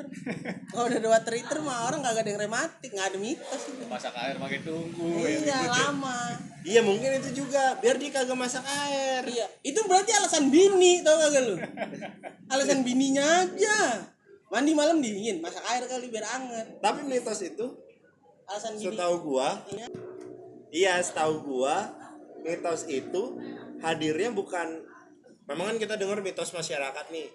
Kalau 0.70 0.86
udah 0.86 1.00
ada 1.02 1.10
water 1.10 1.34
heater 1.34 1.58
mah 1.60 1.78
orang 1.84 2.00
kagak 2.00 2.22
ada 2.22 2.30
yang 2.30 2.42
rematik, 2.44 2.90
nggak 2.94 3.08
ada 3.10 3.18
mitos 3.18 3.62
itu. 3.66 3.84
masak 3.90 4.14
air 4.14 4.36
pakai 4.38 4.60
tunggu 4.62 5.10
ya 5.20 5.30
Iya, 5.42 5.58
lama. 5.82 6.20
Iya 6.62 6.82
mungkin 6.86 7.10
itu 7.10 7.30
juga 7.36 7.64
biar 7.82 7.98
dia 7.98 8.12
kagak 8.14 8.38
masak 8.38 8.62
air. 8.62 9.22
Iya, 9.26 9.46
itu 9.64 9.80
berarti 9.82 10.14
alasan 10.14 10.54
bini 10.54 11.02
tau 11.02 11.18
gak 11.18 11.42
lu? 11.42 11.58
Alasan 12.48 12.86
bininya 12.86 13.26
aja. 13.42 13.98
Mandi 14.46 14.76
malam 14.76 15.02
dingin, 15.02 15.42
masak 15.42 15.66
air 15.66 15.90
kali 15.90 16.06
biar 16.06 16.28
anget. 16.30 16.68
Tapi 16.78 17.02
mitos 17.02 17.42
itu 17.42 17.66
Alasan 18.52 18.76
bini. 18.76 18.84
setahu 18.92 19.16
gua 19.24 19.50
iya 20.76 21.00
setahu 21.00 21.34
gua 21.40 21.88
mitos 22.44 22.84
itu 22.92 23.40
hadirnya 23.80 24.36
bukan 24.36 24.84
memang 25.48 25.72
kan 25.72 25.78
kita 25.80 25.96
dengar 25.96 26.20
mitos 26.20 26.52
masyarakat 26.52 27.06
nih. 27.16 27.32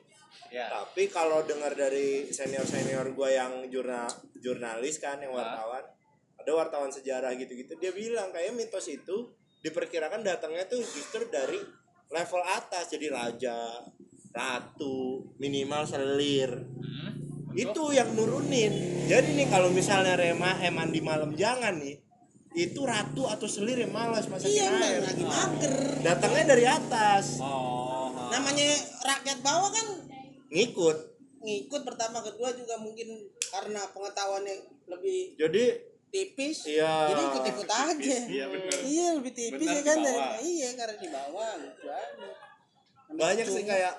Ya 0.53 0.69
tapi 0.69 1.09
kalau 1.09 1.41
dengar 1.49 1.73
dari 1.73 2.29
senior 2.29 2.69
senior 2.69 3.17
gua 3.17 3.33
yang 3.33 3.65
jurnal 3.73 4.05
jurnalis 4.45 5.01
kan 5.01 5.17
yang 5.17 5.33
wartawan 5.33 5.89
ada 6.37 6.53
wartawan 6.53 6.93
sejarah 6.93 7.33
gitu-gitu 7.41 7.81
dia 7.81 7.97
bilang 7.97 8.29
kayak 8.29 8.53
mitos 8.53 8.85
itu 8.93 9.33
diperkirakan 9.65 10.21
datangnya 10.21 10.69
tuh 10.69 10.79
justru 10.85 11.27
dari 11.33 11.59
level 12.13 12.43
atas 12.45 12.93
jadi 12.93 13.11
raja 13.11 13.83
ratu 14.37 15.33
minimal 15.41 15.89
selir 15.89 16.53
itu 17.57 17.83
yang 17.91 18.13
nurunin 18.13 18.73
jadi 19.07 19.25
nih 19.27 19.49
kalau 19.49 19.69
misalnya 19.69 20.15
Rema 20.15 20.61
eh 20.61 20.69
mandi 20.69 21.01
malam 21.01 21.33
jangan 21.33 21.77
nih 21.77 21.97
itu 22.53 22.81
ratu 22.83 23.25
atau 23.27 23.45
selir 23.45 23.77
yang 23.79 23.93
malas 23.93 24.25
masakin 24.27 24.49
Iya, 24.55 24.69
air 24.71 25.03
lagi 25.03 25.25
mager. 25.25 25.73
datangnya 26.01 26.45
dari 26.47 26.65
atas 26.65 27.41
oh 27.41 28.09
Namanya 28.27 28.69
rakyat 29.03 29.39
bawah 29.41 29.71
kan 29.71 29.87
ngikut 30.49 30.97
ngikut 31.39 31.83
pertama 31.83 32.21
kedua 32.21 32.51
juga 32.53 32.75
mungkin 32.77 33.07
karena 33.47 33.87
pengetahuannya 33.89 34.57
lebih 34.87 35.39
jadi 35.39 35.65
tipis. 36.07 36.65
Iya. 36.65 37.13
Jadi 37.13 37.23
ikut-ikut 37.25 37.69
aja. 37.69 38.19
iya 38.27 38.45
bener 38.47 38.71
Iya, 38.81 39.07
lebih 39.15 39.33
tipis 39.33 39.59
Benar 39.61 39.75
ya 39.75 39.79
di 39.79 39.85
kan. 39.85 39.99
bawah. 40.01 40.35
Iya, 40.41 40.69
karena 40.73 40.97
di 40.97 41.09
bawah 41.09 41.51
gitu 41.57 41.87
banyak 43.07 43.47
sih 43.47 43.65
kayak 43.65 43.95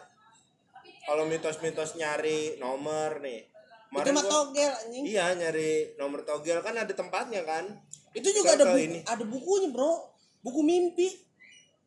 kalau 1.07 1.23
mitos-mitos 1.23 1.95
nyari 1.95 2.55
nomor 2.57 3.17
nih 3.19 3.47
Itu 3.87 3.95
Kemarin 3.95 4.13
mah 4.13 4.19
gua- 4.21 4.33
togel 4.43 4.71
anjing. 4.73 5.03
iya 5.07 5.25
nyari 5.31 5.71
nomor 5.95 6.19
togel 6.21 6.59
kan 6.59 6.75
ada 6.75 6.91
tempatnya 6.91 7.41
kan 7.41 7.63
Itu 8.11 8.27
juga 8.29 8.51
ada 8.51 8.61
Ke- 8.61 8.67
ke 8.67 8.73
buku, 8.73 8.83
ini. 8.83 8.99
ada 9.01 9.23
bukunya, 9.25 9.69
Bro. 9.69 9.93
Buku 10.39 10.59
mimpi. 10.61 11.07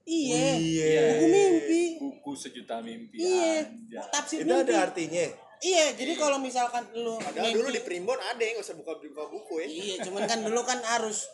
Iya. 0.02 0.46
Iya. 0.56 1.00
Buku 1.12 1.26
mimpi. 1.28 1.82
buku 1.98 2.30
sejuta 2.32 2.80
mimpi 2.80 3.18
Iya. 3.18 3.68
Tafsir 4.08 4.40
itu 4.40 4.48
mimpi. 4.48 4.64
ada 4.64 4.74
artinya 4.82 5.26
Iya, 5.60 5.92
jadi 5.92 6.12
kalau 6.14 6.38
misalkan 6.38 6.88
lu 6.94 7.20
Padahal 7.20 7.44
mimpi- 7.44 7.56
dulu 7.58 7.68
di 7.68 7.82
Primbon 7.82 8.16
ada 8.16 8.40
yang 8.40 8.56
usah 8.56 8.72
buka 8.72 8.96
buka 8.96 9.28
buku 9.28 9.60
ya. 9.60 9.66
Iya, 9.66 9.94
cuman 10.02 10.24
kan 10.24 10.40
dulu 10.40 10.60
kan 10.62 10.80
harus 10.82 11.28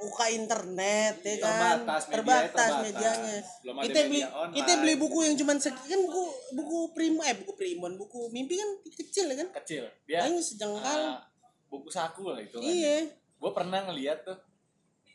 buka 0.00 0.24
internet 0.32 1.14
ya 1.20 1.36
kan? 1.44 1.84
Terbatas, 1.84 2.02
media 2.08 2.14
terbatas 2.16 2.50
terbatas. 2.50 2.84
medianya. 2.84 3.38
Belum 3.60 3.76
ada 3.76 3.84
kita 3.84 4.00
beli 4.00 4.20
media 4.20 4.28
online. 4.32 4.56
kita 4.56 4.72
beli 4.80 4.94
buku 4.96 5.18
yang 5.22 5.34
cuman 5.36 5.56
segi 5.60 5.84
kan 5.86 6.00
buku 6.00 6.22
buku 6.56 6.78
prima 6.96 7.22
eh 7.28 7.36
buku 7.36 7.52
primbon 7.54 7.92
buku 8.00 8.20
mimpi 8.32 8.54
kan 8.56 8.70
kecil 8.88 9.26
ya 9.28 9.36
kan? 9.44 9.48
Kecil. 9.62 9.84
Dia 10.08 10.24
Paling 10.24 10.40
sejengkal. 10.40 11.00
Ah, 11.04 11.20
buku 11.68 11.88
saku 11.92 12.32
lah 12.32 12.40
itu 12.40 12.56
kan. 12.56 12.64
Iya. 12.64 12.96
Gue 13.40 13.50
pernah 13.52 13.80
ngeliat 13.84 14.24
tuh 14.24 14.38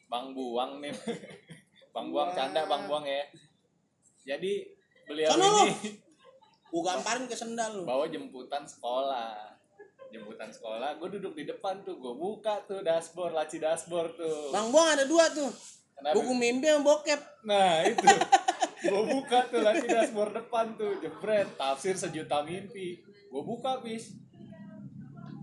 bang 0.08 0.32
buang 0.38 0.80
nih. 0.80 0.94
Bang 1.96 2.12
buang 2.12 2.36
canda 2.36 2.68
bang 2.68 2.92
buang 2.92 3.08
ya. 3.08 3.24
Jadi 4.28 4.68
beliau 5.08 5.32
Sono 5.32 5.48
lu. 5.48 5.64
ini 5.64 5.96
gua 6.74 6.82
gamparin 6.92 7.24
ke 7.30 7.36
sendal 7.38 7.72
lu 7.72 7.84
bawa 7.88 8.10
jemputan 8.12 8.68
sekolah 8.68 9.55
jemputan 10.16 10.50
sekolah 10.50 10.96
gue 10.96 11.10
duduk 11.20 11.34
di 11.36 11.44
depan 11.44 11.84
tuh 11.84 12.00
gue 12.00 12.14
buka 12.16 12.64
tuh 12.64 12.80
dashboard 12.80 13.36
laci 13.36 13.60
dashboard 13.60 14.16
tuh. 14.16 14.50
Bang 14.56 14.72
buang 14.72 14.96
ada 14.96 15.04
dua 15.04 15.28
tuh. 15.30 15.52
Kenapa? 15.96 16.16
buku 16.16 16.34
mimpi 16.36 16.68
sama 16.68 16.84
bokep. 16.84 17.22
Nah 17.48 17.84
itu. 17.88 18.04
Gue 18.86 19.02
buka 19.08 19.50
tuh 19.50 19.66
lagi 19.66 19.88
dashboard 19.88 20.36
depan 20.36 20.76
tuh 20.78 21.00
jebret 21.02 21.48
tafsir 21.58 21.96
sejuta 21.98 22.44
mimpi. 22.44 23.02
Gue 23.32 23.42
buka 23.42 23.80
pis 23.82 24.14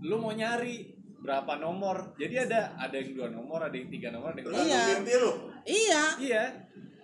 lu 0.03 0.21
mau 0.21 0.31
nyari 0.31 0.93
berapa 1.19 1.57
nomor? 1.57 2.15
Jadi 2.15 2.47
ada 2.49 2.77
ada 2.77 2.95
yang 2.95 3.11
dua 3.17 3.27
nomor 3.33 3.65
ada 3.65 3.75
yang 3.75 3.89
tiga 3.89 4.13
nomor 4.13 4.31
ada 4.31 4.45
yang 4.45 4.53
Iya. 4.53 4.81
mimpi 4.95 5.13
lu? 5.17 5.31
Iya. 5.65 6.03
iya. 6.21 6.43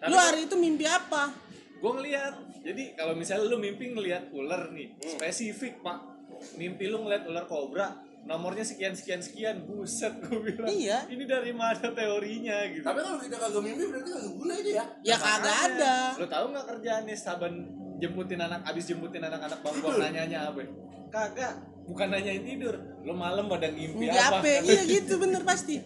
Lu 0.08 0.16
hari 0.16 0.48
itu 0.48 0.56
mimpi 0.56 0.86
apa? 0.88 1.50
gue 1.80 1.92
ngeliat 1.96 2.34
jadi 2.60 2.84
kalau 3.00 3.16
misalnya 3.16 3.48
lu 3.48 3.58
mimpi 3.58 3.96
ngeliat 3.96 4.36
ular 4.36 4.68
nih 4.76 5.00
spesifik 5.00 5.80
pak 5.80 5.96
mimpi 6.56 6.86
lu 6.86 7.02
ngeliat 7.02 7.24
ular 7.26 7.46
kobra 7.46 7.88
nomornya 8.22 8.62
sekian 8.62 8.92
sekian 8.92 9.20
sekian 9.20 9.64
buset 9.64 10.12
gue 10.20 10.38
bilang 10.38 10.68
Iya. 10.68 11.08
ini 11.08 11.24
dari 11.24 11.50
mana 11.50 11.88
teorinya 11.90 12.68
gitu 12.68 12.84
tapi 12.84 13.00
kalau 13.00 13.18
kita 13.18 13.36
kagak 13.38 13.62
mimpi 13.62 13.84
berarti 13.86 14.10
kagak 14.10 14.34
guna 14.34 14.54
itu 14.56 14.70
ya 14.72 14.86
Ya 15.02 15.16
kagak 15.18 15.58
ada. 15.66 15.94
Lo 16.14 16.26
tahu 16.26 16.46
nggak 16.50 16.66
kerjaannya 16.68 17.16
saban 17.16 17.54
jemputin 17.98 18.40
anak 18.40 18.60
abis 18.64 18.84
jemputin 18.86 19.22
anak-anak 19.22 19.60
bangkuan 19.60 19.98
nanyanya 19.98 20.48
apa? 20.48 20.62
Kagak, 21.10 21.54
bukan 21.84 22.08
nanyain 22.08 22.44
tidur. 22.44 22.76
Lo 23.02 23.12
malam 23.12 23.48
pada 23.48 23.68
ngimpi 23.68 24.06
Mimpi 24.06 24.14
apa? 24.14 24.40
apa? 24.40 24.62
Iya 24.62 24.82
gitu 24.86 25.14
bener 25.18 25.42
pasti. 25.42 25.80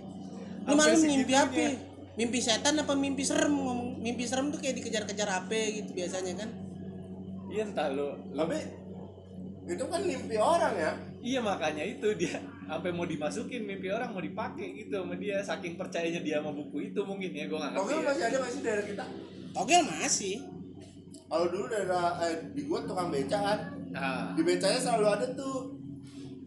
Lu 0.63 0.73
malam 0.73 0.93
mimpi 0.95 1.33
segitunya. 1.33 1.41
apa? 1.43 1.65
Mimpi 2.13 2.39
setan 2.39 2.75
apa 2.75 2.93
mimpi 2.93 3.23
serem 3.23 3.49
ngomong 3.51 3.97
mimpi 3.97 4.25
serem 4.25 4.49
tuh 4.49 4.57
kayak 4.57 4.77
dikejar-kejar 4.77 5.25
apa 5.27 5.53
gitu 5.71 5.93
biasanya 5.93 6.33
kan 6.35 6.49
Iya 7.47 7.61
entah 7.63 7.87
lo. 7.89 8.17
lo- 8.29 8.45
tapi 8.45 8.57
itu 9.63 9.83
kan 9.87 10.01
mimpi 10.03 10.35
orang 10.35 10.73
ya. 10.75 10.91
Iya 11.23 11.39
makanya 11.39 11.83
itu 11.87 12.07
dia 12.19 12.43
sampai 12.67 12.91
mau 12.91 13.07
dimasukin 13.07 13.63
mimpi 13.63 13.87
orang 13.87 14.11
mau 14.11 14.19
dipakai 14.19 14.75
gitu 14.75 15.03
sama 15.03 15.15
dia. 15.15 15.39
Saking 15.39 15.79
percayanya 15.79 16.19
dia 16.19 16.43
sama 16.43 16.51
buku 16.51 16.91
itu 16.91 16.99
mungkin 17.03 17.31
ya 17.31 17.47
gue 17.47 17.57
nggak 17.57 17.71
ngerti. 17.71 17.83
Togel 17.83 17.99
ya. 17.99 18.07
masih 18.07 18.23
ada 18.27 18.37
masih 18.43 18.59
daerah 18.59 18.85
kita? 18.85 19.05
Togel 19.55 19.81
masih. 19.87 20.35
Kalau 21.31 21.45
dulu 21.49 21.65
daerah 21.65 22.05
eh, 22.29 22.35
di 22.53 22.61
gua 22.69 22.85
tukang 22.85 23.09
becaan 23.09 23.83
Nah, 23.93 24.33
di 24.33 24.41
becanya 24.41 24.81
selalu 24.81 25.05
ada 25.05 25.25
tuh 25.37 25.77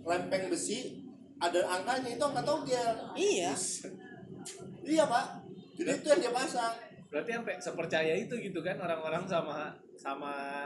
lempeng 0.02 0.50
besi 0.50 1.06
ada 1.38 1.62
angkanya 1.62 2.18
itu 2.18 2.24
angka 2.26 2.42
togel. 2.42 2.92
Iya. 3.14 3.54
Iya 4.86 5.02
pak. 5.02 5.42
Jadi 5.74 5.98
itu 5.98 6.06
yang 6.06 6.20
dia 6.22 6.30
pasang. 6.30 6.70
Berarti 7.10 7.30
sampai 7.34 7.58
sepercaya 7.58 8.14
itu 8.14 8.38
gitu 8.38 8.62
kan 8.62 8.78
orang-orang 8.78 9.26
sama 9.26 9.74
sama 9.98 10.62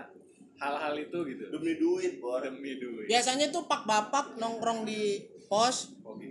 hal-hal 0.61 0.95
itu 0.95 1.19
gitu. 1.27 1.45
demi 1.51 1.73
duit 1.75 2.13
bor 2.19 2.39
Demi 2.39 2.77
duit. 2.77 3.09
biasanya 3.09 3.49
tuh 3.49 3.65
pak 3.65 3.83
bapak 3.83 4.37
nongkrong 4.37 4.85
di 4.85 5.25
pos 5.49 5.97
Oke. 6.05 6.29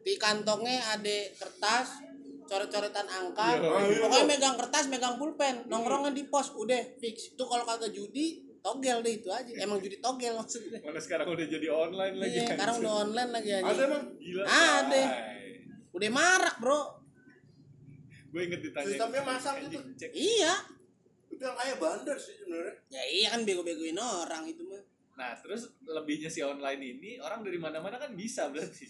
di 0.00 0.14
kantongnya 0.16 0.78
ada 0.88 1.16
kertas 1.34 1.98
coret-coretan 2.42 3.06
angka 3.06 3.58
Yo, 3.58 3.70
pokoknya 4.00 4.24
megang 4.24 4.56
kertas 4.56 4.86
megang 4.86 5.16
pulpen 5.16 5.66
nongkrongnya 5.66 6.10
di 6.10 6.24
pos 6.24 6.50
udah 6.52 6.78
fix 6.96 7.32
itu 7.32 7.42
kalau 7.42 7.62
kagak 7.62 7.90
judi 7.90 8.40
togel 8.58 9.00
deh 9.00 9.14
itu 9.14 9.26
aja 9.26 9.50
emang 9.58 9.76
judi 9.76 9.98
togel 9.98 10.32
maksudnya 10.32 10.78
Mana 10.78 10.96
sekarang 10.96 11.26
udah 11.28 11.42
jadi 11.44 11.66
online 11.66 12.14
lagi. 12.16 12.30
iya 12.32 12.44
sekarang 12.48 12.74
udah 12.78 12.92
online 13.00 13.30
lagi 13.30 13.50
aja 13.52 13.66
ada 13.66 13.82
emang 13.84 14.04
Gila. 14.16 14.42
Ada. 14.44 15.02
udah 15.92 16.10
marak 16.10 16.56
bro 16.58 16.80
Gue 18.32 18.48
inget 18.48 18.64
ditanya. 18.64 18.88
Sistemnya 18.88 19.22
masang 19.28 19.60
gitu. 19.60 19.76
Cek. 19.92 20.08
iya 20.08 20.54
itu 21.42 21.50
yang 21.50 21.58
kayak 21.58 21.78
bandar 21.82 22.14
sih 22.14 22.38
sebenarnya 22.38 22.74
ya 22.86 23.02
iya 23.02 23.28
kan 23.34 23.42
bego-begoin 23.42 23.98
orang 23.98 24.46
itu 24.46 24.62
mah 24.62 24.78
Nah, 25.12 25.36
terus 25.38 25.68
lebihnya 25.84 26.32
si 26.32 26.40
online 26.40 26.80
ini 26.80 27.20
orang 27.20 27.44
dari 27.44 27.60
mana-mana 27.60 28.00
kan 28.00 28.16
bisa 28.16 28.48
berarti. 28.48 28.88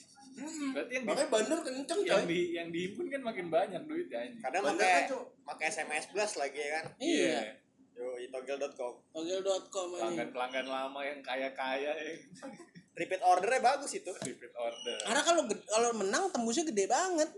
Berarti 0.70 0.92
yang 0.94 1.05
di, 1.05 1.09
makanya 1.11 1.28
bandar 1.28 1.59
kenceng 1.61 2.00
yang 2.07 2.14
coy 2.14 2.24
di 2.24 2.40
yang 2.55 2.68
dihimpun 2.70 3.07
kan 3.11 3.20
makin 3.20 3.46
banyak 3.50 3.82
duit 3.90 4.07
ya 4.07 4.22
anjing. 4.22 4.38
Kadang 4.38 4.62
pakai 4.64 4.86
kan, 4.86 5.11
Cuk. 5.11 5.24
pakai 5.42 5.66
SMS 5.68 6.05
blast 6.14 6.38
lagi 6.38 6.57
ya 6.57 6.70
kan. 6.78 6.84
iya 7.03 7.59
Yo, 7.92 8.07
togel.com. 8.30 8.92
togel.com 9.11 9.88
aja 9.92 9.98
Pelanggan-pelanggan 9.98 10.66
lama 10.70 11.00
yang 11.03 11.20
kaya-kaya 11.20 11.90
yang 11.90 12.22
Repeat 13.03 13.20
ordernya 13.20 13.61
bagus 13.61 13.90
itu. 13.92 14.12
repeat 14.14 14.55
order. 14.55 14.96
karena 15.03 15.22
kalau 15.26 15.42
kalau 15.66 15.90
menang 15.96 16.30
tembusnya 16.30 16.64
gede 16.64 16.86
banget 16.86 17.28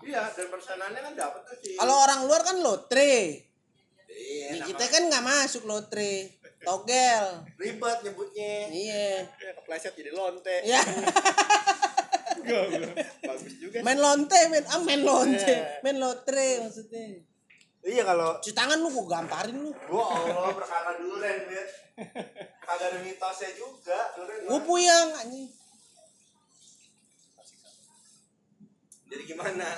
iya 0.00 0.30
dan 0.30 0.46
persenannya 0.46 1.00
kan 1.00 1.14
dapat 1.18 1.40
tuh 1.42 1.56
sih 1.58 1.74
kalau 1.74 1.96
orang 2.00 2.24
luar 2.24 2.40
kan 2.46 2.56
lotre 2.60 3.51
iya 4.42 4.58
nama- 4.58 4.68
kita 4.74 4.84
kan 4.90 5.02
nggak 5.06 5.24
masuk 5.24 5.62
lotre. 5.66 6.14
Togel. 6.62 7.26
Ribet 7.58 7.98
nyebutnya. 8.06 8.54
Iya. 8.70 9.26
Ya, 9.26 9.50
kepleset 9.58 9.98
jadi 9.98 10.10
lonte. 10.14 10.56
ya 10.62 10.78
Bagus 13.22 13.54
juga. 13.58 13.78
main 13.86 13.98
lonte 13.98 14.38
main 14.50 14.64
ah 14.66 14.80
main 14.82 15.02
lonte. 15.02 15.42
Iya. 15.46 15.82
main 15.82 15.98
lotre 15.98 16.62
maksudnya. 16.62 17.18
Iya 17.82 18.02
kalau 18.06 18.38
cuci 18.38 18.54
tangan 18.54 18.78
lu 18.78 18.94
gua 18.94 19.18
gamparin 19.18 19.58
lu. 19.58 19.70
Gua 19.90 20.06
Allah 20.06 20.54
perkara 20.54 21.02
duren 21.02 21.38
bet 21.50 21.66
kagak 22.62 22.94
ada 22.94 22.98
mitosnya 23.02 23.50
juga 23.58 23.98
duren 24.14 24.38
gua 24.46 24.54
mah. 24.54 24.62
puyang 24.62 25.08
anjing. 25.18 25.50
Jadi 29.10 29.22
gimana? 29.28 29.68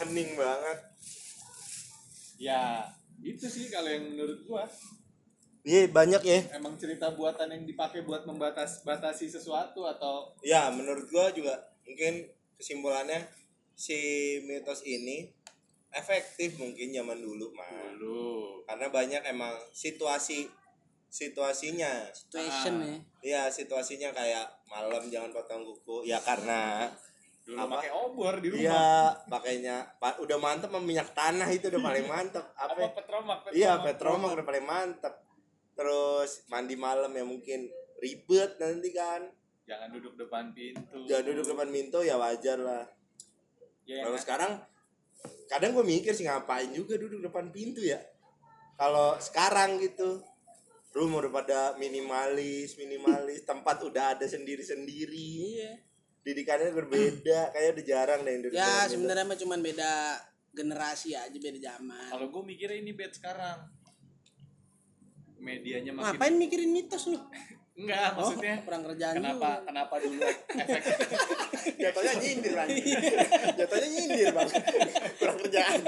Hening 0.00 0.32
banget. 0.34 0.78
Ya, 2.40 2.88
itu 3.20 3.46
sih 3.46 3.68
kalau 3.68 3.88
yang 3.88 4.16
menurut 4.16 4.40
gua. 4.48 4.64
Iya 5.60 5.92
banyak 5.92 6.22
ya. 6.24 6.40
Emang 6.56 6.80
cerita 6.80 7.12
buatan 7.12 7.52
yang 7.52 7.64
dipakai 7.68 8.08
buat 8.08 8.24
membatas 8.24 8.80
batasi 8.80 9.28
sesuatu 9.28 9.84
atau 9.84 10.32
ya 10.40 10.72
menurut 10.72 11.04
gua 11.12 11.28
juga 11.36 11.52
mungkin 11.84 12.24
kesimpulannya 12.56 13.28
si 13.76 13.96
mitos 14.48 14.84
ini 14.88 15.28
efektif 15.90 16.56
mungkin 16.60 16.94
zaman 16.94 17.18
dulu 17.18 17.50
mah 17.50 17.66
dulu. 17.98 18.62
karena 18.62 18.86
banyak 18.88 19.22
emang 19.26 19.52
situasi 19.74 20.46
situasinya. 21.10 22.08
Situation 22.14 22.74
ya. 22.80 22.96
Iya 23.20 23.42
situasinya 23.50 24.14
kayak 24.14 24.46
malam 24.70 25.10
jangan 25.10 25.34
potong 25.34 25.66
kuku. 25.66 26.06
Ya 26.06 26.22
karena 26.22 26.88
Dulu 27.50 27.66
Apa? 27.66 27.82
pakai 27.82 27.90
obor 27.90 28.34
di 28.38 28.48
rumah. 28.54 28.62
Iya, 28.62 28.86
pakainya 29.26 29.76
pa- 29.98 30.18
udah 30.22 30.38
mantep 30.38 30.70
sama 30.70 30.78
minyak 30.78 31.10
tanah 31.10 31.50
itu 31.50 31.66
udah 31.66 31.82
paling 31.82 32.06
mantep. 32.06 32.44
Apa 32.62 32.78
Apa? 32.78 32.94
petromak? 32.94 33.38
Iya, 33.50 33.82
petromak 33.82 34.30
udah 34.38 34.46
paling 34.46 34.66
mantep. 34.70 35.14
Terus 35.74 36.46
mandi 36.46 36.78
malam 36.78 37.10
ya 37.10 37.26
mungkin 37.26 37.66
ribet 37.98 38.54
nanti 38.62 38.94
kan. 38.94 39.26
Jangan 39.66 39.90
duduk 39.90 40.14
depan 40.14 40.54
pintu. 40.54 41.10
Jangan 41.10 41.24
duduk 41.26 41.46
depan 41.50 41.68
pintu 41.74 41.98
ya 42.06 42.14
wajar 42.22 42.58
lah. 42.62 42.86
Ya, 43.82 44.06
Kalau 44.06 44.14
kan? 44.14 44.22
sekarang 44.22 44.52
kadang 45.50 45.74
gue 45.74 45.82
mikir 45.82 46.14
sih 46.14 46.30
ngapain 46.30 46.70
juga 46.70 46.94
duduk 46.94 47.18
depan 47.18 47.50
pintu 47.50 47.82
ya. 47.82 47.98
Kalau 48.78 49.18
sekarang 49.18 49.82
gitu 49.82 50.22
rumah 50.94 51.26
udah 51.26 51.34
pada 51.34 51.60
minimalis, 51.82 52.78
minimalis, 52.78 53.42
tempat 53.42 53.82
udah 53.82 54.14
ada 54.14 54.26
sendiri-sendiri. 54.30 55.58
iya 55.58 55.89
Didikannya 56.20 56.76
berbeda, 56.76 57.48
kayak 57.56 57.80
udah 57.80 57.84
jarang 57.84 58.20
deh 58.28 58.34
duduk 58.44 58.52
ya 58.52 58.84
sebenarnya 58.84 59.24
mah 59.24 59.38
cuman 59.40 59.58
beda 59.64 59.92
generasi 60.52 61.16
aja 61.16 61.32
beda 61.32 61.58
zaman 61.58 62.10
Kalau 62.12 62.26
gue 62.28 62.42
mikirnya 62.44 62.78
ini 62.82 62.92
bed 62.92 63.12
sekarang. 63.14 63.58
Medianya 65.40 65.96
makin 65.96 66.20
ngapain 66.20 66.34
mikirin 66.36 66.68
mitos 66.68 67.08
lu 67.08 67.16
Enggak, 67.80 68.12
maksudnya 68.12 68.60
oh, 68.60 68.64
kurang 68.68 68.82
kerjaan 68.84 69.14
kenapa 69.16 69.48
juga. 69.56 69.64
kenapa 69.64 69.94
dulu 70.04 70.20
efek 70.20 70.82
Jatuhnya 71.80 72.14
nyindir 72.20 72.52
bang. 72.52 72.68
Jatuhnya 73.58 73.88
nyindir 73.88 74.28
bang. 74.36 74.48
Kurang 75.16 75.36
kerjaan. 75.40 75.80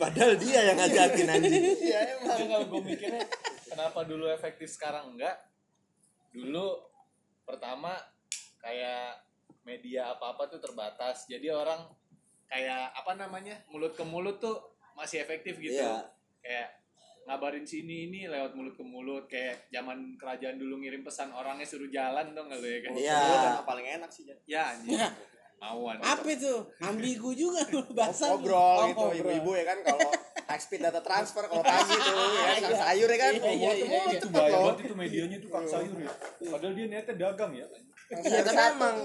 Padahal 0.00 0.32
dia 0.40 0.60
yang 0.72 0.76
ngajakin 0.80 1.26
anjing. 1.28 1.64
Iya 1.84 2.00
emang. 2.16 2.38
Kalau 2.48 2.64
gue 2.72 2.80
mikirnya 2.80 3.24
kenapa 3.68 4.00
dulu 4.08 4.24
efektif 4.32 4.72
sekarang 4.72 5.12
enggak 5.12 5.36
dulu 6.32 6.80
pertama 7.44 7.92
kayak 8.60 9.16
media 9.62 10.10
apa-apa 10.10 10.48
tuh 10.48 10.58
terbatas 10.58 11.24
jadi 11.24 11.50
orang 11.50 11.80
kayak 12.46 12.92
apa 12.92 13.12
namanya 13.14 13.56
mulut 13.66 13.92
ke 13.92 14.02
mulut 14.02 14.36
tuh 14.36 14.56
masih 14.92 15.20
efektif 15.20 15.56
gitu 15.56 15.76
Iya. 15.76 16.04
kayak 16.38 16.68
ngabarin 17.22 17.62
sini 17.62 18.08
ini 18.08 18.26
lewat 18.26 18.52
mulut 18.52 18.74
ke 18.74 18.82
mulut 18.82 19.24
kayak 19.24 19.68
zaman 19.68 20.16
kerajaan 20.16 20.56
dulu 20.56 20.78
ngirim 20.78 21.00
pesan 21.00 21.30
orangnya 21.30 21.62
suruh 21.62 21.86
jalan 21.86 22.32
dong 22.32 22.48
nggak 22.48 22.58
lo 22.58 22.66
ya 22.66 22.80
kan 22.80 22.92
Iya. 22.92 23.18
Emang 23.46 23.64
paling 23.64 23.86
enak 23.92 24.10
sih. 24.10 24.24
Ya 24.44 24.62
anjing 24.68 24.96
Ya. 24.96 25.08
mauan 25.56 26.00
apa 26.00 26.24
itu 26.26 26.48
ambigu 26.80 27.30
juga 27.32 27.60
bahasa. 27.92 28.32
Ngobrol 28.32 28.56
Oh, 28.56 28.86
gitu 28.88 29.04
ibu-ibu 29.20 29.50
ya 29.52 29.64
kan 29.66 29.78
kalau 29.84 30.08
high 30.42 30.56
speed 30.58 30.80
data 30.80 30.98
transfer 30.98 31.44
kalau 31.44 31.60
pagi 31.60 31.92
tuh 31.92 32.16
ya 32.48 32.54
kan 32.58 32.72
sayur 32.82 33.06
ya 33.06 33.18
kan. 33.20 33.32
Iya, 33.36 33.44
iya, 33.44 33.70
iya, 33.76 33.84
iya. 33.84 34.00
itu 34.16 34.26
bahaya 34.26 34.56
banget 34.58 34.76
itu 34.82 34.94
medianya 34.96 35.36
tuh 35.36 35.48
kang 35.48 35.68
sayur 35.68 35.92
ya 35.94 36.12
padahal 36.48 36.72
dia 36.72 36.86
niatnya 36.88 37.14
dagang 37.14 37.52
ya 37.52 37.66
Iya, 38.12 38.42
tapi 38.42 38.58
emang 38.72 38.96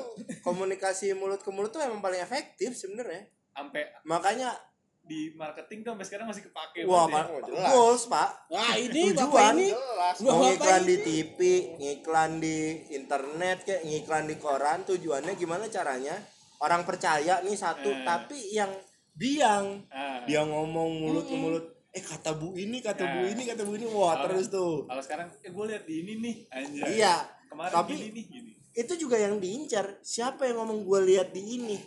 komunikasi 0.42 1.14
mulut 1.14 1.40
ke 1.40 1.50
mulut 1.50 1.70
tuh 1.70 1.80
emang 1.80 2.00
paling 2.00 2.20
efektif 2.20 2.74
sebenarnya. 2.74 3.30
sampai 3.52 3.88
Makanya 4.04 4.52
di 5.00 5.30
marketing 5.32 5.80
tuh 5.80 5.94
sampai 5.94 6.04
sekarang 6.04 6.28
masih 6.28 6.44
kepake 6.44 6.82
wah, 6.84 7.06
ya. 7.06 7.14
Pak, 7.14 7.26
Oh, 7.28 7.40
jelas. 7.46 7.70
goals, 7.70 8.04
Pak. 8.08 8.30
wah 8.48 8.74
ini 8.76 9.02
Tujuan. 9.08 9.22
bapak 9.24 9.46
ini 9.54 9.68
Jelas. 9.70 10.16
Mau 10.18 10.30
Bapak 10.34 10.42
ngiklan 10.44 10.82
di. 10.84 10.96
TV, 11.00 11.40
ngiklan 11.78 12.32
di 12.38 12.58
internet, 12.92 13.58
kayak 13.62 13.82
ngiklan 13.84 14.26
di 14.26 14.36
koran, 14.36 14.80
tujuannya 14.84 15.34
gimana 15.34 15.66
caranya? 15.68 16.18
Orang 16.58 16.84
percaya 16.84 17.40
nih 17.40 17.54
satu, 17.56 17.86
Eh. 17.88 18.02
tapi 18.02 18.38
yang 18.52 18.74
biang 19.14 19.86
Ah. 19.88 20.26
dia 20.26 20.42
ngomong 20.42 20.90
mulut 21.00 21.24
ke 21.24 21.36
mulut 21.36 21.66
eh 21.90 22.02
kata 22.02 22.34
bu 22.34 22.52
ini 22.54 22.82
kata 22.82 23.06
bu 23.06 23.20
Nah. 23.22 23.32
ini 23.32 23.44
kata 23.46 23.62
bu 23.62 23.72
ini 23.74 23.88
wah 23.88 24.12
Kalau- 24.12 24.24
terus 24.28 24.46
tuh 24.50 24.84
Kalau 24.84 25.00
sekarang 25.00 25.28
eh 25.32 25.48
gue 25.48 25.66
lihat 25.66 25.84
di 25.86 25.96
ini 25.98 26.14
nih 26.18 26.36
anjir. 26.50 26.84
iya 26.92 27.16
Kemarin 27.48 27.72
tapi 27.72 27.94
gini 27.96 28.10
nih 28.12 28.26
gini. 28.28 28.52
Itu 28.76 28.94
juga 28.98 29.16
yang 29.16 29.40
diincar 29.40 29.98
siapa 30.02 30.46
yang 30.46 30.60
ngomong 30.60 30.84
gue 30.84 31.00
lihat 31.06 31.32
di 31.32 31.44
ini 31.56 31.80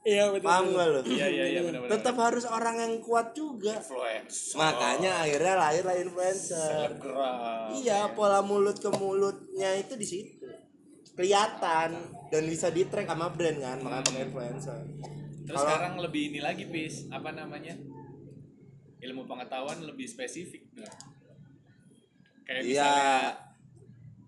Iya 0.00 0.32
betul. 0.32 0.48
paham 0.48 0.72
gak 0.72 0.86
lo 0.88 1.00
Iya 1.04 1.26
iya 1.28 1.44
iya 1.46 1.60
benar 1.60 1.80
benar. 1.80 1.92
tetap 1.94 2.16
harus 2.18 2.44
orang 2.44 2.72
yang 2.74 2.94
kuat 2.98 3.30
juga 3.32 3.76
influence. 3.76 4.52
makanya 4.54 5.12
akhirnya 5.20 5.54
lahirlah 5.56 5.96
influencer 5.98 6.72
Selebgram. 6.88 7.68
iya 7.76 8.08
pola 8.10 8.40
mulut 8.40 8.74
ke 8.74 8.88
mulutnya 8.90 9.76
itu 9.76 9.94
di 9.94 10.06
situ 10.06 10.48
kelihatan 11.12 11.90
dan 12.26 12.42
bisa 12.44 12.68
di 12.68 12.82
track 12.82 13.04
sama 13.04 13.28
brand 13.28 13.58
kan 13.58 13.78
makanya 13.78 14.04
pakai 14.04 14.22
influencer 14.24 14.80
Terus 15.40 15.56
Kalau- 15.56 15.70
sekarang 15.72 15.94
lebih 15.98 16.22
ini 16.28 16.40
lagi 16.40 16.64
pis 16.64 17.04
apa 17.08 17.30
namanya 17.30 17.74
ilmu 19.00 19.24
pengetahuan 19.24 19.82
lebih 19.82 20.06
spesifik. 20.06 20.62
Kayak 22.44 22.62
Iya. 22.62 22.86
misalnya 22.86 23.18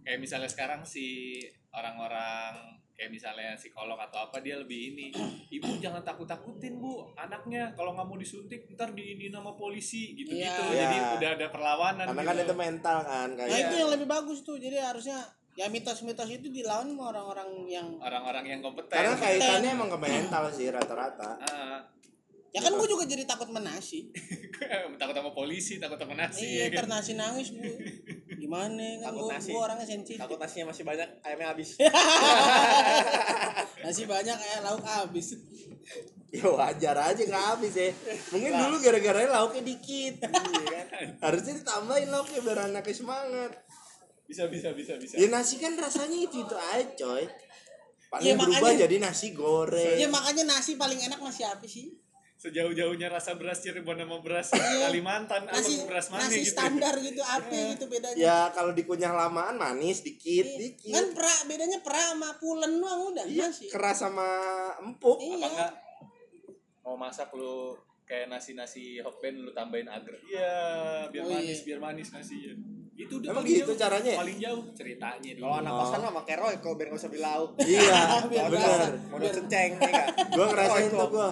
kayak 0.03 0.19
misalnya 0.19 0.51
sekarang 0.51 0.81
si 0.83 1.39
orang-orang 1.73 2.53
kayak 2.93 3.09
misalnya 3.11 3.57
psikolog 3.57 3.97
atau 3.99 4.29
apa 4.29 4.39
dia 4.39 4.55
lebih 4.55 4.93
ini 4.93 5.07
ibu 5.49 5.81
jangan 5.81 6.05
takut 6.05 6.25
takutin 6.25 6.77
bu 6.77 7.09
anaknya 7.15 7.73
kalau 7.73 7.93
nggak 7.93 8.05
mau 8.05 8.15
disuntik 8.15 8.69
ntar 8.71 8.93
di 8.93 9.17
ini 9.17 9.27
nama 9.27 9.51
polisi 9.53 10.13
gitu 10.15 10.31
gitu 10.31 10.63
Iya. 10.69 10.87
jadi 10.87 10.97
Iya. 10.97 11.11
udah 11.17 11.31
ada 11.33 11.47
perlawanan 11.49 12.05
karena 12.07 12.23
gitu. 12.23 12.29
kan 12.29 12.37
itu 12.39 12.55
mental 12.55 12.99
kan 13.01 13.29
Nah 13.29 13.39
kayak 13.43 13.59
itu 13.63 13.75
yang 13.77 13.91
lebih 13.91 14.07
bagus 14.07 14.39
tuh. 14.41 14.57
Jadi 14.57 14.77
harusnya 14.77 15.19
ya 15.53 15.67
mitos-mitos 15.67 16.29
itu 16.31 16.49
dilawan 16.49 16.89
sama 16.89 17.11
orang-orang 17.11 17.49
yang 17.67 17.89
orang-orang 17.99 18.45
yang 18.47 18.61
kompeten 18.61 18.89
karena 18.91 19.13
kaitannya 19.15 19.71
emang 19.71 19.89
ke 19.91 19.99
mental 19.99 20.43
sih 20.49 20.69
rata-rata 20.69 21.37
Ah, 21.43 21.81
ya 22.53 22.61
kan 22.61 22.71
gue 22.71 22.87
juga 22.87 23.05
jadi 23.05 23.25
takut 23.25 23.49
menasi. 23.49 24.13
takut 25.01 25.13
sama 25.13 25.31
polisi 25.33 25.77
takut 25.77 25.97
sama 25.97 26.15
nasi 26.15 26.45
iya, 26.45 26.69
ya 26.69 26.71
kan? 26.71 26.77
ntar 26.79 26.87
nasi 26.93 27.13
nangis 27.15 27.49
bu. 27.51 27.65
Gimana 28.35 28.99
kan 28.99 29.09
Takut 29.09 29.23
gue 29.23 29.31
nasi. 29.33 29.49
gue 29.49 29.59
orangnya 29.59 29.87
sensitif. 29.87 30.17
Takut 30.17 30.37
nasinya 30.37 30.65
masih 30.69 30.83
banyak, 30.83 31.07
ayamnya 31.23 31.47
habis. 31.49 31.69
nasi 33.83 34.03
banyak 34.05 34.35
kayak 34.35 34.59
lauk 34.63 34.83
habis. 34.83 35.27
ya 36.31 36.47
wajar 36.47 36.97
aja 36.97 37.21
nggak 37.21 37.45
habis 37.51 37.75
ya 37.75 37.91
mungkin 38.31 38.51
dulu 38.55 38.75
gara-gara 38.81 39.19
lauknya 39.29 39.63
dikit 39.67 40.15
Iya 40.65 40.81
kan? 40.89 41.07
harusnya 41.21 41.53
ditambahin 41.61 42.09
lauknya 42.09 42.39
biar 42.41 42.59
anaknya 42.65 42.95
semangat 42.95 43.51
bisa 44.25 44.49
bisa 44.49 44.73
bisa 44.73 44.97
bisa 44.97 45.15
ya 45.15 45.29
nasi 45.29 45.59
kan 45.59 45.77
rasanya 45.77 46.17
itu 46.17 46.41
itu 46.41 46.57
aja 46.57 46.89
coy 46.97 47.29
paling 48.09 48.25
Iya, 48.25 48.35
berubah 48.35 48.59
makanya- 48.65 48.81
jadi 48.81 48.97
nasi 48.99 49.27
goreng 49.33 49.97
Ya 49.99 50.09
makanya 50.09 50.43
nasi 50.49 50.75
paling 50.75 50.99
enak 51.03 51.19
nasi 51.19 51.43
apa 51.43 51.67
sih? 51.67 51.91
Sejauh-jauhnya 52.43 53.07
rasa 53.07 53.39
beras 53.39 53.63
Cirebon 53.63 53.95
sama 53.97 54.19
beras 54.19 54.51
Iya. 54.51 54.91
Kalimantan 54.91 55.47
apa 55.47 55.55
Nasi 55.55 55.87
beras 55.87 56.11
mana 56.11 56.27
nasi 56.27 56.43
gitu 56.43 56.51
standar 56.51 56.95
gitu 56.99 57.23
apa 57.23 57.55
gitu 57.71 57.85
bedanya? 57.87 58.19
ya 58.19 58.39
kalau 58.51 58.75
dikunyah 58.75 59.15
lamaan 59.15 59.55
manis 59.55 60.03
dikit 60.03 60.43
Iya. 60.43 60.59
dikit 60.59 60.91
Kan 60.91 61.07
pra 61.13 61.35
bedanya 61.47 61.79
pra 61.79 62.03
sama 62.11 62.35
pulen 62.37 62.73
doang 62.77 63.15
udah 63.15 63.23
iya 63.25 63.47
nasi. 63.47 63.71
keras 63.71 64.03
sama 64.03 64.27
empuk 64.77 65.17
apa 65.17 65.31
Iya. 65.31 65.47
enggak 65.47 65.73
mau 66.83 66.99
masak 66.99 67.31
lu 67.31 67.79
kayak 68.03 68.27
nasi 68.27 68.53
nasi 68.53 68.99
hokben 68.99 69.39
lu 69.41 69.55
tambahin 69.55 69.87
agar 69.87 70.19
iya 70.25 70.59
biar 71.09 71.23
Oh, 71.23 71.31
manis 71.31 71.47
iya. 71.57 71.65
biar 71.65 71.79
manis 71.81 72.11
nasinya 72.11 72.53
itu 72.93 73.15
udah 73.17 73.29
Emang 73.31 73.41
paling 73.41 73.55
gitu 73.55 73.71
jauh, 73.71 73.79
caranya 73.79 74.11
ya? 74.11 74.19
paling 74.19 74.39
jauh 74.39 74.63
ceritanya 74.75 75.31
dulu 75.33 75.43
Kalau 75.43 75.57
anak 75.57 75.73
kosan 75.73 76.01
mah 76.03 76.13
pakai 76.19 76.35
roy 76.37 76.55
kalau 76.59 76.75
biar 76.75 76.89
nggak 76.91 77.01
usah 77.01 77.09
beli 77.09 77.23
lauk. 77.23 77.51
iya 77.63 78.01
Biar 78.31 78.47
bener 78.51 78.91
Mau 79.09 79.17
ya 79.17 79.31
enggak? 79.31 80.07
gue 80.29 80.45
ngerasain 80.45 80.89
tuh 80.91 81.09
gue 81.09 81.29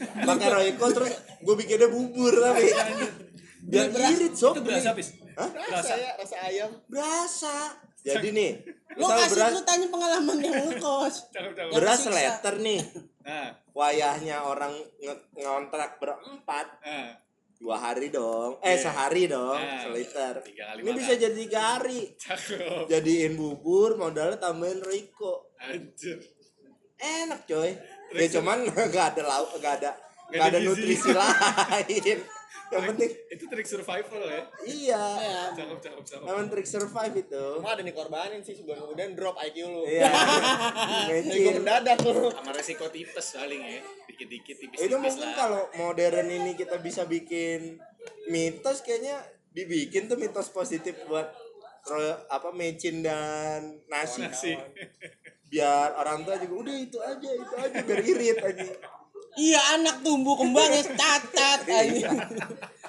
pakai 0.00 0.48
royco 0.48 0.86
terus 0.90 1.12
gue 1.38 1.54
bikinnya 1.56 1.86
bubur 1.86 2.32
tapi. 2.34 2.66
Biar 3.62 3.86
irit 3.92 4.34
sob. 4.34 4.56
itu 4.56 4.64
berasa 4.64 4.90
bis 4.92 5.14
Hah? 5.32 5.46
berasa? 5.46 5.70
Rasa 5.70 5.94
ya, 5.94 6.10
rasa 6.16 6.36
ayam. 6.42 6.70
berasa. 6.86 7.56
Jadi 8.00 8.28
nih 8.32 8.50
Lu 8.90 9.04
misal 9.04 9.16
kasih 9.18 9.30
beras 9.30 9.50
lu 9.52 9.62
tanya 9.62 9.86
pengalaman 9.86 10.36
yang 10.40 10.56
ngekos. 10.66 11.14
cakep 11.30 11.52
cakep 11.52 11.70
beras 11.70 12.00
letter 12.08 12.54
nih. 12.58 12.80
Nah. 13.20 13.48
Wayahnya 13.70 14.36
orang 14.40 14.72
nge- 14.98 15.24
ngontrak 15.36 15.96
berempat. 15.96 16.66
Nah. 16.80 17.12
Dua 17.54 17.76
hari 17.76 18.08
dong. 18.08 18.56
Eh 18.58 18.72
Iya. 18.72 18.82
sehari 18.82 19.28
dong 19.28 19.52
Nah, 19.54 19.84
seliter. 19.84 20.34
Ini 20.80 20.90
bisa 20.90 21.12
jadi 21.12 21.36
tiga 21.36 21.76
hari. 21.76 22.16
Cakep. 22.16 22.88
Jadiin 22.88 23.36
bubur 23.36 23.94
modalnya 23.94 24.40
tambahin 24.40 24.80
Riko 24.80 25.52
anjir. 25.60 26.16
Enak 26.96 27.44
coy 27.44 27.70
ya 28.14 28.26
cuman 28.38 28.58
nggak 28.90 29.06
ada 29.16 29.22
lauk 29.22 29.50
nggak 29.58 29.74
ada 29.82 29.90
nggak 30.30 30.46
ada 30.54 30.58
nutrisi 30.62 31.10
lain. 31.10 32.18
Yang 32.70 32.86
penting 32.94 33.10
itu 33.34 33.44
trik 33.50 33.66
survival 33.66 34.22
ya? 34.30 34.42
Iya. 34.62 35.04
Ya. 35.18 35.42
cakep 35.58 35.78
cakep. 35.82 36.02
Cakep 36.06 36.26
Emang 36.30 36.46
trik 36.46 36.68
survive 36.70 37.14
itu. 37.18 37.44
Cuma 37.58 37.74
ada 37.74 37.82
nih 37.82 37.94
korbanin 37.94 38.46
sih 38.46 38.54
sebulan 38.54 38.78
kemudian 38.86 39.10
drop 39.18 39.34
IQ 39.42 39.56
lu. 39.66 39.82
iya. 39.90 40.06
IQ 41.18 41.58
mendadak 41.58 41.98
lu. 42.06 42.30
sama 42.30 42.54
resiko 42.54 42.86
tipes 42.94 43.26
paling 43.34 43.58
ya 43.58 43.82
dikit-dikit 44.06 44.54
tipis-tipis 44.62 44.86
itu 44.86 44.96
mungkin 45.02 45.30
kalau 45.34 45.66
modern 45.74 46.30
ini 46.30 46.54
kita 46.54 46.78
bisa 46.78 47.10
bikin 47.10 47.82
mitos 48.30 48.86
kayaknya 48.86 49.18
dibikin 49.50 50.06
tuh 50.06 50.14
mitos 50.14 50.54
positif 50.54 50.94
buat 51.10 51.26
apa 52.30 52.54
mecin 52.54 53.02
dan 53.02 53.82
nasi. 53.90 54.22
Nasi 54.22 54.54
biar 55.50 55.92
orang 55.94 56.22
tua 56.22 56.38
juga 56.38 56.54
udah 56.62 56.76
itu 56.78 56.98
aja 56.98 57.28
itu 57.28 57.54
aja 57.56 57.76
biar 57.82 58.00
irit 58.00 58.38
aja 58.38 58.66
Iya 59.30 59.78
anak 59.78 60.02
tumbuh 60.02 60.34
kembangnya 60.34 60.82
cacat 60.90 61.62
Iya. 61.62 61.78
aja. 61.86 62.10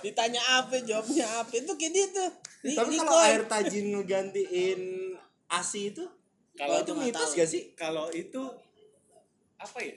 Ditanya 0.01 0.41
apa 0.57 0.73
jawabnya 0.81 1.21
apa 1.37 1.53
itu 1.53 1.69
kayak 1.71 1.93
gitu. 1.93 2.25
Di- 2.65 2.73
tapi 2.73 2.97
kalau 2.97 3.21
air 3.21 3.45
tajin 3.45 3.93
ngegantiin 3.93 4.81
asi 5.47 5.93
itu 5.93 6.01
Kalau 6.57 6.81
itu 6.81 6.93
mitos 6.97 7.37
gak 7.37 7.45
sih 7.45 7.77
kalau 7.77 8.09
itu 8.09 8.41
apa 9.55 9.77
ya 9.79 9.93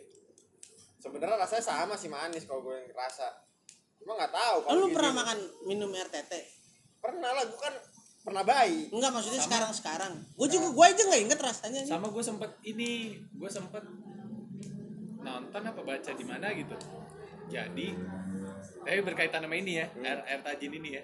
Sebenarnya 1.00 1.36
rasanya 1.38 1.64
sama 1.64 1.96
sih 1.96 2.08
manis 2.08 2.44
kalau 2.44 2.60
gue 2.62 2.76
yang 2.76 2.92
rasa. 2.92 3.28
Cuma 3.96 4.12
nggak 4.14 4.32
tahu. 4.32 4.56
Kalau 4.64 4.76
lu 4.78 4.86
gini. 4.86 4.96
pernah 4.96 5.12
makan 5.14 5.38
minum 5.64 5.90
RTT? 5.92 6.32
Pernah 6.96 7.30
lah, 7.30 7.44
gue 7.44 7.56
kan 7.56 7.74
pernah 8.24 8.40
bayi. 8.40 8.88
Enggak 8.88 9.12
maksudnya 9.12 9.42
sekarang 9.44 9.72
sekarang. 9.76 10.12
Gue 10.32 10.48
juga 10.48 10.72
gue 10.72 10.84
aja 10.96 11.02
nggak 11.04 11.22
inget 11.28 11.40
rasanya. 11.44 11.80
nih. 11.84 11.90
sama 11.92 12.08
gue 12.08 12.24
sempet 12.24 12.50
ini 12.64 13.20
gue 13.36 13.50
sempet 13.52 13.84
nonton 15.24 15.62
apa 15.64 15.80
baca 15.80 16.10
di 16.12 16.24
mana 16.24 16.52
gitu 16.52 16.76
jadi 17.48 17.88
tapi 18.84 19.00
berkaitan 19.00 19.40
sama 19.44 19.56
ini 19.56 19.80
ya 19.80 19.86
air, 20.04 20.20
air 20.28 20.40
tajin 20.44 20.72
ini 20.72 21.00
ya 21.00 21.02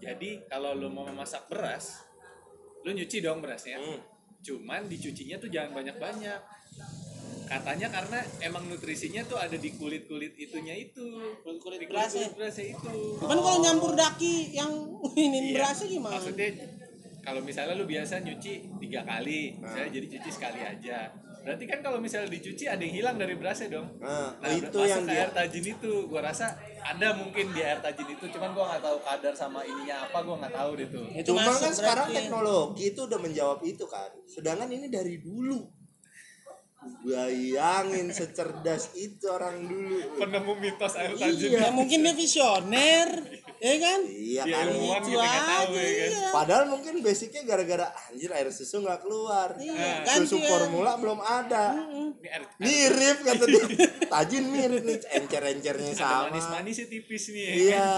jadi 0.00 0.48
kalau 0.48 0.72
lu 0.72 0.88
mau 0.88 1.04
memasak 1.04 1.52
beras 1.52 2.00
lu 2.82 2.96
nyuci 2.96 3.20
dong 3.20 3.44
berasnya 3.44 3.76
Hmm. 3.76 4.00
cuman 4.42 4.88
dicucinya 4.88 5.38
tuh 5.38 5.52
jangan 5.52 5.70
banyak 5.84 5.96
banyak 6.00 6.40
katanya 7.44 7.88
karena 7.88 8.18
emang 8.40 8.64
nutrisinya 8.66 9.22
tuh 9.22 9.36
ada 9.36 9.54
di 9.54 9.70
kulit 9.72 10.04
kulit 10.04 10.32
itunya 10.34 10.74
itu 10.74 11.04
Kulit-kulit 11.40 11.78
Di 11.82 11.86
berasnya. 11.88 12.28
berasnya 12.32 12.66
itu 12.72 12.94
Kan 13.18 13.36
kalau 13.36 13.58
nyampur 13.58 13.92
daki 13.92 14.52
yang 14.52 14.72
ini 15.14 15.50
Iya. 15.50 15.60
berasnya 15.60 15.86
gimana? 15.88 16.14
Maksudnya 16.16 16.48
kalau 17.22 17.40
misalnya 17.40 17.78
lu 17.78 17.86
biasa 17.86 18.18
nyuci 18.18 18.52
tiga 18.82 19.06
kali, 19.06 19.54
misalnya 19.54 19.90
jadi 19.90 20.06
cuci 20.10 20.30
sekali 20.30 20.58
aja. 20.58 21.06
Berarti 21.42 21.64
kan 21.66 21.78
kalau 21.78 21.98
misalnya 21.98 22.30
dicuci 22.30 22.66
ada 22.66 22.78
yang 22.78 22.94
hilang 22.94 23.14
dari 23.18 23.34
berasnya 23.38 23.70
dong. 23.70 23.86
nah, 23.98 24.30
Nah, 24.38 24.50
itu 24.50 24.78
yang 24.82 25.02
dia 25.06 25.26
air 25.26 25.30
tajin 25.30 25.66
itu, 25.70 26.06
gua 26.06 26.22
rasa 26.22 26.54
ada 26.78 27.14
mungkin 27.14 27.50
di 27.50 27.62
air 27.62 27.78
tajin 27.78 28.06
itu, 28.10 28.26
cuman 28.26 28.50
gua 28.50 28.74
nggak 28.74 28.82
tahu 28.82 28.98
kadar 29.02 29.34
sama 29.34 29.62
ininya 29.62 30.02
apa, 30.02 30.18
gua 30.22 30.38
nggak 30.38 30.54
tahu 30.54 30.70
deh 30.78 30.88
tuh. 30.90 31.06
Itu 31.14 31.30
Cuma 31.34 31.46
kan 31.46 31.70
sekarang 31.70 32.06
teknologi 32.10 32.82
itu 32.90 33.00
udah 33.02 33.18
menjawab 33.18 33.58
itu 33.62 33.84
kan. 33.86 34.10
Sedangkan 34.26 34.70
ini 34.70 34.86
dari 34.86 35.18
dulu. 35.18 35.81
Bayangin 37.02 38.10
secerdas 38.10 38.90
itu 38.94 39.26
orang 39.26 39.66
dulu. 39.66 40.18
Penemu 40.18 40.52
mitos 40.58 40.94
air 40.94 41.14
tajin. 41.14 41.50
Ya 41.54 41.70
mungkin 41.70 42.02
dia 42.02 42.14
visioner, 42.14 43.08
ya 43.58 43.74
kan? 43.78 44.00
Iya 44.02 44.42
Iya, 44.42 44.58
ilmuwan 44.66 45.02
Itu 45.02 45.14
aja, 45.14 45.26
ya 45.26 45.40
kan. 45.42 45.66
iya. 45.70 46.28
Padahal 46.30 46.64
mungkin 46.66 46.94
basicnya 47.02 47.42
gara-gara 47.42 47.86
anjir 48.06 48.30
air 48.30 48.50
susu 48.50 48.82
nggak 48.82 49.02
keluar. 49.02 49.54
Iya, 49.58 50.02
Susu 50.02 50.38
ganti 50.38 50.38
ya. 50.42 50.48
formula 50.50 50.92
belum 50.98 51.20
ada. 51.22 51.64
Mirip 52.58 53.18
kata 53.30 53.44
dia. 53.46 53.64
Tajin 54.06 54.44
mirip 54.46 54.82
nih, 54.82 54.98
encer-encernya 55.22 55.92
sama. 55.94 56.30
manis-manisnya 56.30 56.86
tipis 56.86 57.30
nih. 57.30 57.42
ya 57.42 57.50
kan? 57.50 57.58
Iya. 57.58 57.90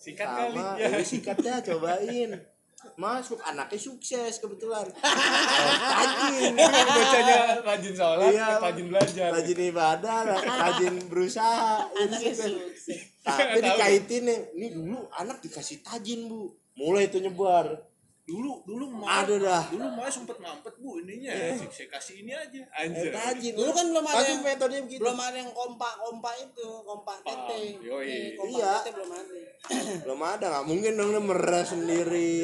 Sikat 0.00 0.28
sama. 0.28 0.38
kali. 0.40 0.60
Ya. 0.80 0.88
Ya. 0.92 1.00
sikat 1.04 1.36
dah 1.40 1.58
cobain. 1.60 2.30
Masuk 2.96 3.36
anaknya 3.44 3.76
sukses 3.76 4.40
kebetulan. 4.40 4.88
Tajin. 5.92 6.54
Bacanya 6.56 7.38
rajin 7.60 7.94
sholat, 7.94 8.32
Iya. 8.32 8.48
rajin 8.56 8.86
belajar. 8.88 9.28
rajin 9.36 9.58
ibadah, 9.68 10.18
rajin 10.40 10.94
berusaha. 11.08 11.84
Jadi 11.92 12.08
Anaknya 12.08 12.32
sukses. 12.36 12.98
Tapi 13.20 13.58
dikaitin 13.60 14.22
nih, 14.24 14.38
ini 14.56 14.66
dulu 14.72 14.96
anak 15.12 15.44
dikasih 15.44 15.84
tajin 15.84 16.24
bu, 16.24 16.56
mulai 16.72 17.12
itu 17.12 17.20
nyebar. 17.20 17.89
Dulu 18.30 18.62
dulu 18.62 18.84
mau 18.92 19.10
Aduh 19.10 19.38
dah. 19.38 19.66
dulu 19.66 19.90
mau 19.90 20.06
sempet 20.06 20.38
mampet 20.38 20.70
bu 20.76 21.02
ininya 21.02 21.34
saya 21.66 21.90
kasih 21.90 22.22
ini 22.22 22.30
aja 22.30 22.62
anjir 22.72 23.10
Tajin. 23.10 23.52
Dulu 23.52 23.70
kan 23.70 23.86
belum 23.88 24.04
ada 24.04 24.22
yang- 24.22 24.38
metodenya 24.40 24.82
begitu. 24.82 25.00
belum 25.00 25.18
ada 25.18 25.36
yang 25.36 25.50
kompak 25.50 25.92
kompak 25.98 26.34
itu 26.40 26.68
kompak 26.80 27.16
tete 27.20 27.58
Yoi. 27.80 28.06
Eh, 28.06 28.26
kompak 28.34 28.54
Iya. 28.54 28.72
tete 28.78 28.90
belum 28.94 29.10
ada 29.10 29.34
Belum 30.06 30.20
ada 30.22 30.46
nggak 30.48 30.64
mungkin 30.64 30.92
dong 30.94 31.10
dia 31.10 31.20
meres 31.20 31.66
sendiri. 31.68 32.38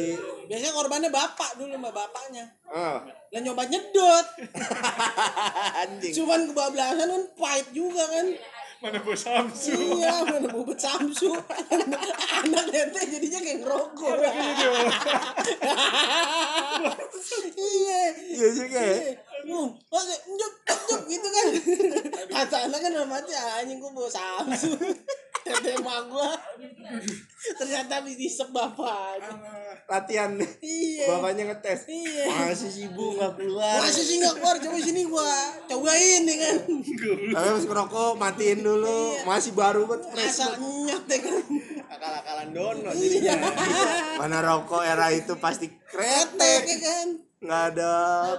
biasanya 0.45 0.72
korbannya 0.72 1.11
bapak 1.11 1.51
dulu 1.55 1.72
mbak 1.76 1.95
bapaknya 1.95 2.45
Ah. 2.66 2.99
lah 3.28 3.41
nyoba 3.41 3.62
nyedot 3.64 4.26
Anjing. 5.80 6.12
cuman 6.14 6.41
kebablasan 6.49 7.07
kan 7.07 7.22
pahit 7.34 7.66
juga 7.70 8.03
kan 8.05 8.26
mana 8.83 8.99
bos 9.01 9.20
Samsu? 9.24 9.72
Iya 9.72 10.24
mana 10.29 10.49
bubut 10.53 10.77
samsu? 10.77 11.33
Anak 12.45 12.64
tete 12.68 13.01
jadinya 13.09 13.41
kayak 13.41 13.59
ngerokok. 13.64 14.16
Iya 14.20 14.70
Iya. 18.37 18.49
Juga 18.53 18.81
ya. 18.81 18.97
Uh, 19.47 19.68
masih 19.88 20.18
njuk 20.26 20.53
njuk 20.66 21.03
gitu 21.07 21.28
kan. 21.30 21.47
Kata 22.26 22.57
anak 22.66 22.78
kan 22.82 22.90
dalam 22.90 23.11
hati 23.11 23.32
anjing 23.32 23.78
gua 23.78 23.90
bawa 23.94 24.11
Samsu. 24.11 24.74
Tete 25.47 25.78
emak 25.78 26.11
gua. 26.11 26.34
Ternyata 27.55 28.03
habis 28.03 28.18
disep 28.18 28.51
bapak. 28.51 29.22
Latihan. 29.86 30.34
Iya. 30.59 31.07
Bapaknya 31.07 31.55
ngetes. 31.55 31.86
Iya. 31.86 32.51
Masih 32.51 32.66
sibuk 32.66 33.14
nggak 33.14 33.38
keluar. 33.38 33.78
Masih 33.78 34.03
sih 34.03 34.18
nggak 34.18 34.34
keluar, 34.42 34.59
coba 34.59 34.76
sini 34.82 35.07
gua 35.07 35.30
cobain 35.70 36.22
ya 36.26 36.36
kan. 36.42 36.57
Tapi 37.30 37.47
habis 37.47 37.66
ngerokok 37.70 38.18
matiin 38.18 38.61
dulu. 38.66 39.22
Masih 39.22 39.55
baru 39.55 39.86
banget 39.86 40.11
fresh. 40.11 40.34
Asal 40.34 40.59
nyet 40.59 41.05
ya 41.07 41.18
kan. 41.22 41.36
akal-akalan 41.86 42.49
dono 42.53 42.90
jadinya 42.92 43.34
Mana 44.20 44.42
rokok 44.44 44.82
era 44.84 45.09
itu 45.14 45.32
pasti 45.38 45.70
Kretek 45.86 46.34
kretek. 46.34 46.62
ya 46.66 46.76
kan. 46.82 47.07
Nggak 47.36 47.62
ada 47.70 47.92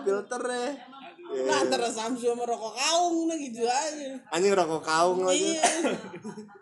filternya. 0.03 0.67
Iya. 0.75 0.86
Nah, 1.27 1.57
antara 1.63 1.91
Samsu 1.91 2.31
sama 2.31 2.47
rokok 2.47 2.73
kaung 2.75 3.27
nah 3.27 3.35
gitu 3.35 3.67
aja. 3.67 4.15
Anjing 4.31 4.53
rokok 4.55 4.83
kaung 4.83 5.27
lagi. 5.27 5.59
Iya, 5.59 5.63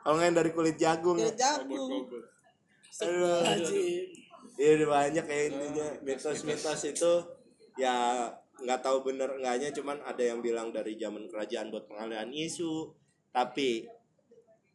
Kalau 0.01 0.16
nggak 0.18 0.28
yang 0.28 0.38
dari 0.38 0.51
kulit 0.51 0.76
jagung. 0.82 1.18
dia 1.22 1.30
ya. 1.30 1.34
jagung. 1.34 2.09
Aduh. 3.01 3.45
Anjing. 3.45 4.26
Iya 4.55 4.70
udah 4.80 4.89
banyak 4.89 5.26
ya 5.28 5.39
intinya 5.51 5.88
mitos-mitos 5.99 6.82
itu 6.88 7.13
ya 7.76 7.95
nggak 8.55 8.80
tahu 8.80 9.03
bener 9.03 9.28
enggaknya 9.36 9.76
cuman 9.76 9.99
ada 10.07 10.24
yang 10.24 10.39
bilang 10.39 10.72
dari 10.72 10.95
zaman 10.95 11.28
kerajaan 11.28 11.76
buat 11.76 11.91
pengalihan 11.91 12.32
isu 12.32 12.95
tapi 13.36 13.84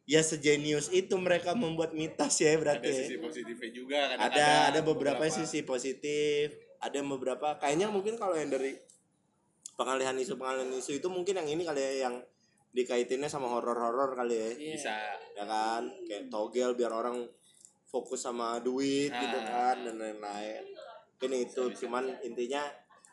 ya 0.05 0.21
sejenius 0.21 0.93
itu 0.93 1.17
mereka 1.17 1.57
membuat 1.57 1.97
mitos 1.97 2.37
ya 2.45 2.53
ada 2.53 2.61
berarti 2.61 2.89
ya. 2.93 2.97
sisi 3.01 3.15
positifnya 3.17 3.69
juga 3.73 3.99
kan 4.13 4.17
ada 4.21 4.47
ada 4.69 4.79
beberapa 4.85 5.23
sisi 5.33 5.65
positif 5.65 6.53
ada 6.77 7.01
beberapa 7.01 7.57
kayaknya 7.57 7.89
mungkin 7.89 8.21
kalau 8.21 8.37
yang 8.37 8.53
dari 8.53 8.77
pengalihan 9.81 10.13
isu 10.13 10.37
pengalihan 10.37 10.69
isu 10.77 11.01
itu 11.01 11.07
mungkin 11.09 11.41
yang 11.41 11.49
ini 11.49 11.65
kali 11.65 11.81
ya 11.81 11.93
yang 12.05 12.21
dikaitinnya 12.71 13.27
sama 13.27 13.49
horor-horor 13.49 14.13
kali 14.13 14.37
ya. 14.37 14.49
Bisa. 14.77 14.95
Ya 15.33 15.43
kan? 15.43 15.89
Kayak 16.05 16.29
togel 16.29 16.77
biar 16.77 16.93
orang 16.93 17.25
fokus 17.83 18.23
sama 18.23 18.61
duit 18.61 19.11
gitu 19.11 19.37
Ah. 19.41 19.73
kan 19.73 19.83
dan 19.83 19.99
lain-lain. 19.99 20.63
Mungkin 21.17 21.31
itu 21.35 21.63
cuman 21.83 22.07
intinya 22.23 22.63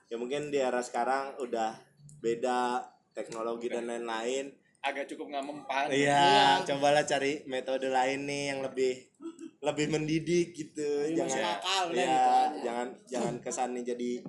ya 0.07 0.15
mungkin 0.15 0.53
di 0.53 0.63
era 0.63 0.79
sekarang 0.79 1.41
udah 1.43 1.75
beda 2.21 2.87
teknologi 3.11 3.67
dan 3.67 3.91
lain-lain. 3.91 4.55
Agak 4.79 5.11
cukup 5.11 5.35
nggak 5.35 5.45
mempan. 5.45 5.91
Iya 5.91 6.63
cobalah 6.63 7.03
cari 7.03 7.43
metode 7.51 7.91
lain 7.91 8.31
nih 8.31 8.45
yang 8.55 8.61
lebih 8.63 8.95
lebih 9.59 9.91
mendidik 9.91 10.55
gitu. 10.55 10.87
Lebih 11.11 11.27
jangan 11.27 11.59
akal, 11.59 11.85
iya, 11.91 11.99
gitu 11.99 12.63
jangan 12.63 12.89
jangan 13.11 13.35
kesannya 13.43 13.83
jadi 13.83 14.23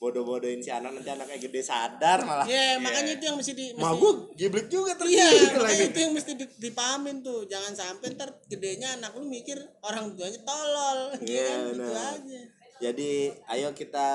bodoh-bodohin 0.00 0.58
si 0.58 0.72
anak 0.72 0.96
nanti 0.96 1.06
anaknya 1.06 1.36
gede 1.38 1.60
sadar 1.60 2.24
malah 2.24 2.48
Iya, 2.48 2.80
makanya 2.80 3.12
itu 3.14 3.24
yang 3.26 3.36
mesti 3.36 3.52
di 3.52 3.66
mau 3.74 3.92
mesti- 3.92 4.00
gue 4.00 4.12
giblek 4.34 4.66
juga 4.66 4.92
terus 4.96 5.12
Iya, 5.12 5.28
gitu 5.28 5.44
makanya 5.52 5.68
lagi 5.68 5.84
itu 5.84 5.98
yang 6.00 6.12
mesti 6.16 6.32
di- 6.34 6.56
dipahamin 6.58 7.16
tuh. 7.20 7.40
Jangan 7.44 7.72
sampai 7.74 8.06
ntar 8.10 8.32
gedenya 8.46 8.96
anak 8.96 9.12
lu 9.12 9.28
mikir 9.28 9.54
orang 9.82 10.16
tuanya 10.16 10.40
tolol. 10.40 10.98
Iya, 11.20 11.28
Iya, 11.28 11.44
kan? 11.46 11.60
gitu 11.68 11.80
benar. 11.84 12.12
aja. 12.16 12.40
Jadi 12.80 13.10
ayo 13.46 13.68
kita 13.72 14.08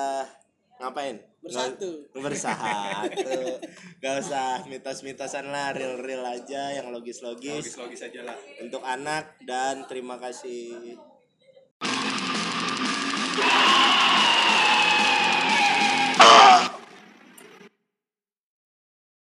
ngapain? 0.75 1.15
Bersatu. 1.39 1.91
Nge- 2.09 2.23
Bersatu. 2.25 3.45
Gak 4.01 4.15
usah 4.19 4.65
mitos-mitosan 4.65 5.45
lah, 5.45 5.69
real-real 5.69 6.25
aja 6.25 6.73
yang 6.73 6.89
logis-logis 6.89 7.61
logis 7.61 7.77
logis 7.77 8.01
aja 8.03 8.25
lah 8.25 8.33
untuk 8.57 8.81
anak 8.81 9.37
dan 9.39 9.85
terima 9.85 10.17
kasih 10.17 10.97
Ah! 16.27 16.64